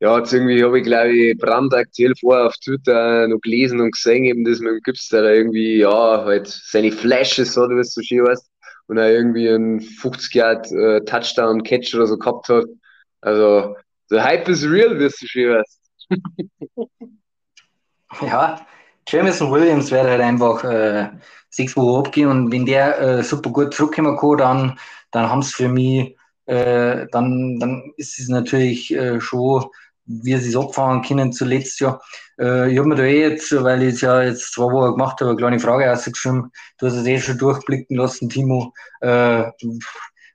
ja, 0.00 0.18
jetzt 0.18 0.32
irgendwie 0.32 0.62
habe 0.62 0.78
ich, 0.78 0.84
glaube 0.84 1.12
ich, 1.12 1.38
brandaktuell 1.38 2.14
vorher 2.18 2.46
auf 2.46 2.56
Twitter 2.56 3.28
noch 3.28 3.40
gelesen 3.40 3.80
und 3.80 3.92
gesehen, 3.92 4.24
eben, 4.24 4.44
dass 4.44 4.60
man 4.60 4.80
gibt, 4.84 5.00
der 5.12 5.34
irgendwie, 5.34 5.78
ja, 5.78 6.24
halt 6.24 6.48
seine 6.48 6.92
Flashes 6.92 7.56
oder 7.56 7.76
was 7.76 7.92
so 7.92 8.02
schön 8.02 8.26
heißt 8.26 8.53
und 8.86 8.98
er 8.98 9.10
irgendwie 9.10 9.48
einen 9.48 9.80
50 9.80 10.34
Yard 10.34 10.70
äh, 10.72 11.00
Touchdown 11.04 11.62
Catch 11.62 11.94
oder 11.94 12.06
so 12.06 12.18
gehabt 12.18 12.48
hat. 12.48 12.64
Also, 13.20 13.76
der 14.10 14.24
Hype 14.24 14.48
is 14.48 14.64
real, 14.64 14.98
wirst 14.98 15.22
du 15.22 15.26
schon 15.26 15.42
weißt. 15.42 15.80
ja, 18.22 18.66
Jameson 19.08 19.50
Williams 19.50 19.90
wird 19.90 20.04
halt 20.04 20.20
einfach 20.20 20.64
äh, 20.64 21.10
sechs 21.50 21.76
Wochen 21.76 22.06
abgehen 22.06 22.28
und 22.28 22.52
wenn 22.52 22.66
der 22.66 23.00
äh, 23.00 23.22
super 23.22 23.50
gut 23.50 23.74
zurückkommen 23.74 24.16
kann, 24.16 24.36
dann, 24.38 24.78
dann 25.10 25.30
haben 25.30 25.40
es 25.40 25.52
für 25.52 25.68
mich, 25.68 26.16
äh, 26.46 27.06
dann, 27.12 27.58
dann 27.58 27.92
ist 27.96 28.18
es 28.18 28.28
natürlich 28.28 28.92
äh, 28.94 29.20
schon 29.20 29.64
wie 30.06 30.36
sie 30.36 30.50
es 30.50 30.56
abfangen 30.56 31.02
können 31.02 31.32
zuletzt 31.32 31.80
ja. 31.80 32.00
Äh, 32.38 32.72
ich 32.72 32.78
habe 32.78 32.88
mir 32.88 32.96
da 32.96 33.04
eh 33.04 33.28
jetzt, 33.28 33.52
weil 33.62 33.82
ich 33.82 33.94
es 33.94 34.00
ja 34.00 34.22
jetzt 34.22 34.52
zwei 34.52 34.64
Wochen 34.64 34.92
gemacht 34.92 35.20
habe, 35.20 35.30
eine 35.30 35.38
kleine 35.38 35.60
Frage 35.60 35.90
ausgeschrieben. 35.90 36.50
Du 36.78 36.86
hast 36.86 36.94
es 36.94 37.06
eh 37.06 37.18
schon 37.18 37.38
durchblicken 37.38 37.96
lassen, 37.96 38.28
Timo. 38.28 38.72
Äh, 39.00 39.44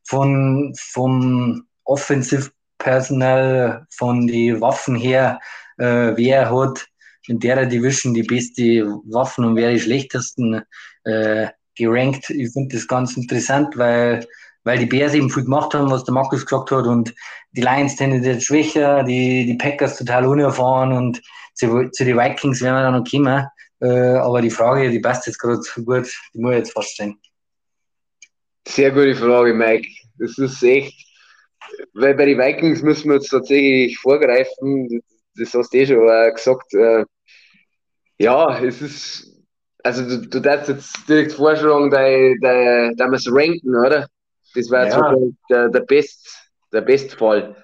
von, 0.05 0.74
vom 0.78 1.63
Offensive 1.84 2.49
Personal, 2.78 3.86
von 3.89 4.26
den 4.26 4.61
Waffen 4.61 4.95
her, 4.95 5.39
äh, 5.78 6.13
wer 6.15 6.49
hat 6.49 6.88
in 7.28 7.39
der 7.39 7.65
Division 7.65 8.13
die 8.13 8.24
beste 8.24 8.86
Waffen 9.05 9.45
und 9.45 9.55
wer 9.55 9.72
die 9.72 9.80
schlechtesten 9.80 10.63
äh, 11.03 11.47
gerankt. 11.76 12.30
Ich 12.30 12.51
finde 12.51 12.76
das 12.76 12.88
ganz 12.88 13.15
interessant, 13.17 13.78
weil, 13.78 14.26
weil 14.70 14.78
die 14.78 14.86
Bears 14.86 15.15
eben 15.15 15.32
viel 15.32 15.45
gemacht 15.45 15.74
haben, 15.74 15.89
was 15.89 16.03
der 16.03 16.13
Markus 16.13 16.45
gesagt 16.45 16.70
hat 16.70 16.86
und 16.86 17.11
die 17.53 17.61
Lions 17.61 17.95
tendenziell 17.95 18.39
schwächer, 18.39 19.01
die, 19.03 19.47
die 19.47 19.55
Packers 19.55 19.97
total 19.97 20.28
unerfahren 20.28 20.93
und 20.93 21.20
zu, 21.55 21.89
zu 21.89 22.05
den 22.05 22.15
Vikings 22.15 22.61
werden 22.61 22.76
wir 22.76 22.84
dann 22.84 23.01
noch 23.01 23.09
kommen. 23.09 23.47
Äh, 23.82 24.17
aber 24.20 24.43
die 24.43 24.51
Frage, 24.51 24.91
die 24.91 24.99
passt 24.99 25.26
jetzt 25.26 25.39
gerade 25.39 25.59
so 25.59 25.82
gut, 25.82 26.07
die 26.36 26.39
muss 26.39 26.51
ich 26.51 26.57
jetzt 26.59 26.74
fast. 26.74 27.01
Sehr 28.67 28.91
gute 28.91 29.15
Frage, 29.15 29.55
Mike. 29.55 29.88
Das 30.20 30.38
ist 30.38 30.61
echt, 30.61 30.93
weil 31.95 32.13
bei 32.13 32.26
den 32.26 32.38
Vikings 32.38 32.84
müssen 32.84 33.09
wir 33.09 33.15
jetzt 33.15 33.30
tatsächlich 33.30 33.97
vorgreifen. 33.97 35.01
Das 35.36 35.51
hast 35.55 35.74
du 35.74 35.78
eh 35.80 35.88
schon 35.88 36.36
gesagt. 36.36 36.76
Äh, 36.76 37.05
ja, 38.20 38.59
es 38.63 38.84
ist, 38.84 39.36
also 39.84 40.07
du, 40.07 40.28
du 40.28 40.39
darfst 40.39 40.70
jetzt 40.70 41.09
direkt 41.09 41.32
vorschlagen, 41.32 41.89
da, 41.89 42.03
da, 42.39 42.91
da 42.95 43.05
ranken, 43.32 43.76
oder? 43.76 44.07
Das 44.56 44.70
wäre 44.70 44.89
ja. 44.89 45.16
der, 45.50 45.70
der, 45.70 45.80
Best, 45.82 46.52
der 46.72 46.82
Bestfall. 46.82 47.56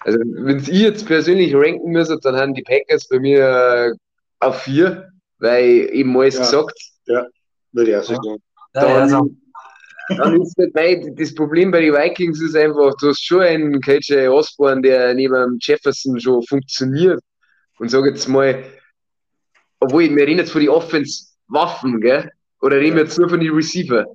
Also, 0.00 0.18
wenn 0.18 0.58
ich 0.58 0.68
jetzt 0.68 1.06
persönlich 1.06 1.54
ranken 1.54 1.90
müsste, 1.90 2.18
dann 2.22 2.36
haben 2.36 2.54
die 2.54 2.62
Packers 2.62 3.08
bei 3.08 3.18
mir 3.18 3.40
äh, 3.40 3.92
auf 4.40 4.62
vier, 4.62 5.10
weil 5.38 5.88
eben 5.92 6.16
alles 6.16 6.36
ja. 6.36 6.40
gesagt. 6.40 6.78
Ja, 7.06 7.26
würde 7.72 7.90
ich 7.90 7.96
auch 7.96 8.02
sagen. 8.02 8.42
Ja. 8.74 9.06
Dann, 9.06 9.10
ja, 9.10 10.16
dann 10.16 10.40
ist 10.40 10.56
nicht 10.58 10.74
weit. 10.74 11.18
Das 11.18 11.34
Problem 11.34 11.70
bei 11.70 11.80
den 11.80 11.94
Vikings 11.94 12.40
ist 12.40 12.56
einfach, 12.56 12.94
du 13.00 13.08
hast 13.08 13.24
schon 13.24 13.42
einen 13.42 13.80
KJ 13.80 14.28
Osborne, 14.28 14.82
der 14.82 15.14
neben 15.14 15.58
Jefferson 15.60 16.18
schon 16.18 16.42
funktioniert. 16.44 17.20
Und 17.78 17.90
sag 17.90 18.04
jetzt 18.04 18.28
mal, 18.28 18.62
obwohl, 19.80 20.14
wir 20.14 20.26
reden 20.26 20.38
jetzt 20.38 20.52
von 20.52 20.60
den 20.60 20.70
Offense-Waffen, 20.70 22.00
gell? 22.00 22.30
Oder 22.60 22.76
reden 22.76 22.96
wir 22.96 23.04
jetzt 23.04 23.18
nur 23.18 23.28
von 23.28 23.40
den 23.40 23.52
Receiver? 23.52 24.06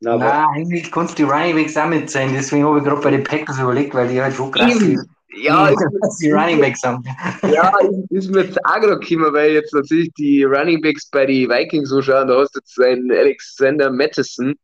Nein, 0.00 0.22
eigentlich 0.22 0.90
kannst 0.92 1.18
du 1.18 1.24
die 1.24 1.30
Running 1.30 1.56
Backs 1.56 1.76
auch 1.76 1.88
mit 1.88 2.08
sein. 2.08 2.32
Deswegen 2.32 2.64
habe 2.64 2.78
ich 2.78 2.84
gerade 2.84 3.00
bei 3.00 3.10
den 3.10 3.24
Packers 3.24 3.58
überlegt, 3.58 3.94
weil 3.94 4.08
die 4.08 4.20
halt 4.20 4.34
schon 4.34 4.50
krass 4.52 4.78
sind. 4.78 5.00
Ja, 5.34 5.70
dass 6.00 6.16
die 6.20 6.30
Running 6.30 6.60
Backs 6.60 6.82
haben. 6.82 7.02
Ja, 7.52 7.72
ist 8.10 8.30
mir 8.30 8.44
jetzt 8.44 8.58
auch 8.64 8.80
gerade 8.80 8.98
gekommen, 8.98 9.32
weil 9.32 9.52
jetzt 9.52 9.74
natürlich 9.74 10.12
die 10.14 10.44
Running 10.44 10.80
Backs 10.80 11.08
bei 11.10 11.26
den 11.26 11.48
Vikings 11.48 11.88
so 11.88 12.00
schauen. 12.00 12.28
Da 12.28 12.38
hast 12.38 12.54
du 12.54 12.60
jetzt 12.60 12.80
einen 12.80 13.10
Alexander 13.10 13.90
Mattison 13.90 14.54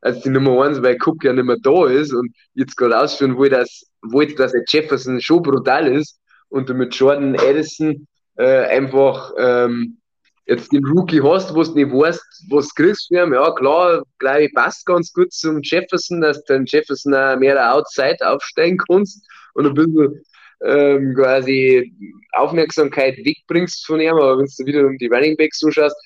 als 0.00 0.20
die 0.20 0.30
Nummer 0.30 0.64
1, 0.64 0.82
weil 0.82 0.98
Cook 1.04 1.24
ja 1.24 1.32
nicht 1.32 1.44
mehr 1.44 1.56
da 1.62 1.86
ist 1.86 2.12
und 2.12 2.34
jetzt 2.52 2.76
gerade 2.76 2.98
ausführen 2.98 3.36
wo 3.38 3.46
das, 3.46 3.86
wollte, 4.02 4.34
dass 4.34 4.52
der 4.52 4.64
Jefferson 4.68 5.20
schon 5.20 5.42
brutal 5.42 5.88
ist 5.88 6.18
und 6.50 6.68
du 6.68 6.74
mit 6.74 6.94
Jordan 6.94 7.36
Addison 7.36 8.06
äh, 8.36 8.66
einfach 8.66 9.32
ähm, 9.38 9.98
jetzt 10.46 10.72
den 10.72 10.84
Rookie 10.84 11.22
hast, 11.22 11.54
wo 11.54 11.62
du 11.62 11.74
nicht 11.74 11.92
weißt, 11.92 12.46
was 12.50 12.68
du 12.68 12.82
kriegst 12.82 13.08
für 13.08 13.24
ihn, 13.24 13.32
ja 13.32 13.50
klar, 13.52 14.02
glaube 14.18 14.44
ich, 14.44 14.54
passt 14.54 14.84
ganz 14.86 15.12
gut 15.12 15.32
zum 15.32 15.60
Jefferson, 15.62 16.20
dass 16.20 16.44
du 16.44 16.54
den 16.54 16.66
Jefferson 16.66 17.14
auch 17.14 17.36
mehr 17.36 17.74
Outside 17.74 18.18
aufsteigen 18.20 18.78
kannst 18.88 19.26
und 19.54 19.66
ein 19.66 19.74
bisschen 19.74 20.22
ähm, 20.64 21.14
quasi 21.14 21.92
Aufmerksamkeit 22.32 23.16
wegbringst 23.18 23.86
von 23.86 24.00
ihm, 24.00 24.14
aber 24.14 24.38
wenn 24.38 24.46
du 24.46 24.66
wieder 24.66 24.86
um 24.86 24.98
die 24.98 25.08
Running 25.08 25.36
Backs 25.36 25.58
zuschaust, 25.58 25.96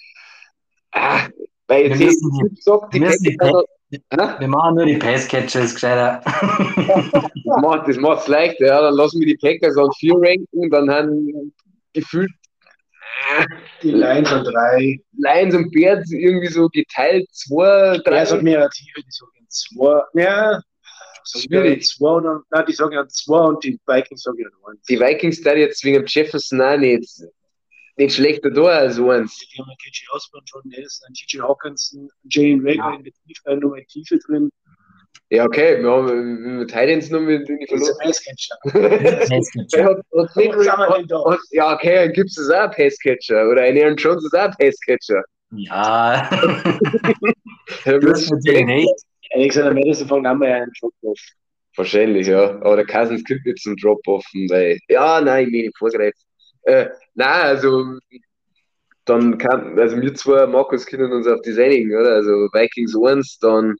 ah, 0.92 1.28
weil 1.66 1.88
jetzt 1.88 1.98
wir 1.98 2.06
müssen, 2.06 2.54
gesagt, 2.54 2.94
die, 2.94 3.00
die, 3.00 3.36
die 3.36 3.98
wir 4.38 4.48
machen 4.48 4.76
nur 4.76 4.84
die 4.84 4.96
Passcatchers 4.96 5.74
gescheiter. 5.74 6.20
das 7.86 7.96
macht 7.96 8.20
es 8.20 8.28
leichter, 8.28 8.66
ja. 8.66 8.82
Dann 8.82 8.94
lassen 8.94 9.20
wir 9.20 9.26
die 9.26 9.36
Packers 9.36 9.76
an 9.78 9.90
vier 9.98 10.14
ranken, 10.14 10.70
dann 10.70 10.90
haben 10.90 11.52
gefühlt 11.94 12.30
die 13.82 13.90
Lions 13.90 14.32
an 14.32 14.44
drei. 14.44 15.00
Lions 15.12 15.54
und 15.54 15.70
Bears 15.72 16.10
irgendwie 16.10 16.48
so 16.48 16.68
geteilt, 16.68 17.28
zwei, 17.32 17.98
drei. 17.98 18.10
Bears 18.10 18.32
hat 18.32 18.42
mehrere 18.42 18.70
Tiefe, 18.70 19.02
die 19.02 19.10
sagen 19.10 19.46
zwei. 19.48 20.02
Ja, 20.14 20.60
schwierig. 21.24 21.86
Zwei 21.86 22.10
oder, 22.10 22.42
nein, 22.50 22.64
die 22.66 22.72
sagen 22.72 22.92
ja 22.92 23.06
zwei 23.08 23.40
und 23.40 23.62
die 23.64 23.78
Vikings 23.86 24.22
sagen 24.22 24.38
ja 24.38 24.48
eins. 24.68 24.82
Die 24.82 24.98
Vikings 24.98 25.42
da 25.42 25.54
jetzt 25.54 25.84
wegen 25.84 26.04
Jefferson 26.06 26.60
auch 26.60 26.76
nicht, 26.76 27.22
nicht 27.96 28.14
schlechter 28.14 28.50
da 28.50 28.62
als 28.64 28.98
eins. 28.98 29.36
Die 29.38 29.58
haben 29.58 29.70
KJ 29.82 30.04
Osborne, 30.12 30.44
Jordan 30.46 30.72
Addison, 30.76 31.12
TJ 31.14 31.40
Hawkinson, 31.40 32.08
Jane 32.24 32.62
Rager 32.62 32.76
ja. 32.76 32.94
in 32.94 33.04
der 33.04 33.12
Tiefe, 33.12 33.56
noch 33.56 33.72
eine 33.72 33.86
Tiefe 33.86 34.18
drin. 34.18 34.50
Ja, 35.30 35.44
okay, 35.44 35.82
wir 35.82 35.90
haben 35.90 36.58
mit 36.58 36.70
Titans 36.70 37.10
noch 37.10 37.20
mit 37.20 37.46
in 37.48 37.58
die 37.58 37.66
verloren. 37.66 37.96
Passcatcher. 38.02 38.56
ja, 41.52 41.74
okay, 41.74 41.94
dann 41.96 42.12
gibt 42.12 42.30
es 42.30 42.50
auch 42.50 42.54
einen 42.54 42.72
Passcatcher. 42.72 43.48
Oder 43.50 43.62
ein 43.62 43.78
Aaron 43.78 43.96
Jones 43.96 44.24
ist 44.24 44.34
auch 44.34 44.44
ein 44.44 44.54
Passcatcher. 44.58 45.22
Ja. 45.50 46.28
das 47.84 48.22
ist 48.22 48.30
natürlich 48.30 48.64
nicht. 48.64 48.94
Alexander 49.32 49.74
Madison 49.74 50.08
fängt 50.08 50.26
an 50.26 50.38
bei 50.38 50.54
einem 50.54 50.72
Drop-Off. 50.80 51.20
Wahrscheinlich, 51.76 52.26
ja. 52.26 52.56
Aber 52.62 52.76
der 52.76 52.86
Cousins 52.86 53.22
kriegt 53.24 53.46
jetzt 53.46 53.62
zum 53.62 53.76
Drop-Off, 53.76 54.24
weil. 54.48 54.78
Ja, 54.88 55.20
nein, 55.20 55.46
ich 55.46 55.52
will 55.52 55.66
nicht 55.66 55.78
vorgreifen. 55.78 56.20
Äh, 56.62 56.88
nein, 57.14 57.42
also. 57.42 57.98
Dann 59.04 59.38
kann, 59.38 59.78
also 59.78 60.00
wir 60.00 60.14
zwei, 60.14 60.46
Markus, 60.46 60.84
können 60.84 61.12
uns 61.12 61.26
auf 61.26 61.40
das 61.42 61.56
einigen, 61.56 61.94
oder? 61.94 62.16
Also 62.16 62.30
Vikings 62.52 62.94
1, 62.94 63.38
dann 63.38 63.74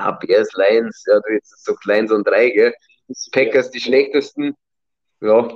ja, 0.00 0.10
Bears, 0.12 0.48
Lions, 0.54 1.04
ja, 1.06 1.20
du 1.20 1.34
jetzt 1.34 1.64
so 1.64 1.74
Lions 1.84 2.10
und 2.10 2.26
drei, 2.26 2.50
gell? 2.50 2.74
Packers 3.32 3.70
die 3.70 3.80
schlechtesten. 3.80 4.54
Ja. 5.20 5.48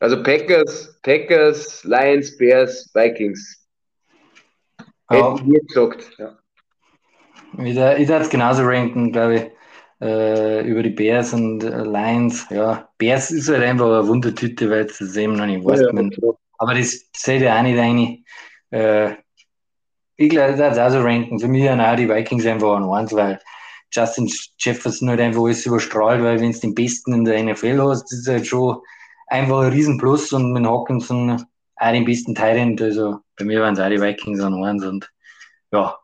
Also 0.00 0.22
Packers, 0.22 0.98
Packers, 1.02 1.84
Lions, 1.84 2.36
Bears, 2.36 2.90
Vikings. 2.94 3.66
Ja. 5.10 5.34
Hätten 5.34 5.50
wir 5.50 5.60
gesagt. 5.60 6.10
Ja. 6.18 6.38
Ich 7.58 7.76
würde 7.76 8.22
es 8.22 8.30
genauso 8.30 8.64
ranken, 8.64 9.12
glaube 9.12 9.34
ich. 9.36 9.44
Äh, 10.00 10.68
über 10.68 10.82
die 10.82 10.90
Bears 10.90 11.32
und 11.32 11.62
äh, 11.62 11.84
Lions. 11.84 12.46
Ja, 12.50 12.88
Bears 12.98 13.30
ist 13.30 13.48
halt 13.48 13.62
einfach 13.62 13.86
eine 13.86 14.06
Wundertüte, 14.06 14.68
weil 14.68 14.86
es 14.86 14.98
das 14.98 15.16
eben 15.16 15.36
noch 15.36 15.46
nicht 15.46 15.64
weiß. 15.64 15.80
Ja, 15.80 15.92
ja, 15.92 16.32
aber 16.58 16.74
das 16.74 17.08
seht 17.16 17.40
ihr 17.40 17.54
auch 17.54 17.62
nicht 17.62 17.78
rein. 17.78 18.24
Äh, 18.70 19.14
ich 20.16 20.30
glaube, 20.30 20.56
das 20.56 20.76
ist 20.76 20.82
auch 20.82 20.90
so 20.90 21.00
ranken. 21.00 21.38
Für 21.38 21.48
mich 21.48 21.62
sind 21.62 21.80
auch 21.80 21.96
die 21.96 22.08
Vikings 22.08 22.44
einfach 22.44 22.76
an 22.76 22.90
eins, 22.90 23.12
weil 23.12 23.40
Justin 23.94 24.30
Jefferson 24.58 25.08
halt 25.08 25.20
einfach 25.20 25.42
alles 25.42 25.66
überstrahlt, 25.66 26.22
weil 26.22 26.40
wenn 26.40 26.52
du 26.52 26.58
den 26.58 26.74
Besten 26.74 27.12
in 27.12 27.24
der 27.24 27.42
NFL 27.42 27.80
hast, 27.82 28.12
ist 28.12 28.28
halt 28.28 28.46
schon 28.46 28.78
einfach 29.28 29.60
ein 29.62 29.72
Riesenplus 29.72 30.32
und 30.32 30.52
mit 30.52 30.66
Hawkinson 30.66 31.44
auch 31.76 31.92
den 31.92 32.04
besten 32.04 32.34
Teil. 32.34 32.76
Also 32.80 33.18
bei 33.36 33.44
mir 33.44 33.60
waren 33.60 33.74
es 33.74 33.80
auch 33.80 33.88
die 33.88 34.00
Vikings 34.00 34.40
an 34.40 34.62
eins 34.62 34.84
und 34.84 35.10
ja, 35.72 35.96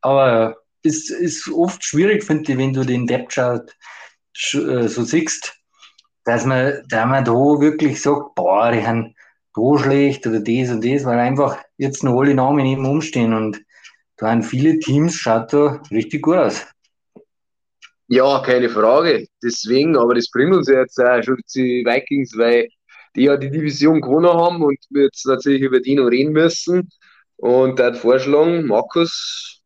aber 0.00 0.56
es 0.82 1.10
ist 1.10 1.50
oft 1.50 1.82
schwierig, 1.84 2.24
finde 2.24 2.52
ich, 2.52 2.58
wenn 2.58 2.72
du 2.72 2.84
den 2.84 3.06
Depth 3.06 3.32
Chart 3.32 3.70
äh, 4.52 4.88
so 4.88 5.02
siehst, 5.02 5.54
dass 6.24 6.44
man, 6.44 6.82
dass 6.88 7.06
man 7.06 7.24
da 7.24 7.32
wirklich 7.32 8.00
sagt, 8.00 8.34
boah, 8.34 8.70
die 8.70 8.86
haben 8.86 9.14
da 9.54 9.78
schlecht 9.78 10.26
oder 10.26 10.40
das 10.40 10.70
und 10.70 10.84
das, 10.84 11.04
weil 11.04 11.18
einfach 11.18 11.58
jetzt 11.78 12.04
noch 12.04 12.18
alle 12.20 12.34
Namen 12.34 12.64
eben 12.64 12.86
umstehen 12.86 13.34
und 13.34 13.60
da 14.16 14.30
haben 14.30 14.42
viele 14.42 14.78
Teams, 14.78 15.14
schaut 15.14 15.52
da 15.52 15.80
richtig 15.90 16.22
gut 16.22 16.36
aus. 16.36 16.66
Ja, 18.08 18.40
keine 18.40 18.70
Frage. 18.70 19.26
Deswegen, 19.42 19.96
aber 19.96 20.14
das 20.14 20.30
bringt 20.30 20.54
uns 20.54 20.68
jetzt 20.68 20.98
auch 20.98 21.22
schon 21.22 21.38
die 21.54 21.84
Vikings, 21.84 22.36
weil 22.36 22.68
die 23.14 23.24
ja 23.24 23.36
die 23.36 23.50
Division 23.50 24.00
gewonnen 24.00 24.32
haben 24.32 24.62
und 24.62 24.78
wir 24.90 25.04
jetzt 25.04 25.26
natürlich 25.26 25.60
über 25.60 25.80
die 25.80 25.94
noch 25.94 26.06
reden 26.06 26.32
müssen. 26.32 26.88
Und 27.36 27.78
da 27.78 27.92
vorschlagen, 27.92 28.66
Markus, 28.66 29.60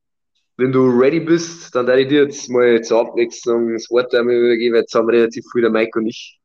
wenn 0.57 0.73
du 0.73 0.89
ready 0.89 1.21
bist, 1.21 1.75
dann 1.75 1.87
werde 1.87 2.03
ich 2.03 2.09
dir 2.09 2.25
jetzt 2.25 2.51
mal 2.51 2.81
zur 2.83 3.01
Abwechslung 3.01 3.73
das 3.73 3.89
Wort 3.91 4.15
einmal 4.15 4.35
übergeben, 4.35 4.75
weil 4.75 4.83
jetzt 4.83 4.95
haben 4.95 5.09
relativ 5.09 5.45
viel 5.53 5.63
der 5.63 5.71
Mike 5.71 5.99
und 5.99 6.07
ich 6.07 6.39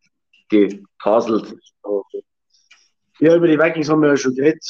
gehaselt. 0.50 1.56
Ja, 3.20 3.36
über 3.36 3.48
die 3.48 3.58
Vikings 3.60 3.90
haben 3.90 4.02
wir 4.02 4.10
ja 4.10 4.18
schon 4.18 4.36
geredet, 4.36 4.64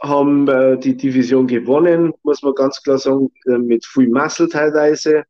haben 0.00 0.46
äh, 0.48 0.78
die 0.78 0.96
Division 0.96 1.48
gewonnen, 1.48 2.12
muss 2.22 2.42
man 2.42 2.54
ganz 2.54 2.80
klar 2.82 2.98
sagen, 2.98 3.28
äh, 3.46 3.58
mit 3.58 3.84
viel 3.84 4.08
Muscle 4.08 4.48
teilweise 4.48 5.24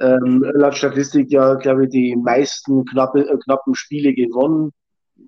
ähm, 0.00 0.44
laut 0.54 0.76
Statistik 0.76 1.30
ja, 1.30 1.54
glaube 1.54 1.84
ich, 1.84 1.90
die 1.90 2.16
meisten 2.16 2.84
knappe, 2.84 3.20
äh, 3.20 3.38
knappen 3.38 3.74
Spiele 3.74 4.12
gewonnen. 4.12 4.72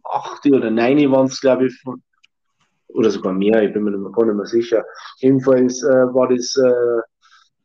Acht 0.05 0.47
oder 0.47 0.71
neun 0.71 1.11
waren 1.11 1.27
es, 1.27 1.41
glaube 1.41 1.67
ich, 1.67 1.81
von, 1.81 2.03
oder 2.89 3.11
sogar 3.11 3.33
mehr, 3.33 3.63
ich 3.63 3.73
bin 3.73 3.85
mir 3.85 3.93
gar 4.11 4.27
nicht 4.27 4.37
mehr 4.37 4.47
sicher. 4.47 4.85
Jedenfalls 5.19 5.83
äh, 5.83 6.15
war 6.15 6.29
das 6.29 6.55
äh, 6.57 7.01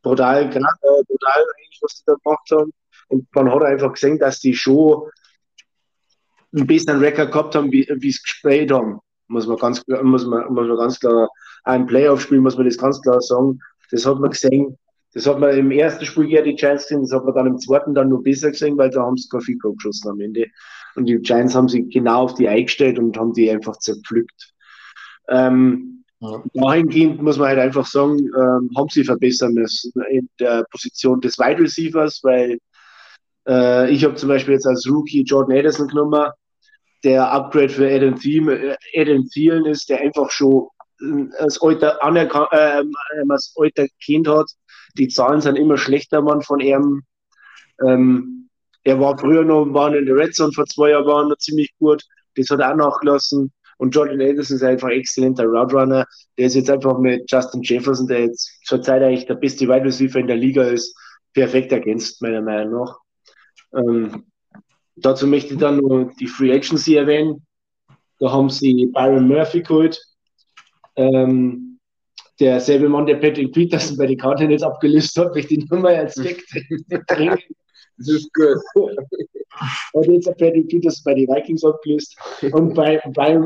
brutal, 0.01 0.43
äh, 0.43 0.49
brutal 0.49 1.43
eigentlich, 1.57 1.79
was 1.81 1.95
die 1.95 2.03
da 2.05 2.15
gemacht 2.23 2.49
haben. 2.51 2.71
Und 3.09 3.27
man 3.35 3.51
hat 3.51 3.63
einfach 3.63 3.93
gesehen, 3.93 4.19
dass 4.19 4.39
die 4.39 4.53
schon 4.53 5.09
einen 6.55 6.67
besseren 6.67 6.99
Rekord 6.99 7.31
gehabt 7.31 7.55
haben, 7.55 7.71
wie, 7.71 7.87
es 8.07 8.23
gespielt 8.23 8.71
haben. 8.71 8.99
Muss 9.27 9.47
man 9.47 9.57
ganz, 9.57 9.83
muss 9.87 10.25
man, 10.25 10.53
muss 10.53 10.67
man 10.67 10.77
ganz 10.77 10.99
klar, 10.99 11.29
ein 11.63 11.85
Playoff-Spiel 11.85 12.39
muss 12.39 12.57
man 12.57 12.65
das 12.65 12.77
ganz 12.77 13.01
klar 13.01 13.21
sagen. 13.21 13.59
Das 13.91 14.05
hat 14.05 14.19
man 14.19 14.29
gesehen. 14.29 14.77
Das 15.15 15.25
hat 15.25 15.39
man 15.39 15.57
im 15.57 15.71
ersten 15.71 16.05
Spiel 16.05 16.29
ja 16.29 16.41
die 16.41 16.55
Giants 16.55 16.83
gesehen, 16.83 17.03
das 17.03 17.13
hat 17.13 17.23
man 17.23 17.33
dann 17.33 17.47
im 17.47 17.57
zweiten 17.57 17.95
dann 17.95 18.09
noch 18.09 18.21
besser 18.21 18.51
gesehen, 18.51 18.77
weil 18.77 18.89
da 18.89 19.01
haben 19.01 19.15
sie 19.15 19.29
kein 19.29 19.39
Fico 19.39 19.73
geschossen 19.73 20.09
am 20.09 20.19
Ende. 20.19 20.45
Und 20.95 21.05
die 21.05 21.17
Giants 21.19 21.55
haben 21.55 21.69
sich 21.69 21.89
genau 21.89 22.23
auf 22.23 22.33
die 22.35 22.49
eingestellt 22.49 22.99
und 22.99 23.17
haben 23.17 23.33
die 23.33 23.49
einfach 23.49 23.77
zerpflückt. 23.77 24.53
Ähm, 25.29 26.03
ja. 26.19 26.43
Dahingehend 26.53 27.21
muss 27.21 27.37
man 27.37 27.47
halt 27.47 27.59
einfach 27.59 27.85
sagen, 27.85 28.17
ähm, 28.19 28.69
haben 28.75 28.89
sie 28.89 29.05
verbessern 29.05 29.53
müssen 29.53 29.93
in 30.11 30.29
der 30.39 30.65
Position 30.69 31.21
des 31.21 31.39
Wide 31.39 31.61
Receivers, 31.61 32.19
weil 32.23 32.57
äh, 33.47 33.89
ich 33.91 34.03
habe 34.03 34.15
zum 34.15 34.29
Beispiel 34.29 34.55
jetzt 34.55 34.67
als 34.67 34.85
Rookie 34.89 35.23
Jordan 35.23 35.57
Addison 35.57 35.87
genommen, 35.87 36.29
der 37.05 37.31
Upgrade 37.31 37.69
für 37.69 37.89
Adam, 37.89 38.19
Thiem, 38.19 38.49
äh, 38.49 38.75
Adam 38.95 39.29
Thielen 39.29 39.65
ist, 39.65 39.89
der 39.89 40.01
einfach 40.01 40.29
schon 40.29 40.67
äh, 41.01 41.25
als 41.39 41.61
alter, 41.61 41.97
äh, 42.01 42.83
als 43.29 43.53
alter 43.57 43.85
Kind 44.03 44.27
hat. 44.27 44.49
Die 44.97 45.07
Zahlen 45.07 45.41
sind 45.41 45.57
immer 45.57 45.77
schlechter, 45.77 46.21
man, 46.21 46.41
von 46.41 46.59
ihm. 46.59 47.03
Ähm, 47.85 48.49
er 48.83 48.99
war 48.99 49.17
früher 49.17 49.43
noch 49.43 49.65
waren 49.73 49.95
in 49.95 50.05
der 50.05 50.15
Red 50.15 50.35
Zone 50.35 50.53
vor 50.53 50.65
zwei 50.65 50.91
Jahren 50.91 51.05
waren 51.05 51.29
noch 51.29 51.37
ziemlich 51.37 51.73
gut. 51.79 52.03
Das 52.35 52.49
hat 52.49 52.59
er 52.59 52.71
auch 52.71 52.77
nachgelassen. 52.77 53.51
Und 53.77 53.93
Jordan 53.93 54.21
Addison 54.21 54.55
ist 54.55 54.63
einfach 54.63 54.87
ein 54.87 54.99
exzellenter 54.99 55.45
Roadrunner. 55.45 56.05
Der 56.37 56.45
ist 56.45 56.55
jetzt 56.55 56.69
einfach 56.69 56.97
mit 56.97 57.29
Justin 57.29 57.61
Jefferson, 57.61 58.07
der 58.07 58.21
jetzt 58.21 58.49
zurzeit 58.63 59.01
eigentlich 59.01 59.25
der 59.25 59.35
beste 59.35 59.67
Wide 59.67 59.83
Receiver 59.83 60.19
in 60.19 60.27
der 60.27 60.37
Liga 60.37 60.63
ist, 60.63 60.95
perfekt 61.33 61.71
ergänzt, 61.71 62.21
meiner 62.21 62.41
Meinung 62.41 62.85
nach. 62.85 62.97
Ähm, 63.75 64.23
dazu 64.95 65.27
möchte 65.27 65.55
ich 65.55 65.59
dann 65.59 65.77
nur 65.77 66.11
die 66.19 66.27
Free 66.27 66.53
Agency 66.53 66.95
erwähnen. 66.95 67.45
Da 68.19 68.31
haben 68.31 68.49
sie 68.49 68.85
Byron 68.93 69.27
Murphy 69.27 69.61
geholt. 69.61 70.01
Ähm, 70.95 71.64
derselbe 72.39 72.89
Mann, 72.89 73.05
der 73.05 73.15
Patrick 73.15 73.53
Peterson 73.53 73.97
bei 73.97 74.07
den 74.07 74.51
jetzt 74.51 74.63
abgelöst 74.63 75.17
hat, 75.17 75.33
möchte 75.33 75.55
ich 75.55 75.69
nur 75.69 75.79
mal 75.79 75.95
als 75.95 76.15
Deck 76.15 76.43
bringen. 77.07 77.39
Das 77.97 78.09
ist 78.09 78.33
gut. 78.33 78.57
Und 79.93 80.07
jetzt 80.07 80.27
hat 80.27 80.37
Patrick 80.37 80.67
Peterson 80.67 81.03
bei 81.05 81.13
den 81.13 81.27
Vikings 81.27 81.63
abgelöst. 81.63 82.17
Und 82.51 82.73
bei, 82.73 83.01
bei 83.13 83.39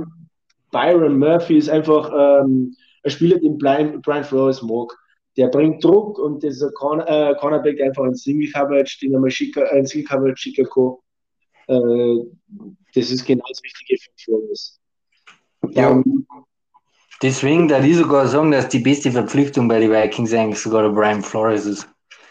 Byron 0.71 1.19
Murphy 1.19 1.57
ist 1.57 1.69
einfach 1.69 2.11
ähm, 2.11 2.75
ein 3.03 3.11
Spieler, 3.11 3.37
den 3.37 3.57
Brian, 3.57 4.01
Brian 4.01 4.23
Flores 4.23 4.61
mag 4.63 4.97
der 5.39 5.47
bringt 5.47 5.81
Druck 5.81 6.19
und 6.19 6.43
dieser 6.43 6.69
Corner, 6.71 7.07
äh, 7.07 7.35
Cornerback 7.35 7.81
einfach 7.81 8.03
ein 8.03 8.13
Single 8.13 8.51
Coverage, 8.51 8.99
den 9.01 9.13
er 9.13 9.21
mal 9.21 9.31
schicker, 9.31 9.71
ein 9.71 9.85
Single 9.85 10.07
Coverage 10.07 10.51
kann. 10.65 10.95
Äh, 11.67 12.25
das 12.93 13.09
ist 13.09 13.25
genau 13.25 13.45
das 13.47 13.63
Wichtige 13.63 14.01
für 14.01 14.11
Flores. 14.17 14.81
Ja. 15.71 16.03
Deswegen, 17.21 17.67
da 17.67 17.79
die 17.79 17.93
sogar 17.93 18.27
sagen, 18.27 18.51
dass 18.51 18.69
die 18.69 18.79
beste 18.79 19.11
Verpflichtung 19.11 19.67
bei 19.67 19.79
den 19.79 19.91
Vikings 19.91 20.33
eigentlich 20.33 20.59
sogar 20.59 20.83
der 20.83 20.89
Brian 20.89 21.21
Flores 21.21 21.65
ist. 21.65 21.87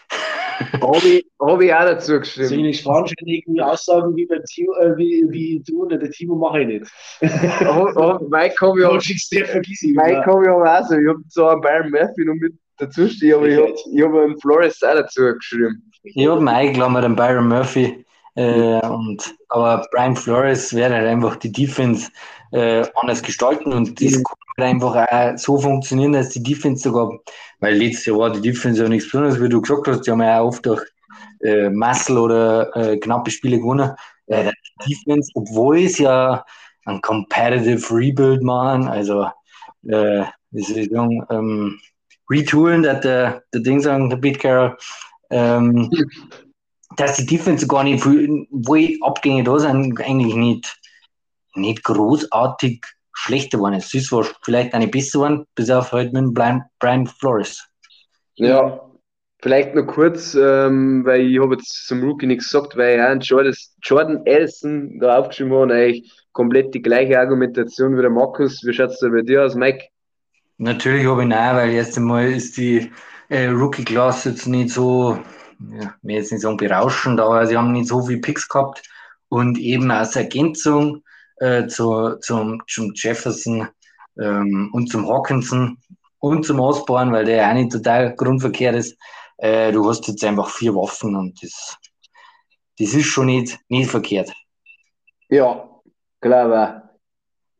Habe 0.81 0.97
ich, 0.97 1.25
hab 1.39 1.61
ich 1.61 1.73
auch 1.73 1.85
dazu 1.85 2.19
geschrieben. 2.19 2.73
Soll 2.73 3.05
ich 3.05 3.15
irgendwie 3.21 3.61
Aussagen 3.61 4.13
wie, 4.15 4.25
beim 4.25 4.43
Timo, 4.43 4.73
äh, 4.81 4.97
wie, 4.97 5.25
wie 5.29 5.63
du 5.65 5.83
oder 5.83 5.97
der 5.97 6.11
Timo 6.11 6.35
mache 6.35 6.61
ich 6.61 6.67
nicht. 6.67 6.91
oh, 7.61 7.87
oh, 7.95 8.27
Mike 8.29 8.55
habe 8.59 8.79
ich 8.79 8.85
auch, 8.85 8.93
Mike 8.93 10.25
hab 10.25 10.43
ich 10.43 10.49
auch 10.49 10.85
so. 10.85 10.95
Ich 10.97 11.07
habe 11.07 11.27
zwar 11.29 11.51
einen 11.53 11.61
Byron 11.61 11.91
Murphy 11.91 12.25
noch 12.25 12.33
mit 12.35 12.53
dazu 12.77 13.07
stehen, 13.07 13.35
aber 13.35 13.47
ich 13.47 13.57
habe 13.57 14.15
hab 14.17 14.23
einen 14.23 14.39
Flores 14.39 14.83
auch 14.83 14.95
dazu 14.95 15.33
geschrieben. 15.33 15.81
Ich 16.03 16.27
habe 16.27 16.41
mir 16.41 16.51
eingeklammert, 16.51 17.05
den 17.05 17.15
Byron 17.15 17.47
Murphy. 17.47 18.05
Äh, 18.39 18.87
und, 18.87 19.35
aber 19.49 19.85
Brian 19.91 20.15
Flores 20.15 20.73
wird 20.73 20.93
halt 20.93 21.05
einfach 21.05 21.35
die 21.35 21.51
Defense 21.51 22.09
äh, 22.53 22.85
anders 22.95 23.21
gestalten 23.21 23.73
und 23.73 24.01
das 24.01 24.13
mhm. 24.13 24.23
kann 24.23 24.37
halt 24.57 24.69
einfach 24.69 24.95
auch 24.95 25.37
so 25.37 25.57
funktionieren, 25.57 26.13
dass 26.13 26.29
die 26.29 26.41
Defense 26.41 26.83
sogar, 26.83 27.19
weil 27.59 27.75
letztes 27.75 28.05
Jahr 28.05 28.17
war 28.17 28.31
die 28.31 28.39
Defense 28.39 28.81
ja 28.81 28.87
nichts 28.87 29.07
Besonderes, 29.11 29.41
wie 29.41 29.49
du 29.49 29.59
gesagt 29.59 29.89
hast, 29.89 30.07
die 30.07 30.11
haben 30.11 30.21
ja 30.21 30.39
auch 30.39 30.47
oft 30.47 30.65
durch 30.65 30.81
äh, 31.41 31.69
Muscle 31.69 32.17
oder 32.17 32.73
äh, 32.77 32.97
knappe 32.97 33.29
Spiele 33.29 33.57
gewonnen. 33.57 33.93
Äh, 34.27 34.51
die 34.85 34.93
Defense, 34.93 35.29
obwohl 35.33 35.79
es 35.79 35.97
ja 35.97 36.45
ein 36.85 37.01
Competitive 37.01 37.93
Rebuild 37.93 38.41
machen, 38.41 38.87
also 38.87 39.25
äh, 39.85 40.23
wie 40.51 40.63
sagen, 40.63 41.25
ähm, 41.29 41.77
retoolen, 42.29 42.83
dass 42.83 43.01
der, 43.01 43.43
der 43.53 43.61
Ding 43.61 43.81
sagen, 43.81 44.09
der 44.09 44.17
Beat 44.17 44.39
Carroll, 44.39 44.77
ähm, 45.29 45.89
dass 46.97 47.17
die 47.17 47.25
Defense 47.25 47.67
gar 47.67 47.83
nicht 47.83 48.03
viel, 48.03 48.47
wo 48.49 48.77
Abgänge 49.01 49.43
da 49.43 49.59
sind, 49.59 49.99
eigentlich 50.01 50.35
nicht, 50.35 50.77
nicht 51.55 51.83
großartig 51.83 52.83
schlechter 53.13 53.57
geworden. 53.57 53.75
Es 53.75 53.93
ist 53.93 54.07
zwar 54.07 54.25
vielleicht 54.43 54.73
eine 54.73 54.87
besser 54.87 55.19
geworden, 55.19 55.45
bis 55.55 55.69
auf 55.69 55.91
heute 55.91 56.11
mit 56.19 56.33
Brian, 56.33 56.63
Brian 56.79 57.05
Flores. 57.05 57.67
Ja, 58.35 58.81
vielleicht 59.41 59.75
noch 59.75 59.85
kurz, 59.87 60.35
ähm, 60.35 61.05
weil 61.05 61.21
ich 61.21 61.39
habe 61.39 61.55
jetzt 61.55 61.87
zum 61.87 62.03
Rookie 62.03 62.27
nichts 62.27 62.45
gesagt, 62.45 62.77
weil 62.77 62.97
ja 62.97 63.13
Jordan, 63.13 63.55
Jordan 63.83 64.25
Ellison 64.25 64.99
da 64.99 65.19
aufgeschrieben 65.19 65.57
hat, 65.59 65.71
eigentlich 65.71 66.11
komplett 66.31 66.73
die 66.73 66.81
gleiche 66.81 67.19
Argumentation 67.19 67.97
wie 67.97 68.01
der 68.01 68.09
Markus. 68.09 68.63
Wie 68.63 68.73
schaut 68.73 68.91
es 68.91 68.99
da 68.99 69.09
bei 69.09 69.21
dir 69.21 69.45
aus, 69.45 69.55
Mike? 69.55 69.85
Natürlich 70.57 71.05
habe 71.05 71.23
ich 71.23 71.27
nein, 71.27 71.55
weil 71.55 71.71
erst 71.71 71.97
einmal 71.97 72.29
ist 72.29 72.57
die 72.57 72.91
äh, 73.29 73.47
Rookie-Class 73.47 74.25
jetzt 74.25 74.47
nicht 74.47 74.71
so, 74.71 75.17
ja, 75.59 75.95
mir 76.01 76.17
jetzt 76.17 76.31
nicht 76.31 76.41
sagen 76.41 76.57
berauschend, 76.57 77.19
aber 77.19 77.45
sie 77.45 77.57
haben 77.57 77.71
nicht 77.71 77.87
so 77.87 78.01
viele 78.01 78.21
Picks 78.21 78.47
gehabt. 78.47 78.83
Und 79.29 79.57
eben 79.59 79.91
als 79.91 80.15
Ergänzung 80.15 81.03
äh, 81.37 81.67
zu, 81.67 82.15
zum, 82.21 82.61
zum 82.67 82.93
Jefferson 82.95 83.67
ähm, 84.19 84.69
und 84.73 84.87
zum 84.89 85.07
Hawkinson 85.07 85.77
und 86.19 86.45
zum 86.45 86.59
Osborne, 86.59 87.11
weil 87.11 87.25
der 87.25 87.37
ja 87.37 87.49
auch 87.49 87.53
nicht 87.53 87.71
total 87.71 88.15
grundverkehrt 88.15 88.75
ist, 88.75 88.97
äh, 89.37 89.71
du 89.71 89.87
hast 89.87 90.07
jetzt 90.07 90.23
einfach 90.23 90.49
vier 90.49 90.75
Waffen 90.75 91.15
und 91.15 91.41
das, 91.43 91.77
das 92.77 92.93
ist 92.93 93.05
schon 93.05 93.27
nicht, 93.27 93.57
nicht 93.69 93.89
verkehrt. 93.89 94.31
Ja, 95.29 95.69
klar, 96.21 96.89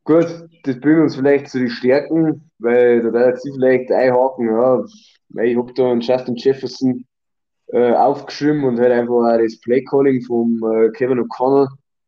Gut, 0.09 0.25
das 0.63 0.79
bringt 0.79 1.01
uns 1.01 1.15
vielleicht 1.15 1.49
zu 1.49 1.59
den 1.59 1.69
Stärken, 1.69 2.49
weil 2.57 3.03
da 3.03 3.13
wird 3.13 3.41
sie 3.41 3.51
vielleicht 3.53 3.91
einhaken, 3.91 4.47
ja, 4.47 4.83
ich 5.43 5.55
habe 5.55 5.71
da 5.73 5.91
einen 5.91 6.01
Justin 6.01 6.35
Jefferson 6.35 7.05
äh, 7.71 7.93
aufgeschrieben 7.93 8.63
und 8.63 8.79
halt 8.79 8.91
einfach 8.91 9.13
auch 9.13 9.37
das 9.37 9.59
Playcalling 9.59 10.21
vom 10.23 10.57
äh, 10.63 10.89
Kevin 10.91 11.19
O'Connell 11.19 11.67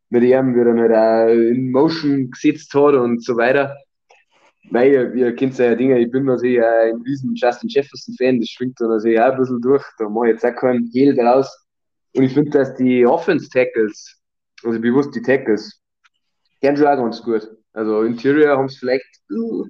mit 0.09 0.24
ihm, 0.24 0.55
wie 0.55 0.59
er 0.59 0.76
halt 0.76 0.91
auch 0.91 1.34
in 1.34 1.72
Motion 1.72 2.32
gesetzt 2.32 2.74
hat 2.74 2.95
und 2.95 3.24
so 3.24 3.38
weiter. 3.38 3.76
Weil 4.70 5.16
ihr, 5.16 5.36
kennt 5.36 5.57
ja 5.57 5.76
Dinge, 5.76 5.99
ich 5.99 6.12
bin 6.12 6.26
natürlich 6.26 6.62
auch 6.62 6.66
ein 6.66 7.01
riesen 7.01 7.34
Justin 7.36 7.70
Jefferson-Fan, 7.70 8.39
das 8.39 8.49
schwingt 8.49 8.80
da 8.80 8.88
natürlich 8.88 9.20
auch 9.20 9.32
ein 9.32 9.38
bisschen 9.38 9.62
durch, 9.62 9.84
da 9.97 10.07
mache 10.07 10.28
ich 10.28 10.34
jetzt 10.34 10.45
auch 10.45 10.55
keinen 10.55 10.89
Hehl 10.93 11.16
draus. 11.16 11.66
Und 12.16 12.24
ich 12.24 12.34
finde, 12.34 12.51
dass 12.51 12.76
die 12.76 13.05
Offense-Tackles, 13.05 14.22
also 14.64 14.80
bewusst 14.80 15.16
die 15.16 15.22
Tackles, 15.22 15.82
gern 16.62 16.78
schon 16.78 16.88
auch 16.88 16.97
ganz 16.97 17.22
gut. 17.22 17.49
Also 17.74 18.03
Interior 18.03 18.57
haben 18.57 18.66
es 18.66 18.78
vielleicht 18.78 19.05
uh, 19.32 19.66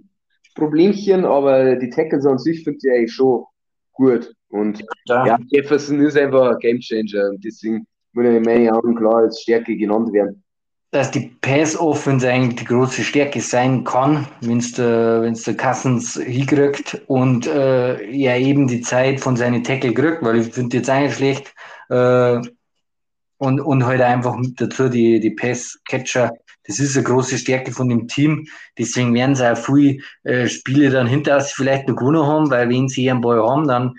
Problemchen, 0.56 1.26
aber 1.26 1.76
die 1.76 1.90
Tackles 1.90 2.26
an 2.26 2.38
sich 2.38 2.64
finde 2.64 2.80
ich 2.84 2.92
eigentlich 2.92 3.14
schon 3.14 3.46
gut. 3.94 4.34
Und 4.50 4.84
ja. 5.06 5.26
ja, 5.26 5.40
Jefferson 5.50 6.00
ist 6.02 6.18
einfach 6.18 6.52
ein 6.52 6.60
Gamechanger 6.60 7.30
und 7.30 7.44
deswegen 7.44 7.86
würde 8.14 8.38
in 8.38 8.44
meinen 8.44 8.70
Augen 8.70 8.96
klar 8.96 9.18
als 9.18 9.42
Stärke 9.42 9.76
genannt 9.76 10.12
werden. 10.12 10.44
Dass 10.92 11.10
die 11.10 11.32
Pass-Offense 11.40 12.30
eigentlich 12.30 12.60
die 12.60 12.66
große 12.66 13.04
Stärke 13.04 13.40
sein 13.40 13.86
kann, 13.86 14.28
wenn 14.42 14.58
es 14.58 14.74
der, 14.74 15.22
wenn's 15.22 15.44
der 15.44 15.56
Kassens 15.56 16.16
hinkriegt 16.22 17.02
und 17.08 17.48
äh, 17.48 18.12
ja 18.12 18.36
eben 18.36 18.68
die 18.68 18.82
Zeit 18.82 19.22
von 19.22 19.38
seinen 19.38 19.64
Tackle 19.64 19.94
kriegt, 19.94 20.22
weil 20.22 20.42
ich 20.42 20.54
finde 20.54 20.78
jetzt 20.78 20.90
eigentlich 20.90 21.16
schlecht 21.16 21.54
äh, 21.90 22.42
und, 23.38 23.62
und 23.62 23.86
halt 23.86 24.02
einfach 24.02 24.38
dazu 24.58 24.90
die, 24.90 25.22
die 25.22 25.32
Pass-Catcher 25.32 26.34
das 26.72 26.80
ist 26.80 26.96
eine 26.96 27.06
große 27.06 27.38
Stärke 27.38 27.72
von 27.72 27.90
dem 27.90 28.08
Team. 28.08 28.48
Deswegen 28.78 29.14
werden 29.14 29.36
sie 29.36 29.52
auch 29.52 29.58
viele 29.58 30.00
äh, 30.24 30.48
Spiele 30.48 30.90
dann 30.90 31.08
hinter 31.08 31.40
sich 31.42 31.54
vielleicht 31.54 31.88
noch 31.88 31.96
gewonnen 31.96 32.26
haben, 32.26 32.50
weil 32.50 32.70
wenn 32.70 32.88
sie 32.88 33.10
einen 33.12 33.22
Ball 33.22 33.42
haben, 33.42 33.68
dann, 33.68 33.96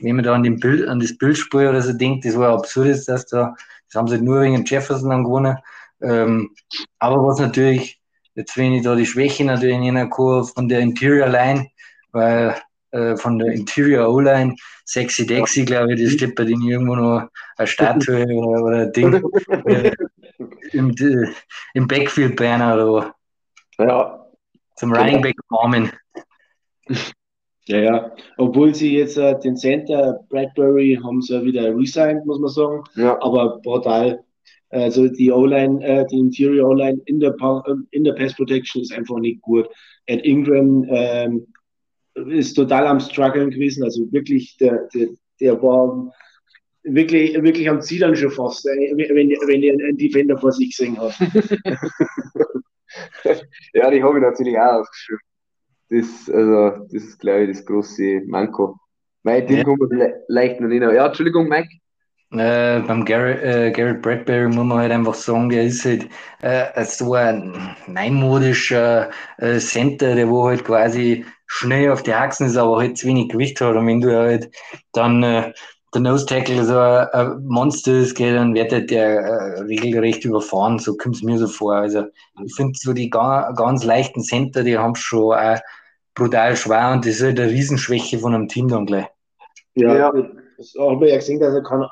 wenn 0.00 0.16
man 0.16 0.24
da 0.24 0.34
an, 0.34 0.42
den 0.42 0.58
Bild, 0.58 0.88
an 0.88 1.00
das 1.00 1.16
Bildspiel 1.16 1.68
oder 1.68 1.82
so 1.82 1.92
denkt, 1.92 2.24
das 2.24 2.38
war 2.38 2.54
absurd, 2.54 2.88
ist, 2.88 3.08
dass 3.08 3.26
da, 3.26 3.54
das 3.88 3.98
haben 3.98 4.08
sie 4.08 4.18
nur 4.18 4.40
wegen 4.40 4.64
Jefferson 4.64 5.10
dann 5.10 5.24
gewonnen. 5.24 5.58
Ähm, 6.00 6.50
aber 6.98 7.16
was 7.26 7.38
natürlich, 7.38 8.00
jetzt 8.34 8.56
wenn 8.56 8.72
ich 8.72 8.82
da 8.82 8.94
die 8.94 9.06
Schwäche 9.06 9.44
natürlich 9.44 9.76
in 9.76 9.96
einer 9.96 10.08
Kurve 10.08 10.50
von 10.52 10.68
der 10.68 10.80
Interior 10.80 11.28
Line, 11.28 11.68
weil 12.12 12.56
äh, 12.92 13.16
von 13.16 13.38
der 13.38 13.52
Interior 13.52 14.08
O-Line, 14.08 14.56
Sexy 14.86 15.26
Dexy, 15.26 15.64
glaube 15.64 15.94
ich, 15.94 16.02
das 16.02 16.12
steht 16.12 16.34
bei 16.34 16.44
denen 16.44 16.62
irgendwo 16.62 16.94
noch 16.94 17.28
eine 17.56 17.66
Statue 17.66 18.24
oder, 18.26 18.62
oder 18.62 18.78
ein 18.82 18.92
Ding. 18.92 19.22
im, 20.74 20.94
im 21.74 21.88
Backfield 21.88 22.36
Banner 22.36 22.74
oder 22.74 23.14
ja. 23.78 24.26
zum 24.76 24.92
Running 24.92 25.22
Back 25.22 25.36
Farmen. 25.48 25.90
Ja, 27.66 27.78
ja. 27.78 28.12
Obwohl 28.36 28.74
sie 28.74 28.98
jetzt 28.98 29.16
äh, 29.16 29.38
den 29.40 29.56
Center 29.56 30.20
Bradbury 30.28 30.98
haben 31.02 31.22
sie 31.22 31.42
wieder 31.44 31.74
resigned, 31.74 32.26
muss 32.26 32.38
man 32.38 32.50
sagen. 32.50 32.84
Ja. 32.94 33.20
Aber 33.22 33.60
brutal. 33.60 34.22
Also 34.68 35.08
die 35.08 35.30
O-Line, 35.30 35.82
äh, 35.84 36.04
die 36.06 36.18
Interior 36.18 36.70
O-Line 36.70 37.00
in 37.06 37.20
der, 37.20 37.34
in 37.92 38.04
der 38.04 38.12
Pass 38.14 38.34
Protection 38.34 38.82
ist 38.82 38.92
einfach 38.92 39.18
nicht 39.18 39.40
gut. 39.40 39.68
Ed 40.06 40.24
Ingram 40.24 40.84
ähm, 40.88 41.46
ist 42.14 42.54
total 42.54 42.86
am 42.86 43.00
struggeln 43.00 43.50
gewesen. 43.50 43.84
Also 43.84 44.10
wirklich, 44.12 44.56
der, 44.58 44.88
der, 44.94 45.08
der 45.40 45.62
war 45.62 46.12
wirklich, 46.84 47.34
wirklich 47.42 47.68
am 47.68 47.80
Ziel 47.80 48.14
schon 48.16 48.30
fast, 48.30 48.64
wenn, 48.64 48.96
wenn 48.98 49.62
ihr 49.62 49.72
einen 49.72 49.96
Defender 49.96 50.38
vor 50.38 50.52
sich 50.52 50.76
gesehen 50.76 50.98
hat. 50.98 51.18
ja, 53.74 53.90
die 53.90 54.02
habe 54.02 54.18
ich 54.18 54.22
natürlich 54.22 54.58
auch 54.58 54.80
aufgeschrieben. 54.80 55.20
Das, 55.90 56.30
also, 56.32 56.86
das 56.92 57.02
ist, 57.02 57.18
glaube 57.18 57.42
ich, 57.42 57.50
das 57.50 57.66
große 57.66 58.22
Manko. 58.26 58.76
Mein 59.22 59.46
Ding 59.46 59.58
ja. 59.58 59.64
kommt 59.64 59.80
leicht 60.28 60.60
noch 60.60 60.68
nicht. 60.68 60.82
Ja, 60.82 61.06
Entschuldigung, 61.06 61.48
Mike. 61.48 61.68
Äh, 62.32 62.80
beim 62.80 63.04
Garrett, 63.04 63.42
äh, 63.44 63.70
Garrett 63.70 64.02
Bradbury 64.02 64.48
muss 64.48 64.64
man 64.64 64.78
halt 64.78 64.90
einfach 64.90 65.14
sagen, 65.14 65.50
der 65.50 65.64
ist 65.64 65.84
halt 65.84 66.08
äh, 66.42 66.84
so 66.84 67.14
ein 67.14 67.76
neumodischer 67.86 69.10
äh, 69.38 69.58
Center, 69.58 70.16
der 70.16 70.28
wo 70.28 70.48
halt 70.48 70.64
quasi 70.64 71.24
schnell 71.46 71.92
auf 71.92 72.02
die 72.02 72.12
Achsen 72.12 72.48
ist, 72.48 72.56
aber 72.56 72.78
halt 72.78 72.98
zu 72.98 73.06
wenig 73.06 73.28
Gewicht 73.28 73.60
hat. 73.60 73.76
Und 73.76 73.86
wenn 73.86 74.00
du 74.00 74.18
halt 74.18 74.50
dann 74.92 75.22
äh, 75.22 75.52
der 75.94 76.02
Nose 76.02 76.26
Tackle 76.26 76.64
so 76.64 76.76
ein 76.76 77.44
Monster 77.46 77.92
ist, 77.92 78.16
gell, 78.16 78.34
dann 78.34 78.54
wird 78.54 78.72
halt 78.72 78.90
der 78.90 79.20
äh, 79.20 79.60
regelrecht 79.60 80.24
überfahren. 80.24 80.78
So 80.78 80.96
kommt 80.96 81.16
es 81.16 81.22
mir 81.22 81.38
so 81.38 81.46
vor. 81.46 81.74
Also 81.74 82.04
ich 82.44 82.54
finde 82.54 82.74
so 82.76 82.92
die 82.92 83.10
ga 83.10 83.52
ganz 83.52 83.84
leichten 83.84 84.22
Center, 84.22 84.64
die 84.64 84.76
haben 84.76 84.96
schon 84.96 85.34
auch 85.34 85.58
brutal 86.14 86.56
schwer 86.56 86.92
und 86.92 87.04
das 87.04 87.16
ist 87.16 87.22
halt 87.22 87.40
eine 87.40 87.50
Riesenschwäche 87.50 88.18
von 88.18 88.34
einem 88.34 88.48
Team 88.48 88.68
dann 88.68 88.86
gleich. 88.86 89.06
Ja, 89.74 89.96
ja. 89.96 90.12
das 90.56 90.74
haben 90.78 91.00
wir 91.00 91.08
ja 91.08 91.16
gesehen, 91.16 91.40
dass 91.40 91.54
er 91.54 91.62
keinen 91.62 91.86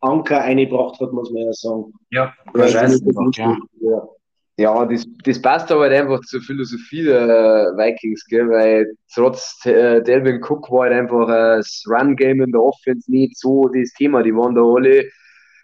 Anker 0.00 0.40
eingebracht 0.40 1.00
hat, 1.00 1.12
muss 1.12 1.30
man 1.30 1.42
ja 1.42 1.52
sagen. 1.52 1.92
Ja, 2.10 2.32
wahrscheinlich. 2.52 3.00
Ja. 3.36 3.58
ja. 3.80 4.08
Ja, 4.56 4.84
das, 4.86 5.04
das 5.24 5.42
passt 5.42 5.72
aber 5.72 5.82
halt 5.82 5.94
einfach 5.94 6.20
zur 6.20 6.40
Philosophie 6.40 7.02
der 7.04 7.72
Vikings, 7.76 8.24
gell? 8.26 8.48
weil 8.48 8.94
trotz 9.12 9.58
äh, 9.66 10.00
Delvin 10.02 10.40
Cook 10.42 10.70
war 10.70 10.84
halt 10.84 10.92
einfach 10.92 11.28
äh, 11.28 11.56
das 11.56 11.84
Run-Game 11.88 12.40
in 12.40 12.52
der 12.52 12.62
Offense 12.62 13.10
nicht 13.10 13.36
so 13.36 13.68
das 13.68 13.92
Thema. 13.94 14.22
Die 14.22 14.34
waren 14.34 14.54
da 14.54 14.62
alle 14.62 15.10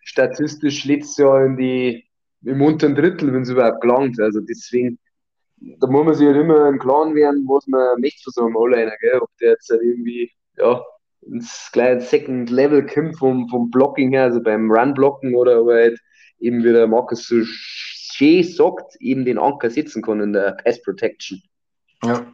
statistisch 0.02 0.84
letztes 0.86 1.18
Jahr 1.18 1.44
in 1.46 1.56
die, 1.56 2.04
im 2.42 2.60
unteren 2.62 2.96
Drittel, 2.96 3.32
wenn 3.32 3.42
es 3.42 3.50
überhaupt 3.50 3.80
gelangt. 3.80 4.18
Also 4.18 4.40
deswegen, 4.40 4.98
da 5.58 5.86
muss 5.86 6.04
man 6.04 6.14
sich 6.14 6.26
halt 6.26 6.38
immer 6.38 6.68
im 6.68 6.80
Klaren 6.80 7.14
werden, 7.14 7.44
was 7.46 7.68
man 7.68 8.00
möchte 8.00 8.22
von 8.24 8.32
so 8.32 8.44
einem 8.46 8.56
O-Liner, 8.56 8.92
ob 9.20 9.30
der 9.40 9.50
jetzt 9.50 9.70
halt 9.70 9.82
irgendwie, 9.82 10.32
ja, 10.58 10.82
ins 11.22 11.70
kleine 11.72 12.00
Second 12.00 12.50
Level 12.50 12.84
kommt 12.86 13.18
vom, 13.18 13.48
vom 13.48 13.70
Blocking 13.70 14.10
her, 14.12 14.24
also 14.24 14.42
beim 14.42 14.68
Run-Blocken 14.70 15.34
oder 15.36 15.58
aber 15.58 15.74
halt 15.74 16.00
eben 16.40 16.64
wie 16.64 16.72
der 16.72 16.88
Markus 16.88 17.28
so 17.28 17.36
schön 18.20 18.44
sagt, 18.44 18.96
eben 19.00 19.24
den 19.24 19.38
Anker 19.38 19.70
setzen 19.70 20.02
kann 20.02 20.20
in 20.20 20.32
der 20.32 20.56
Pass 20.62 20.82
Protection. 20.82 21.40
Ja. 22.04 22.26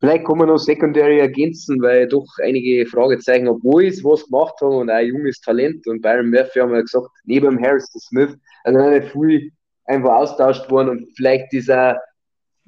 Vielleicht 0.00 0.26
kann 0.26 0.38
man 0.38 0.48
noch 0.48 0.58
Secondary 0.58 1.20
ergänzen, 1.20 1.80
weil 1.80 2.06
doch 2.06 2.26
einige 2.42 2.86
Fragezeichen, 2.86 3.48
obwohl 3.48 3.90
sie 3.90 4.04
was 4.04 4.24
gemacht 4.26 4.54
haben 4.60 4.76
und 4.76 4.90
auch 4.90 4.94
ein 4.94 5.06
junges 5.06 5.40
Talent 5.40 5.86
und 5.86 6.02
Byron 6.02 6.30
Murphy 6.30 6.58
haben 6.58 6.72
wir 6.72 6.82
gesagt, 6.82 7.08
neben 7.24 7.60
Harrison 7.60 8.00
Smith, 8.00 8.36
also 8.64 8.90
nicht 8.90 9.12
viel 9.12 9.50
einfach 9.86 10.16
austauscht 10.16 10.70
worden 10.70 10.90
und 10.90 11.08
vielleicht 11.16 11.50
dieser 11.52 11.98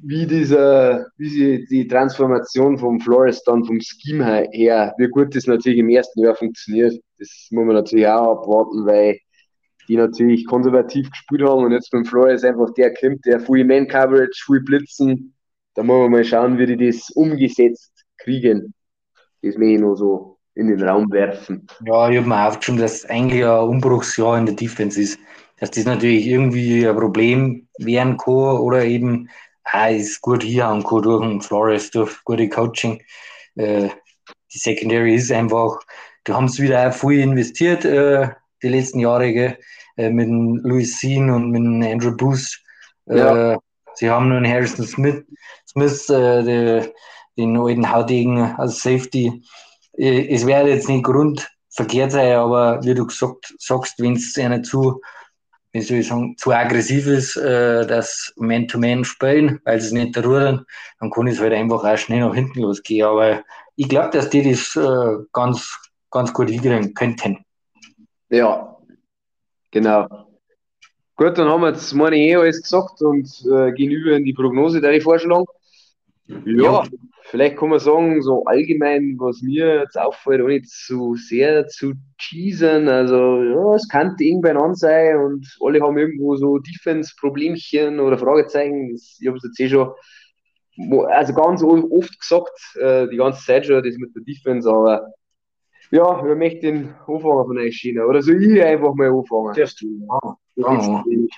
wie 0.01 0.27
dieser, 0.27 1.07
wie 1.17 1.29
sie 1.29 1.67
die 1.67 1.89
Transformation 1.89 2.79
vom 2.79 3.01
Flores 3.01 3.43
dann 3.43 3.65
vom 3.65 3.81
Scheme 3.81 4.47
her, 4.53 4.95
wie 4.97 5.09
gut 5.09 5.35
das 5.35 5.47
natürlich 5.47 5.81
im 5.81 5.89
ersten 5.89 6.21
Jahr 6.21 6.37
funktioniert, 6.37 6.95
das 7.19 7.49
muss 7.51 7.65
man 7.65 7.75
natürlich 7.75 8.07
auch 8.07 8.39
abwarten, 8.39 8.87
weil 8.87 9.19
die 9.89 9.97
natürlich 9.97 10.47
konservativ 10.47 11.11
gespielt 11.11 11.43
haben 11.43 11.65
und 11.65 11.73
jetzt 11.73 11.91
beim 11.91 12.05
Flores 12.05 12.45
einfach 12.45 12.73
der 12.75 12.95
kommt, 12.95 13.25
der 13.25 13.41
viel 13.41 13.65
Man-Coverage, 13.65 14.45
viel 14.47 14.61
Blitzen, 14.61 15.35
da 15.75 15.83
muss 15.83 16.03
man 16.03 16.11
mal 16.11 16.25
schauen, 16.25 16.59
wie 16.59 16.67
die 16.67 16.89
das 16.89 17.11
umgesetzt 17.11 17.93
kriegen. 18.19 18.75
Das 19.43 19.57
möchte 19.57 19.75
ich 19.75 19.81
noch 19.81 19.95
so 19.95 20.39
in 20.55 20.69
den 20.69 20.83
Raum 20.83 21.11
werfen. 21.13 21.67
Ja, 21.87 22.11
ich 22.11 22.19
habe 22.19 22.29
mir 22.29 22.49
aufgeschrieben, 22.49 22.81
dass 22.81 23.05
eigentlich 23.05 23.45
ein 23.45 23.61
Umbruchsjahr 23.61 24.39
in 24.39 24.47
der 24.47 24.57
Defense 24.57 25.01
ist. 25.01 25.21
Dass 25.61 25.71
das 25.71 25.85
natürlich 25.85 26.27
irgendwie 26.27 26.87
ein 26.87 26.97
Problem 26.97 27.69
werden 27.79 28.17
kann 28.17 28.35
oder 28.59 28.85
eben 28.85 29.29
ah, 29.65 29.89
ist 29.89 30.21
gut 30.21 30.43
hier 30.43 30.67
an 30.67 30.83
durch 30.83 31.21
den 31.21 31.41
Flores, 31.41 31.91
durch 31.91 32.25
gute 32.25 32.49
Coaching. 32.49 33.03
Äh, 33.55 33.89
die 34.53 34.59
Secondary 34.59 35.15
ist 35.15 35.31
einfach, 35.31 35.79
da 36.25 36.35
haben 36.35 36.49
sie 36.49 36.65
wieder 36.65 36.89
auch 36.89 36.93
viel 36.93 37.21
investiert, 37.21 37.85
äh, 37.85 38.31
die 38.63 38.69
letzten 38.69 39.01
Jahre, 39.01 39.33
gell? 39.33 39.59
Äh, 39.97 40.11
mit 40.11 40.29
Louis 40.29 40.99
Sean 41.01 41.31
und 41.31 41.51
mit 41.51 41.87
Andrew 41.87 42.17
Booth. 42.17 42.61
Äh, 43.07 43.19
ja. 43.19 43.59
sie 43.95 44.11
haben 44.11 44.29
nur 44.29 44.39
einen 44.39 44.53
Harrison 44.53 44.87
Smith, 44.87 45.25
Smith 45.69 46.09
äh, 46.11 46.43
die, 46.43 46.89
den 47.37 47.57
alten 47.57 47.91
Hautigen 47.91 48.41
als 48.57 48.83
Safety. 48.83 49.43
Äh, 49.97 50.35
es 50.35 50.47
wäre 50.47 50.69
jetzt 50.69 50.89
nicht 50.89 51.05
grundverkehrt 51.05 52.13
sein, 52.13 52.37
aber 52.37 52.83
wie 52.85 52.95
du 52.95 53.07
gesagt, 53.07 53.55
sagst, 53.59 53.95
wenn 53.99 54.15
es 54.15 54.37
einer 54.39 54.63
zu 54.63 55.01
wie 55.73 55.83
soll 55.83 55.99
ich 55.99 56.09
sagen, 56.09 56.37
zu 56.39 56.53
aggressiv 56.53 57.07
ist, 57.07 57.37
äh, 57.37 57.87
das 57.87 58.33
Man-to-Man 58.37 59.05
spielen, 59.05 59.61
weil 59.65 59.81
sie 59.81 59.89
es 59.89 59.93
nicht 59.93 60.17
rudern, 60.19 60.65
dann 60.99 61.11
kann 61.11 61.27
es 61.27 61.41
halt 61.41 61.53
einfach 61.53 61.85
auch 61.85 61.99
schnell 61.99 62.21
nach 62.21 62.35
hinten 62.35 62.61
losgehen. 62.61 63.07
Aber 63.07 63.43
ich 63.77 63.89
glaube, 63.89 64.11
dass 64.11 64.31
die 64.31 64.51
das 64.51 64.75
äh, 64.77 65.25
ganz, 65.33 65.79
ganz 66.11 66.33
gut 66.33 66.49
hinkriegen 66.51 66.95
könnten. 66.95 67.45
Ja, 68.31 68.77
genau. 69.71 70.07
Gut, 71.17 71.37
dann 71.37 71.49
haben 71.49 71.63
wir 71.63 71.71
jetzt 71.71 71.93
meine 71.95 72.17
ich 72.17 72.31
eh 72.31 72.37
alles 72.37 72.63
gesagt 72.63 73.03
und 73.03 73.29
äh, 73.51 73.73
gehen 73.73 73.91
über 73.91 74.13
in 74.13 74.25
die 74.25 74.35
Prognose, 74.35 74.81
der 74.81 74.93
ich 74.93 75.03
vorschlagen. 75.03 75.47
Ja, 76.45 76.85
vielleicht 77.23 77.57
kann 77.57 77.71
man 77.71 77.79
sagen, 77.79 78.23
so 78.23 78.45
allgemein, 78.45 79.17
was 79.19 79.41
mir 79.41 79.81
jetzt 79.81 79.99
auffällt, 79.99 80.43
ohne 80.43 80.63
zu 80.63 81.17
sehr 81.17 81.67
zu 81.69 81.95
teasern. 82.19 82.87
Also, 82.87 83.43
ja, 83.43 83.75
es 83.75 83.89
kann 83.89 84.15
irgendwann 84.19 84.59
an 84.59 84.75
sein 84.75 85.17
und 85.17 85.57
alle 85.61 85.81
haben 85.81 85.97
irgendwo 85.97 86.37
so 86.37 86.59
Defense-Problemchen 86.59 87.99
oder 87.99 88.19
Fragezeichen. 88.19 88.95
Ich 88.95 89.27
habe 89.27 89.39
es 89.39 89.45
jetzt 89.45 89.59
eh 89.59 89.71
schon, 89.71 89.91
also 91.09 91.33
ganz 91.33 91.63
oft 91.63 92.21
gesagt, 92.21 92.77
äh, 92.79 93.09
die 93.09 93.17
ganze 93.17 93.45
Zeit 93.45 93.67
schon, 93.67 93.83
das 93.83 93.97
mit 93.97 94.15
der 94.15 94.23
Defense, 94.23 94.71
aber 94.71 95.15
ja, 95.91 96.25
wer 96.25 96.37
möchte 96.37 96.61
den 96.61 96.95
anfangen 97.07 97.47
von 97.47 97.59
euch 97.59 97.77
China? 97.77 98.05
Oder 98.05 98.23
soll 98.23 98.43
ich 98.43 98.63
einfach 98.63 98.95
mal 98.95 99.09
anfangen? 99.09 99.55
Darfst 99.55 99.81
du. 99.81 100.07
Ah, 100.09 100.35
du 100.57 100.67
ah, 100.67 100.81
so 100.81 100.93
wenig 101.11 101.31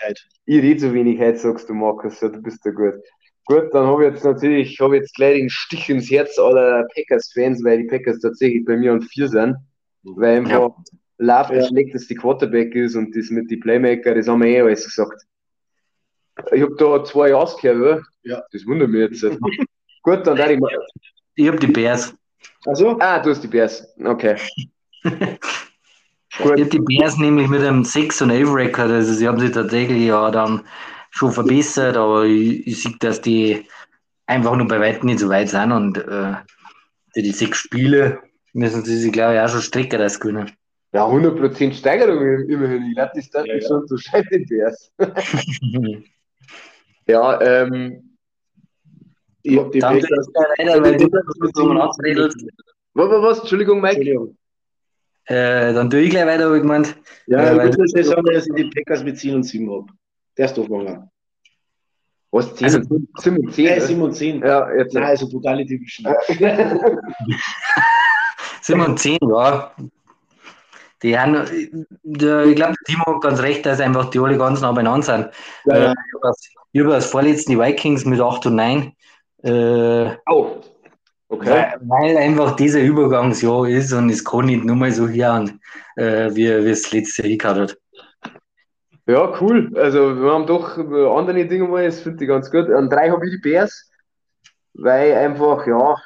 Ich 0.46 0.62
rede 0.62 0.80
so 0.80 0.92
wenig 0.92 1.18
heute, 1.20 1.38
sagst 1.38 1.68
du, 1.68 1.74
Markus. 1.74 2.20
Ja, 2.20 2.28
du 2.28 2.42
bist 2.42 2.64
ja 2.64 2.72
gut. 2.72 2.94
Gut, 3.46 3.72
dann 3.72 3.86
habe 3.86 4.06
ich 4.06 4.12
jetzt 4.12 4.24
natürlich, 4.24 4.80
habe 4.80 4.96
jetzt 4.96 5.14
gleich 5.14 5.38
den 5.38 5.50
Stich 5.50 5.88
ins 5.88 6.10
Herz 6.10 6.38
aller 6.38 6.86
Packers-Fans, 6.94 7.64
weil 7.64 7.78
die 7.78 7.88
Packers 7.88 8.20
tatsächlich 8.20 8.64
bei 8.64 8.76
mir 8.76 8.92
an 8.92 9.02
vier 9.02 9.28
sind. 9.28 9.56
Weil 10.02 10.38
einfach 10.38 10.50
ja. 10.50 10.74
Love 11.18 11.56
ja. 11.56 11.68
die 11.70 12.14
Quarterback 12.14 12.74
ist 12.74 12.96
und 12.96 13.14
das 13.14 13.30
mit 13.30 13.50
den 13.50 13.60
Playmaker, 13.60 14.14
das 14.14 14.26
haben 14.26 14.42
wir 14.42 14.48
eh 14.48 14.60
alles 14.62 14.84
gesagt. 14.84 15.22
Ich 16.52 16.62
habe 16.62 16.74
da 16.76 17.04
zwei 17.04 17.30
Ja's 17.30 17.56
gehört, 17.58 17.78
oder? 17.78 18.02
Ja. 18.22 18.42
Das 18.52 18.64
wundert 18.66 18.88
mich 18.88 19.00
jetzt. 19.00 19.22
Gut, 20.02 20.26
dann 20.26 20.38
werde 20.38 20.54
ich 20.54 20.60
mal. 20.60 20.70
Ich 21.34 21.46
habe 21.46 21.58
die 21.58 21.66
Bears. 21.66 22.14
Also? 22.66 22.98
Ah, 23.00 23.18
du 23.18 23.30
hast 23.30 23.42
die 23.42 23.48
Bears. 23.48 23.86
Okay. 24.04 24.36
Gut. 25.02 26.56
Ich 26.56 26.62
habe 26.62 26.64
die 26.66 26.80
Bears 26.80 27.16
nämlich 27.16 27.48
mit 27.48 27.62
einem 27.62 27.84
6 27.84 28.22
und 28.22 28.30
11 28.30 28.54
Rekord, 28.54 28.90
also 28.90 29.12
sie 29.12 29.26
haben 29.26 29.40
sich 29.40 29.50
tatsächlich 29.50 30.04
ja 30.06 30.30
dann 30.30 30.62
schon 31.10 31.32
verbessert, 31.32 31.96
aber 31.96 32.24
ich, 32.24 32.66
ich 32.66 32.82
sehe, 32.82 32.94
dass 33.00 33.20
die 33.20 33.66
einfach 34.26 34.54
nur 34.54 34.68
bei 34.68 34.78
weitem 34.78 35.06
nicht 35.06 35.18
so 35.18 35.28
weit 35.28 35.48
sind 35.48 35.72
und 35.72 35.98
äh, 35.98 36.34
die, 37.16 37.22
die 37.22 37.32
sechs 37.32 37.58
Spiele 37.58 38.20
müssen 38.52 38.84
sie 38.84 38.96
sich, 38.96 39.12
glaube 39.12 39.34
ich, 39.34 39.40
auch 39.40 39.48
schon 39.48 39.60
strecken, 39.60 39.98
das 39.98 40.20
können. 40.20 40.50
Ja, 40.92 41.06
100% 41.06 41.72
Steigerung 41.72 42.48
immerhin. 42.48 42.86
Ich 42.88 42.94
glaube, 42.94 43.12
das 43.14 43.30
darf 43.30 43.46
ja, 43.46 43.54
ja. 43.54 43.60
schon 43.66 43.86
so 43.86 43.96
scheiße 43.96 44.30
wär's. 44.30 44.92
ja, 47.06 47.40
ähm. 47.40 48.09
Ich 49.42 49.58
hab 49.58 49.72
die 49.72 49.78
Dann 49.78 49.96
weil 49.96 50.96
du 50.96 51.10
was, 52.92 53.22
was, 53.22 53.40
Entschuldigung, 53.40 53.80
Mike. 53.80 53.96
Entschuldigung. 53.96 54.36
Äh, 55.26 55.72
dann 55.72 55.88
tue 55.88 56.00
ich 56.00 56.10
gleich 56.10 56.26
weiter, 56.26 56.46
habe 56.46 56.56
ich 56.56 56.62
gemeint. 56.62 56.96
Ja, 57.26 57.38
äh, 57.38 57.68
ich 57.68 57.76
würde 57.78 58.04
sagen, 58.04 58.24
dass 58.24 58.46
ich 58.46 58.54
die 58.54 58.64
Packers 58.64 59.04
mit 59.04 59.18
10 59.18 59.36
und 59.36 59.44
7 59.44 59.70
habe. 59.70 59.86
Der 60.36 60.46
ist 60.46 60.58
doch 60.58 60.68
mal. 60.68 61.08
Was? 62.32 62.54
10? 62.56 62.64
Also, 62.64 62.80
7 63.18 63.36
und 63.38 63.52
10? 63.54 63.64
Nein, 63.64 63.80
7 63.80 64.02
und 64.02 64.12
10. 64.14 64.40
Ja, 64.40 64.74
jetzt. 64.74 64.94
Nein, 64.94 65.04
also 65.04 65.28
totale 65.28 65.64
Division. 65.64 66.12
7 68.62 68.80
und 68.80 68.98
10, 68.98 69.18
ja. 69.22 69.72
Die 71.02 71.18
haben, 71.18 71.46
ich 71.50 72.56
glaube, 72.56 72.74
Timo 72.84 73.04
hat 73.06 73.22
ganz 73.22 73.40
recht, 73.40 73.64
dass 73.64 73.80
einfach 73.80 74.10
die 74.10 74.18
alle 74.18 74.36
ganz 74.36 74.60
nah 74.60 74.72
beieinander 74.72 75.02
sind. 75.02 75.30
Ja, 75.64 75.78
ja. 75.78 75.94
Ich 76.72 76.80
habe 76.82 76.94
als 76.94 77.06
vorletzten 77.06 77.52
die 77.52 77.58
Vikings 77.58 78.04
mit 78.04 78.20
8 78.20 78.46
und 78.46 78.56
9. 78.56 78.92
Äh, 79.42 80.16
oh, 80.26 80.60
okay. 81.28 81.74
Weil, 81.80 82.16
einfach 82.16 82.56
dieser 82.56 82.80
Übergangsjahr 82.80 83.68
ist 83.68 83.92
und 83.92 84.10
es 84.10 84.24
kann 84.24 84.46
nicht 84.46 84.64
nur 84.64 84.76
mal 84.76 84.92
so 84.92 85.08
hören, 85.08 85.60
äh, 85.96 86.30
wie, 86.34 86.46
es 86.46 86.92
letzte 86.92 87.26
Jahr 87.26 87.38
gehabt 87.38 87.60
hat. 87.60 87.78
Ja, 89.06 89.40
cool. 89.40 89.72
Also 89.76 90.20
wir 90.20 90.30
haben 90.30 90.46
doch 90.46 90.78
andere 90.78 91.46
Dinge 91.46 91.66
mal, 91.66 91.84
das 91.84 92.00
finde 92.00 92.24
ich 92.24 92.28
ganz 92.28 92.50
gut. 92.50 92.70
An 92.70 92.88
drei 92.88 93.10
habe 93.10 93.26
ich 93.26 93.32
die 93.32 93.38
Bears, 93.38 93.90
weil 94.74 95.14
einfach, 95.14 95.66
ja, 95.66 95.96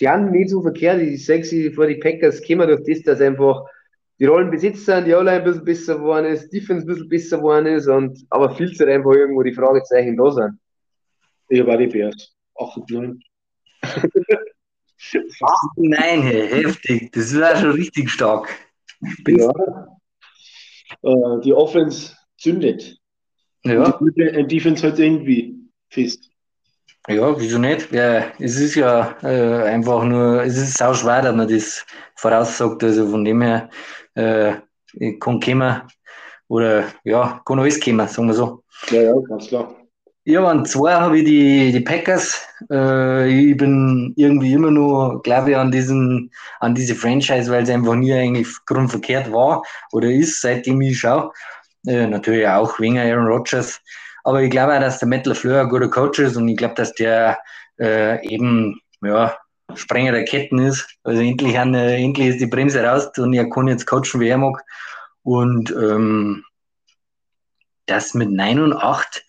die 0.00 0.08
haben 0.08 0.30
nicht 0.30 0.50
so 0.50 0.62
verkehrt. 0.62 1.00
Ich 1.00 1.26
sage 1.26 1.44
sie 1.44 1.70
vor 1.72 1.86
die 1.86 1.96
Packers 1.96 2.42
kommen 2.46 2.68
durch 2.68 2.82
das, 2.86 3.02
dass 3.02 3.20
einfach 3.20 3.64
die 4.18 4.24
Rollen 4.24 4.50
besetzt 4.50 4.86
sind, 4.86 5.06
die 5.06 5.14
Online 5.14 5.38
ein 5.38 5.44
bisschen 5.44 5.64
besser 5.64 5.96
geworden 5.96 6.26
ist, 6.26 6.50
Defense 6.50 6.84
ein 6.84 6.86
bisschen 6.86 7.08
besser 7.08 7.36
geworden 7.38 7.66
ist, 7.66 7.86
und, 7.86 8.24
aber 8.30 8.54
viel 8.54 8.72
zu 8.72 8.86
einfach 8.86 9.12
irgendwo 9.12 9.42
die 9.42 9.52
Fragezeichen 9.52 10.16
da 10.16 10.30
sind. 10.30 10.58
Ich 11.48 11.60
habe 11.60 11.74
auch 11.74 11.78
die 11.78 11.86
Bears. 11.86 12.35
8 12.58 12.76
und 12.78 12.90
9. 12.90 13.22
8 13.82 14.04
und 15.76 15.90
9, 15.90 16.22
hey, 16.22 16.48
heftig. 16.48 17.12
Das 17.12 17.38
war 17.38 17.56
schon 17.56 17.72
richtig 17.72 18.10
stark. 18.10 18.48
Ja. 19.26 19.50
Äh, 21.02 21.40
die 21.44 21.52
Offense 21.52 22.16
zündet. 22.38 22.98
Ja. 23.64 23.90
Und 23.90 24.16
die 24.16 24.46
Defense 24.46 24.82
halt 24.82 24.98
irgendwie 24.98 25.56
fest. 25.90 26.30
Ja, 27.08 27.38
wieso 27.38 27.58
nicht? 27.58 27.92
Ja, 27.92 28.32
es 28.38 28.58
ist 28.58 28.74
ja 28.74 29.16
äh, 29.22 29.62
einfach 29.62 30.02
nur, 30.04 30.42
es 30.42 30.56
ist 30.56 30.76
sau 30.76 30.92
schwer, 30.92 31.22
dass 31.22 31.36
man 31.36 31.48
das 31.48 31.86
voraussagt. 32.16 32.82
Also 32.82 33.08
von 33.08 33.24
dem 33.24 33.42
her 33.42 33.70
äh, 34.14 34.54
kann 35.20 35.40
kommen 35.40 35.82
oder 36.48 36.84
ja, 37.04 37.42
kann 37.44 37.60
alles 37.60 37.80
kommen, 37.80 38.08
sagen 38.08 38.28
wir 38.28 38.34
so. 38.34 38.64
Ja, 38.90 39.02
ja, 39.02 39.14
ganz 39.28 39.46
klar. 39.46 39.85
Ja, 40.28 40.44
an 40.44 40.66
zwei 40.66 40.92
habe 40.94 41.18
ich 41.20 41.24
die, 41.24 41.70
die 41.70 41.80
Packers. 41.80 42.44
Äh, 42.68 43.28
ich 43.28 43.56
bin 43.56 44.12
irgendwie 44.16 44.54
immer 44.54 44.72
nur, 44.72 45.22
glaube 45.22 45.50
ich, 45.50 45.56
an 45.56 45.70
diesen, 45.70 46.32
an 46.58 46.74
diese 46.74 46.96
Franchise, 46.96 47.48
weil 47.48 47.62
es 47.62 47.70
einfach 47.70 47.94
nie 47.94 48.12
eigentlich 48.12 48.48
grundverkehrt 48.66 49.30
war 49.32 49.62
oder 49.92 50.10
ist, 50.10 50.40
seitdem 50.40 50.80
ich 50.80 50.98
schaue. 50.98 51.30
Äh, 51.86 52.08
natürlich 52.08 52.48
auch 52.48 52.80
wegen 52.80 52.98
Aaron 52.98 53.28
Rodgers. 53.28 53.80
Aber 54.24 54.42
ich 54.42 54.50
glaube 54.50 54.74
auch, 54.74 54.80
dass 54.80 54.98
der 54.98 55.06
Metal 55.06 55.32
Fleur 55.32 55.60
ein 55.60 55.68
guter 55.68 55.88
Coach 55.88 56.18
ist 56.18 56.36
und 56.36 56.48
ich 56.48 56.56
glaube, 56.56 56.74
dass 56.74 56.92
der 56.94 57.38
äh, 57.78 58.26
eben, 58.26 58.80
ja, 59.02 59.36
Sprenger 59.76 60.10
der 60.10 60.24
Ketten 60.24 60.58
ist. 60.58 60.88
Also 61.04 61.22
endlich, 61.22 61.56
an, 61.56 61.72
äh, 61.74 62.02
endlich 62.02 62.30
ist 62.30 62.40
die 62.40 62.46
Bremse 62.46 62.82
raus 62.82 63.10
und 63.16 63.32
er 63.32 63.48
kann 63.48 63.68
jetzt 63.68 63.86
coachen, 63.86 64.18
wie 64.18 64.28
er 64.28 64.38
mag. 64.38 64.60
Und 65.22 65.70
ähm, 65.70 66.42
das 67.86 68.14
mit 68.14 68.30
9 68.32 68.60
und 68.60 68.72
8 68.72 69.24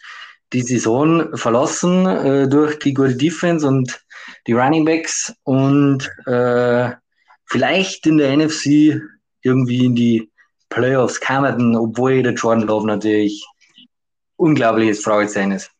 die 0.53 0.61
Saison 0.61 1.35
verlassen 1.35 2.05
äh, 2.05 2.47
durch 2.47 2.79
die 2.79 2.93
gute 2.93 3.15
Defense 3.15 3.67
und 3.67 3.99
die 4.45 4.53
Running 4.53 4.85
Backs 4.85 5.33
und 5.43 6.09
äh, 6.25 6.91
vielleicht 7.45 8.05
in 8.07 8.17
der 8.17 8.37
NFC 8.37 9.01
irgendwie 9.41 9.85
in 9.85 9.95
die 9.95 10.29
Playoffs 10.69 11.19
kamen, 11.19 11.75
obwohl 11.75 12.23
der 12.23 12.33
Jordan 12.33 12.67
Love 12.67 12.87
natürlich 12.87 13.45
unglaubliches 14.35 15.03
Fragezeichen 15.03 15.53
ist. 15.53 15.71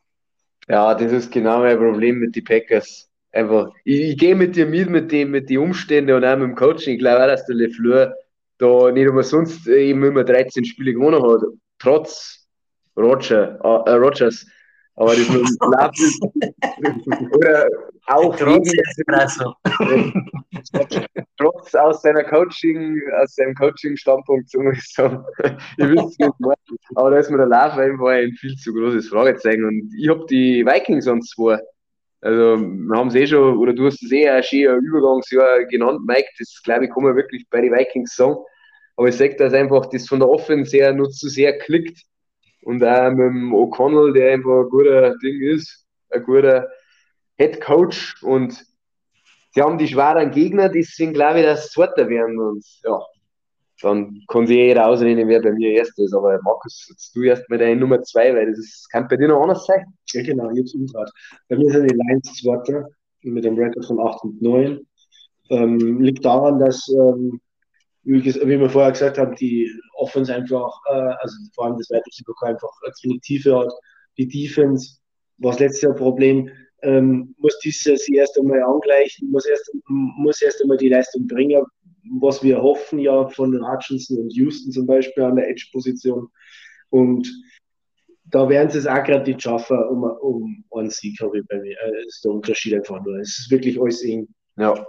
Ja, 0.68 0.94
das 0.94 1.12
ist 1.12 1.32
genau 1.32 1.60
mein 1.60 1.78
Problem 1.78 2.20
mit 2.20 2.36
den 2.36 2.44
Packers. 2.44 3.10
Einfach, 3.32 3.70
ich, 3.84 4.02
ich 4.02 4.18
gehe 4.18 4.36
mit 4.36 4.56
dir 4.56 4.66
mit, 4.66 4.90
mit 4.90 5.12
dem, 5.12 5.32
mit 5.32 5.50
den 5.50 5.60
Umständen 5.60 6.16
und 6.16 6.26
auch 6.26 6.38
mit 6.38 6.50
dem 6.50 6.56
Coaching. 6.56 6.94
Ich 6.96 7.00
glaube 7.00 7.24
auch, 7.24 7.28
dass 7.28 7.46
der 7.46 7.56
LeFleur 7.56 8.16
da 8.58 8.92
nicht 8.92 9.08
umsonst 9.08 9.68
eben 9.68 10.04
immer 10.04 10.24
13 10.24 10.66
Spiele 10.66 10.94
gewonnen 10.94 11.22
hat. 11.22 11.42
Trotz 11.80 12.48
Roger, 12.98 13.60
äh, 13.62 13.92
Rogers. 13.92 14.46
Aber 14.98 15.16
das 15.16 15.30
nur 15.30 15.46
Oder 17.36 17.68
auch 18.08 18.36
Trotz 18.36 18.68
wegen, 18.68 20.26
trotz 21.38 21.76
aus 21.76 22.02
seiner 22.02 22.24
Coaching, 22.24 23.00
aus 23.22 23.36
seinem 23.36 23.54
Coaching-Standpunkt, 23.54 24.50
so 24.50 24.60
muss 24.60 24.78
ich. 24.78 24.98
Ihr 24.98 25.92
wisst 25.92 26.20
nicht 26.20 26.40
mehr. 26.40 26.56
Aber 26.96 27.12
da 27.12 27.18
ist 27.18 27.30
mir 27.30 27.38
der 27.38 27.46
Lauf 27.46 27.78
einfach 27.78 28.08
ein 28.08 28.32
viel 28.40 28.56
zu 28.56 28.74
großes 28.74 29.10
Fragezeichen. 29.10 29.66
Und 29.66 29.94
ich 29.96 30.10
habe 30.10 30.26
die 30.30 30.66
Vikings 30.66 31.08
an 31.08 31.22
zwei. 31.22 31.60
Also, 32.22 32.58
wir 32.58 32.98
haben 32.98 33.10
es 33.10 33.16
eh 33.16 33.28
schon, 33.28 33.56
oder 33.58 33.74
du 33.74 33.86
hast 33.86 34.02
es 34.02 34.12
eh 34.12 34.28
ein 34.28 34.42
schönes 34.42 34.84
Übergangsjahr 34.84 35.66
genannt, 35.66 36.00
Mike. 36.08 36.30
Das 36.40 36.60
glaube 36.64 36.86
ich, 36.86 36.92
kann 36.92 37.04
man 37.04 37.16
wirklich 37.16 37.46
bei 37.52 37.62
den 37.62 37.72
Vikings 37.72 38.16
sagen. 38.16 38.38
Aber 38.96 39.10
ich 39.10 39.16
sage, 39.16 39.36
dass 39.36 39.54
einfach 39.54 39.86
das 39.92 40.08
von 40.08 40.20
der 40.20 40.30
Offense 40.30 40.76
her 40.76 40.92
nur 40.92 41.12
zu 41.12 41.30
sehr 41.30 41.60
klickt 41.60 42.02
und 42.64 42.84
auch 42.84 43.10
mit 43.12 43.20
dem 43.20 43.54
O'Connell, 43.54 44.14
der 44.14 44.34
einfach 44.34 44.64
ein 44.64 44.70
guter 44.70 45.16
Ding 45.18 45.42
ist, 45.42 45.86
ein 46.10 46.24
guter 46.24 46.68
Head 47.38 47.62
Coach 47.62 48.22
und 48.24 48.66
sie 49.52 49.62
haben 49.62 49.78
die 49.78 49.88
schweren 49.88 50.32
Gegner, 50.32 50.70
deswegen 50.70 51.14
glaube 51.14 51.40
ich, 51.40 51.46
dass 51.46 51.72
Zweiter 51.72 52.10
werden 52.10 52.40
und 52.40 52.66
ja, 52.84 53.00
dann 53.82 54.24
kann 54.28 54.48
sich 54.48 54.58
jeder 54.58 54.88
ausreden, 54.88 55.28
wer 55.28 55.42
bei 55.42 55.52
mir 55.52 55.72
Erster 55.74 56.04
ist. 56.04 56.14
Aber 56.14 56.40
Markus, 56.42 56.88
jetzt 56.90 57.16
du 57.16 57.22
erst 57.24 57.48
mal 57.50 57.60
deine 57.60 57.80
Nummer 57.80 58.02
zwei, 58.02 58.34
weil 58.34 58.54
das 58.54 58.88
kann 58.92 59.08
bei 59.08 59.18
dir 59.18 59.28
noch 59.28 59.42
anders 59.42 59.66
sein. 59.66 59.86
Ja, 60.14 60.24
genau, 60.24 60.50
es 60.50 60.74
umgedreht. 60.74 61.12
Bei 61.48 61.58
mir 61.58 61.72
sind 61.72 61.92
die 61.92 61.96
Lions 61.96 62.34
Zweiter 62.42 62.88
mit 63.22 63.46
einem 63.46 63.58
Rekord 63.58 63.86
von 63.86 64.00
8 64.00 64.24
und 64.24 64.42
9. 64.42 64.80
Ähm, 65.50 66.02
liegt 66.02 66.26
daran, 66.26 66.60
dass 66.60 66.88
ähm, 66.90 67.40
wie, 68.08 68.24
wie 68.24 68.60
wir 68.60 68.70
vorher 68.70 68.94
gesagt 68.94 69.18
haben, 69.18 69.36
die 69.36 69.70
Offense 69.96 70.34
einfach, 70.34 70.74
äh, 70.90 71.14
also 71.20 71.36
vor 71.54 71.66
allem 71.66 71.78
das 71.78 71.90
Pokal 72.26 72.54
einfach 72.54 72.72
eine 73.04 73.20
Tiefe 73.20 73.58
hat. 73.60 73.72
Die 74.18 74.28
Defense 74.28 74.98
war 75.40 75.52
das 75.52 75.60
letzte 75.60 75.94
Problem, 75.94 76.50
ähm, 76.84 77.36
muss 77.38 77.60
dieses 77.60 78.08
erst 78.08 78.40
einmal 78.40 78.64
angleichen, 78.64 79.30
muss 79.30 79.46
erst, 79.46 79.70
muss 79.88 80.42
erst 80.42 80.62
einmal 80.62 80.78
die 80.78 80.90
Leistung 80.90 81.28
bringen, 81.28 81.64
was 82.22 82.42
wir 82.42 82.62
hoffen 82.62 83.00
ja 83.00 83.28
von 83.28 83.54
Hutchinson 83.68 84.20
und 84.20 84.34
Houston 84.34 84.72
zum 84.72 84.88
Beispiel 84.88 85.24
an 85.24 85.36
der 85.36 85.50
Edge-Position. 85.50 86.30
Und 86.90 87.28
da 88.26 88.48
werden 88.48 88.70
sie 88.70 88.80
es 88.80 88.88
auch 88.88 89.04
gerade 89.04 89.30
nicht 89.30 89.42
schaffen, 89.42 89.78
um, 89.90 90.04
um 90.04 90.64
einen 90.72 90.90
Sieg, 90.90 91.20
habe 91.20 91.40
ich 91.40 91.48
bei 91.48 91.60
mir. 91.60 91.76
Das 91.82 91.92
äh, 91.92 92.06
ist 92.08 92.24
der 92.24 92.32
Unterschied 92.32 92.74
einfach 92.76 93.04
nur. 93.04 93.18
Es 93.18 93.38
ist 93.40 93.52
wirklich 93.52 93.82
alles 93.82 94.02
eng. 94.04 94.28
Ja, 94.58 94.88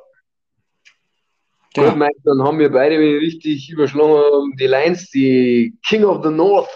Gut, 1.79 1.97
Mike, 1.97 2.19
dann 2.25 2.43
haben 2.43 2.59
wir 2.59 2.71
beide 2.71 2.99
richtig 2.99 3.71
überschlagen, 3.71 4.57
die 4.59 4.67
Lions, 4.67 5.11
die 5.11 5.77
King 5.87 6.05
of 6.05 6.25
the 6.25 6.31
North 6.31 6.69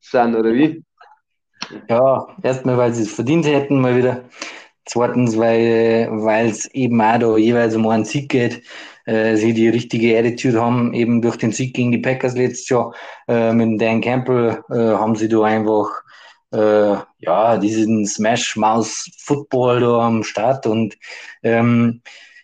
sind, 0.00 0.34
oder 0.34 0.52
wie? 0.54 0.82
Ja, 1.88 2.26
erstmal, 2.42 2.76
weil 2.78 2.92
sie 2.94 3.02
es 3.02 3.12
verdient 3.12 3.46
hätten, 3.46 3.80
mal 3.80 3.96
wieder. 3.96 4.24
Zweitens, 4.86 5.38
weil 5.38 6.48
es 6.48 6.66
eben 6.74 7.00
auch 7.00 7.18
da 7.18 7.36
jeweils 7.36 7.76
um 7.76 7.86
einen 7.86 8.04
Sieg 8.04 8.30
geht. 8.30 8.62
Äh, 9.04 9.36
sie 9.36 9.54
die 9.54 9.68
richtige 9.68 10.18
Attitude 10.18 10.60
haben, 10.60 10.94
eben 10.94 11.22
durch 11.22 11.36
den 11.36 11.52
Sieg 11.52 11.74
gegen 11.74 11.92
die 11.92 11.98
Packers 11.98 12.34
letztes 12.34 12.68
Jahr 12.68 12.94
äh, 13.28 13.52
mit 13.52 13.80
Dan 13.80 14.00
Campbell 14.00 14.62
äh, 14.70 14.74
haben 14.74 15.16
sie 15.16 15.28
da 15.28 15.42
einfach 15.42 15.88
äh, 16.52 16.96
ja, 17.18 17.56
diesen 17.56 18.06
Smash-Mouse-Football 18.06 19.80
da 19.80 20.06
am 20.06 20.22
Start 20.22 20.66
und 20.66 20.96
ähm, 21.42 22.02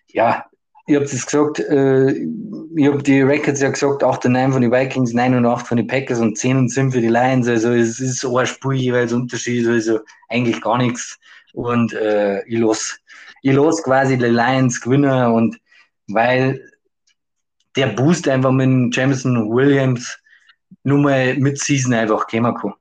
ja, 0.08 0.46
ich 0.86 0.94
habe 0.94 1.04
es 1.04 1.26
gesagt, 1.26 1.58
äh, 1.58 2.12
ich 2.12 2.86
habe 2.86 3.02
die 3.02 3.20
Records 3.20 3.60
ja 3.60 3.70
gesagt, 3.70 4.04
8 4.04 4.26
und 4.26 4.32
9 4.32 4.52
von 4.52 4.62
den 4.62 4.70
Vikings, 4.70 5.12
9 5.12 5.34
und 5.34 5.46
8 5.46 5.66
von 5.66 5.76
den 5.78 5.88
Packers 5.88 6.20
und 6.20 6.38
10 6.38 6.56
und 6.56 6.68
7 6.68 6.92
für 6.92 7.00
die 7.00 7.08
Lions. 7.08 7.48
Also 7.48 7.72
es 7.72 7.98
ist 7.98 8.24
ein 8.24 8.46
Spiel 8.46 8.74
jeweils 8.74 9.12
Unterschied, 9.12 9.66
also 9.66 9.98
eigentlich 10.28 10.60
gar 10.60 10.78
nichts. 10.78 11.18
Und 11.54 11.92
äh, 11.92 12.44
ich 12.46 12.58
los, 12.58 12.98
ich 13.42 13.52
los 13.52 13.82
quasi 13.82 14.16
die 14.16 14.26
Lions 14.26 14.80
gewinnen 14.80 15.32
und 15.32 15.58
weil 16.06 16.60
der 17.74 17.88
Boost 17.88 18.28
einfach 18.28 18.52
mit 18.52 18.94
Jameson 18.94 19.50
Williams 19.50 20.16
nur 20.84 20.98
mal 20.98 21.36
mit 21.36 21.58
Season 21.58 21.94
einfach 21.94 22.28
kommen 22.28 22.54
kann. 22.54 22.74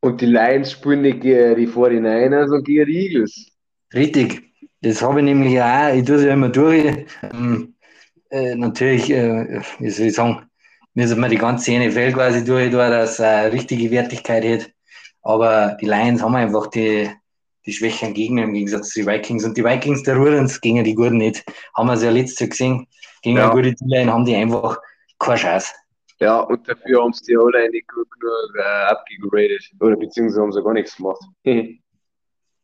Und 0.00 0.20
die 0.20 0.26
Lions 0.26 0.72
spielen 0.72 1.02
nicht 1.02 1.22
die 1.22 1.32
49ers 1.32 2.52
und 2.52 2.66
die 2.66 2.78
Eagles. 2.78 3.52
Richtig. 3.94 4.51
Das 4.82 5.00
habe 5.00 5.20
ich 5.20 5.24
nämlich 5.24 5.60
auch, 5.60 5.94
ich 5.94 6.04
tue 6.04 6.16
es 6.16 6.24
ja 6.24 6.32
immer 6.32 6.48
durch. 6.48 7.06
Ähm, 7.32 7.74
äh, 8.30 8.56
natürlich, 8.56 9.10
äh, 9.10 9.60
wie 9.78 9.90
soll 9.90 10.06
ich 10.06 10.14
sagen, 10.14 10.42
müssen 10.94 11.20
wir 11.20 11.28
die 11.28 11.38
ganze 11.38 11.78
NFL 11.78 12.12
quasi 12.12 12.44
durch, 12.44 12.70
dass 12.72 13.12
es 13.12 13.20
eine 13.20 13.52
richtige 13.52 13.90
Wertigkeit 13.92 14.44
hat. 14.44 14.70
Aber 15.22 15.76
die 15.80 15.86
Lions 15.86 16.20
haben 16.20 16.34
einfach 16.34 16.66
die, 16.66 17.08
die 17.64 17.72
schwächeren 17.72 18.12
Gegner 18.12 18.42
im 18.42 18.54
Gegensatz 18.54 18.90
zu 18.90 19.00
den 19.00 19.08
Vikings. 19.08 19.44
Und 19.44 19.56
die 19.56 19.64
Vikings, 19.64 20.02
der 20.02 20.16
rühren 20.16 20.46
es 20.46 20.60
gegen 20.60 20.82
die 20.82 20.96
Guten 20.96 21.18
nicht. 21.18 21.44
Haben 21.76 21.86
wir 21.86 21.94
es 21.94 22.02
ja 22.02 22.10
letztes 22.10 22.40
Jahr 22.40 22.48
gesehen. 22.48 22.88
Gegen 23.22 23.36
ja. 23.36 23.44
eine 23.44 23.52
gute 23.52 23.74
D-Line 23.74 24.12
haben 24.12 24.24
die 24.24 24.34
einfach 24.34 24.78
keine 25.20 25.36
Chance. 25.36 25.72
Ja, 26.18 26.40
und 26.40 26.68
dafür 26.68 27.02
haben 27.02 27.12
sie 27.12 27.26
die 27.26 27.36
alle 27.36 27.70
nicht 27.70 27.86
gut 27.86 28.08
genug 28.10 28.56
äh, 28.56 28.90
abgegradet. 28.90 29.62
Oder 29.78 29.96
beziehungsweise 29.96 30.42
haben 30.42 30.52
sie 30.52 30.62
gar 30.62 30.72
nichts 30.72 30.96
gemacht. 30.96 31.22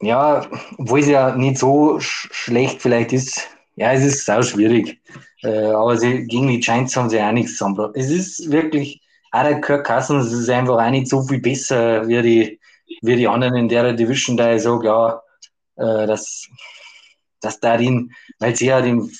ja, 0.02 0.46
obwohl 0.78 1.00
es 1.00 1.08
ja 1.08 1.34
nicht 1.36 1.58
so 1.58 1.98
sch 2.00 2.28
schlecht 2.32 2.82
vielleicht 2.82 3.12
ist, 3.12 3.48
ja, 3.76 3.92
es 3.92 4.04
ist 4.04 4.24
sau 4.24 4.42
schwierig. 4.42 5.00
Äh, 5.42 5.70
aber 5.72 5.96
sie, 5.96 6.24
gegen 6.26 6.48
die 6.48 6.60
Giants 6.60 6.96
haben 6.96 7.10
sie 7.10 7.20
auch 7.20 7.32
nichts 7.32 7.52
zusammengebracht. 7.52 7.96
Es 7.96 8.10
ist 8.10 8.50
wirklich, 8.50 9.02
auch 9.32 9.42
der 9.42 9.60
Kirk 9.60 9.86
Cousins 9.86 10.32
ist 10.32 10.50
einfach 10.50 10.78
auch 10.84 10.90
nicht 10.90 11.08
so 11.08 11.22
viel 11.22 11.40
besser 11.40 12.06
wie 12.08 12.22
die, 12.22 12.60
wie 13.02 13.16
die 13.16 13.28
anderen 13.28 13.56
in 13.56 13.68
der 13.68 13.92
Division, 13.92 14.36
da 14.36 14.54
ich 14.54 14.62
sage, 14.62 14.86
ja, 14.86 15.22
äh, 15.76 16.06
dass, 16.06 16.48
dass 17.40 17.60
da 17.60 17.76
den, 17.76 18.12
weil 18.38 18.56
sie 18.56 18.66
ja 18.66 18.80
den, 18.80 19.10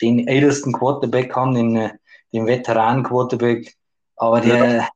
den 0.00 0.26
ältesten 0.28 0.72
Quarterback 0.72 1.34
haben, 1.36 1.54
den, 1.54 1.90
den 2.32 2.46
Veteranen-Quarterback, 2.46 3.74
aber 4.16 4.40
der, 4.40 4.76
Ja, 4.76 4.88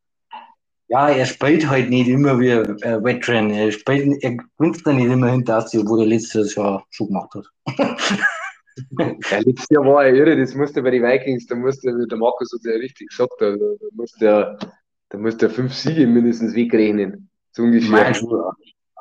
er 0.92 1.26
spielt 1.26 1.68
halt 1.68 1.88
nicht 1.88 2.08
immer 2.08 2.38
wie 2.38 2.52
ein 2.52 2.82
äh, 2.82 3.02
Veteran. 3.02 3.50
Er 3.50 3.72
spielt, 3.72 4.22
er 4.22 4.36
gewinnt 4.36 4.86
nicht 4.86 5.10
immer 5.10 5.30
hinter 5.30 5.54
das, 5.54 5.74
wo 5.74 5.96
er 5.96 6.06
letztes 6.06 6.54
Jahr 6.54 6.84
schon 6.90 7.08
gemacht 7.08 7.30
hat. 7.34 7.46
ja, 8.98 9.38
letztes 9.38 9.70
Jahr 9.70 9.86
war 9.86 10.04
er 10.04 10.14
irre, 10.14 10.36
das 10.36 10.54
musste 10.54 10.82
bei 10.82 10.90
den 10.90 11.02
Vikings, 11.02 11.46
da 11.46 11.54
musste 11.54 12.06
der 12.06 12.18
Markus 12.18 12.52
hat 12.52 12.60
ja 12.64 12.72
richtig 12.78 13.08
gesagt, 13.08 13.32
da, 13.38 13.52
da 13.52 13.86
musste 13.92 14.26
er, 14.26 14.58
da 15.08 15.18
musste 15.18 15.46
er 15.46 15.50
fünf 15.50 15.72
Siege 15.72 16.06
mindestens 16.06 16.54
wegrechnen. 16.54 17.30
So 17.52 17.62
ungefähr. 17.62 18.12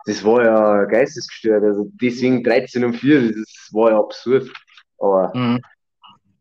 Das 0.06 0.24
war 0.24 0.44
ja 0.44 0.86
geistesgestört. 0.86 1.64
Also 1.64 1.90
deswegen 2.02 2.44
13 2.44 2.84
und 2.84 2.94
4, 2.94 3.34
das 3.34 3.70
war 3.72 3.92
ja 3.92 4.00
absurd. 4.00 4.52
Aber 4.98 5.32
mhm. 5.36 5.60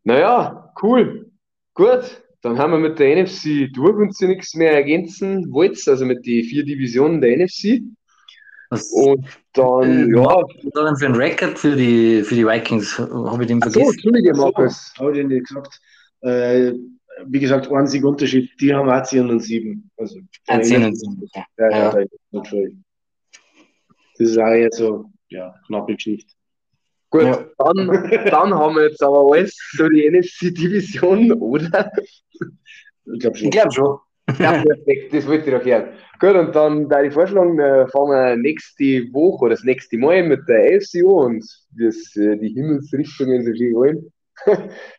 naja, 0.03 0.73
cool. 0.81 1.31
Gut, 1.73 2.21
dann 2.41 2.57
haben 2.57 2.71
wir 2.71 2.79
mit 2.79 2.99
der 2.99 3.23
NFC 3.23 3.71
durch 3.73 3.95
und 3.95 4.15
sie 4.15 4.27
nichts 4.27 4.55
mehr 4.55 4.73
ergänzen 4.73 5.51
wollt, 5.51 5.87
also 5.87 6.05
mit 6.05 6.25
den 6.25 6.43
vier 6.43 6.65
Divisionen 6.65 7.21
der 7.21 7.37
NFC. 7.37 7.81
Was, 8.69 8.89
und 8.91 9.25
dann, 9.53 10.09
äh, 10.09 10.15
ja. 10.15 10.23
Was 10.23 10.71
dann 10.73 10.95
für 10.95 11.05
ein 11.07 11.15
Record 11.15 11.59
für 11.59 11.75
die, 11.75 12.23
für 12.23 12.35
die 12.35 12.45
Vikings? 12.45 12.97
Habe 12.97 13.43
ich 13.43 13.47
den 13.47 13.61
vergessen? 13.61 13.85
So, 13.85 13.91
Entschuldige, 13.91 14.33
Markus. 14.33 14.93
Habe 14.97 15.19
ich 15.19 15.27
nicht 15.27 15.47
gesagt. 15.47 15.79
Äh, 16.21 16.73
wie 17.25 17.39
gesagt, 17.39 17.71
ein 17.71 17.87
Sieg 17.87 18.03
Unterschied. 18.03 18.49
Die 18.59 18.73
haben 18.73 18.89
auch 18.89 19.03
10 19.03 19.29
und 19.29 19.39
7. 19.41 19.91
Also, 19.97 20.19
10 20.47 20.85
und 20.85 20.95
7. 20.95 21.29
Ja, 21.35 21.69
ja. 21.69 21.99
ja. 21.99 22.05
Das 22.31 24.29
ist 24.29 24.37
auch 24.37 24.53
jetzt 24.53 24.77
so, 24.77 25.05
ja, 25.29 25.53
knappe 25.67 25.95
Geschichte. 25.95 26.33
Gut, 27.11 27.23
ja. 27.23 27.45
dann, 27.57 28.09
dann 28.25 28.53
haben 28.53 28.75
wir 28.75 28.87
jetzt 28.87 29.03
aber 29.03 29.33
alles 29.33 29.55
so 29.73 29.87
die 29.89 30.09
NFC-Division, 30.09 31.33
oder? 31.33 31.91
Ich 33.13 33.19
glaube 33.19 33.37
schon. 33.37 33.47
Ich 33.47 33.51
glaube 33.51 33.71
schon. 33.71 33.97
Ja, 34.39 34.63
perfekt, 34.63 35.13
das 35.13 35.27
wollte 35.27 35.49
ich 35.49 35.57
doch 35.57 35.65
hören. 35.65 35.89
Gut, 36.19 36.35
und 36.35 36.55
dann 36.55 36.87
da 36.87 37.03
ich 37.03 37.13
vorschlagen, 37.13 37.59
äh, 37.59 37.85
fahren 37.87 38.09
wir 38.11 38.37
nächste 38.37 38.83
Woche 39.11 39.45
oder 39.45 39.55
das 39.55 39.63
nächste 39.65 39.97
Mal 39.97 40.23
mit 40.23 40.47
der 40.47 40.75
AFC 40.75 41.03
an 41.03 41.35
und 41.35 41.45
das, 41.77 42.15
äh, 42.15 42.37
die 42.37 42.53
Himmelsrichtungen 42.53 43.43
so 43.43 43.51
wollen. 43.75 44.11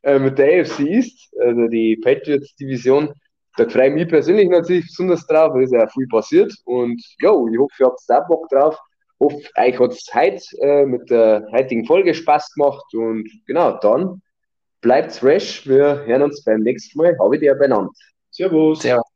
Äh, 0.02 0.18
mit 0.18 0.38
der 0.38 0.60
AFC 0.60 0.80
East, 0.80 1.34
also 1.40 1.66
die 1.68 1.96
Patriots-Division. 1.96 3.12
Da 3.56 3.68
freue 3.68 3.88
ich 3.88 3.94
mich 3.94 4.08
persönlich 4.08 4.48
natürlich 4.48 4.86
besonders 4.86 5.26
drauf, 5.26 5.54
weil 5.54 5.64
es 5.64 5.72
ja 5.72 5.86
viel 5.88 6.06
passiert. 6.08 6.52
Und 6.64 7.02
ja, 7.20 7.30
ich 7.30 7.58
hoffe, 7.58 7.74
ihr 7.80 7.86
habt 7.86 8.00
da 8.06 8.20
Bock 8.20 8.48
drauf 8.50 8.78
hoffe, 9.22 9.48
euch 9.56 9.78
hat 9.78 9.92
es 9.92 10.06
heute 10.12 10.44
äh, 10.60 10.84
mit 10.84 11.10
der 11.10 11.46
heutigen 11.52 11.86
Folge 11.86 12.14
Spaß 12.14 12.52
gemacht 12.54 12.84
und 12.94 13.28
genau, 13.46 13.78
dann 13.78 14.20
bleibt 14.80 15.12
fresh. 15.12 15.66
Wir 15.66 16.04
hören 16.04 16.22
uns 16.22 16.44
beim 16.44 16.60
nächsten 16.60 16.98
Mal. 16.98 17.16
Habe 17.18 17.36
ich 17.36 17.40
dir 17.40 17.54
benannt. 17.54 17.96
Servus. 18.30 18.80
Servus. 18.80 19.11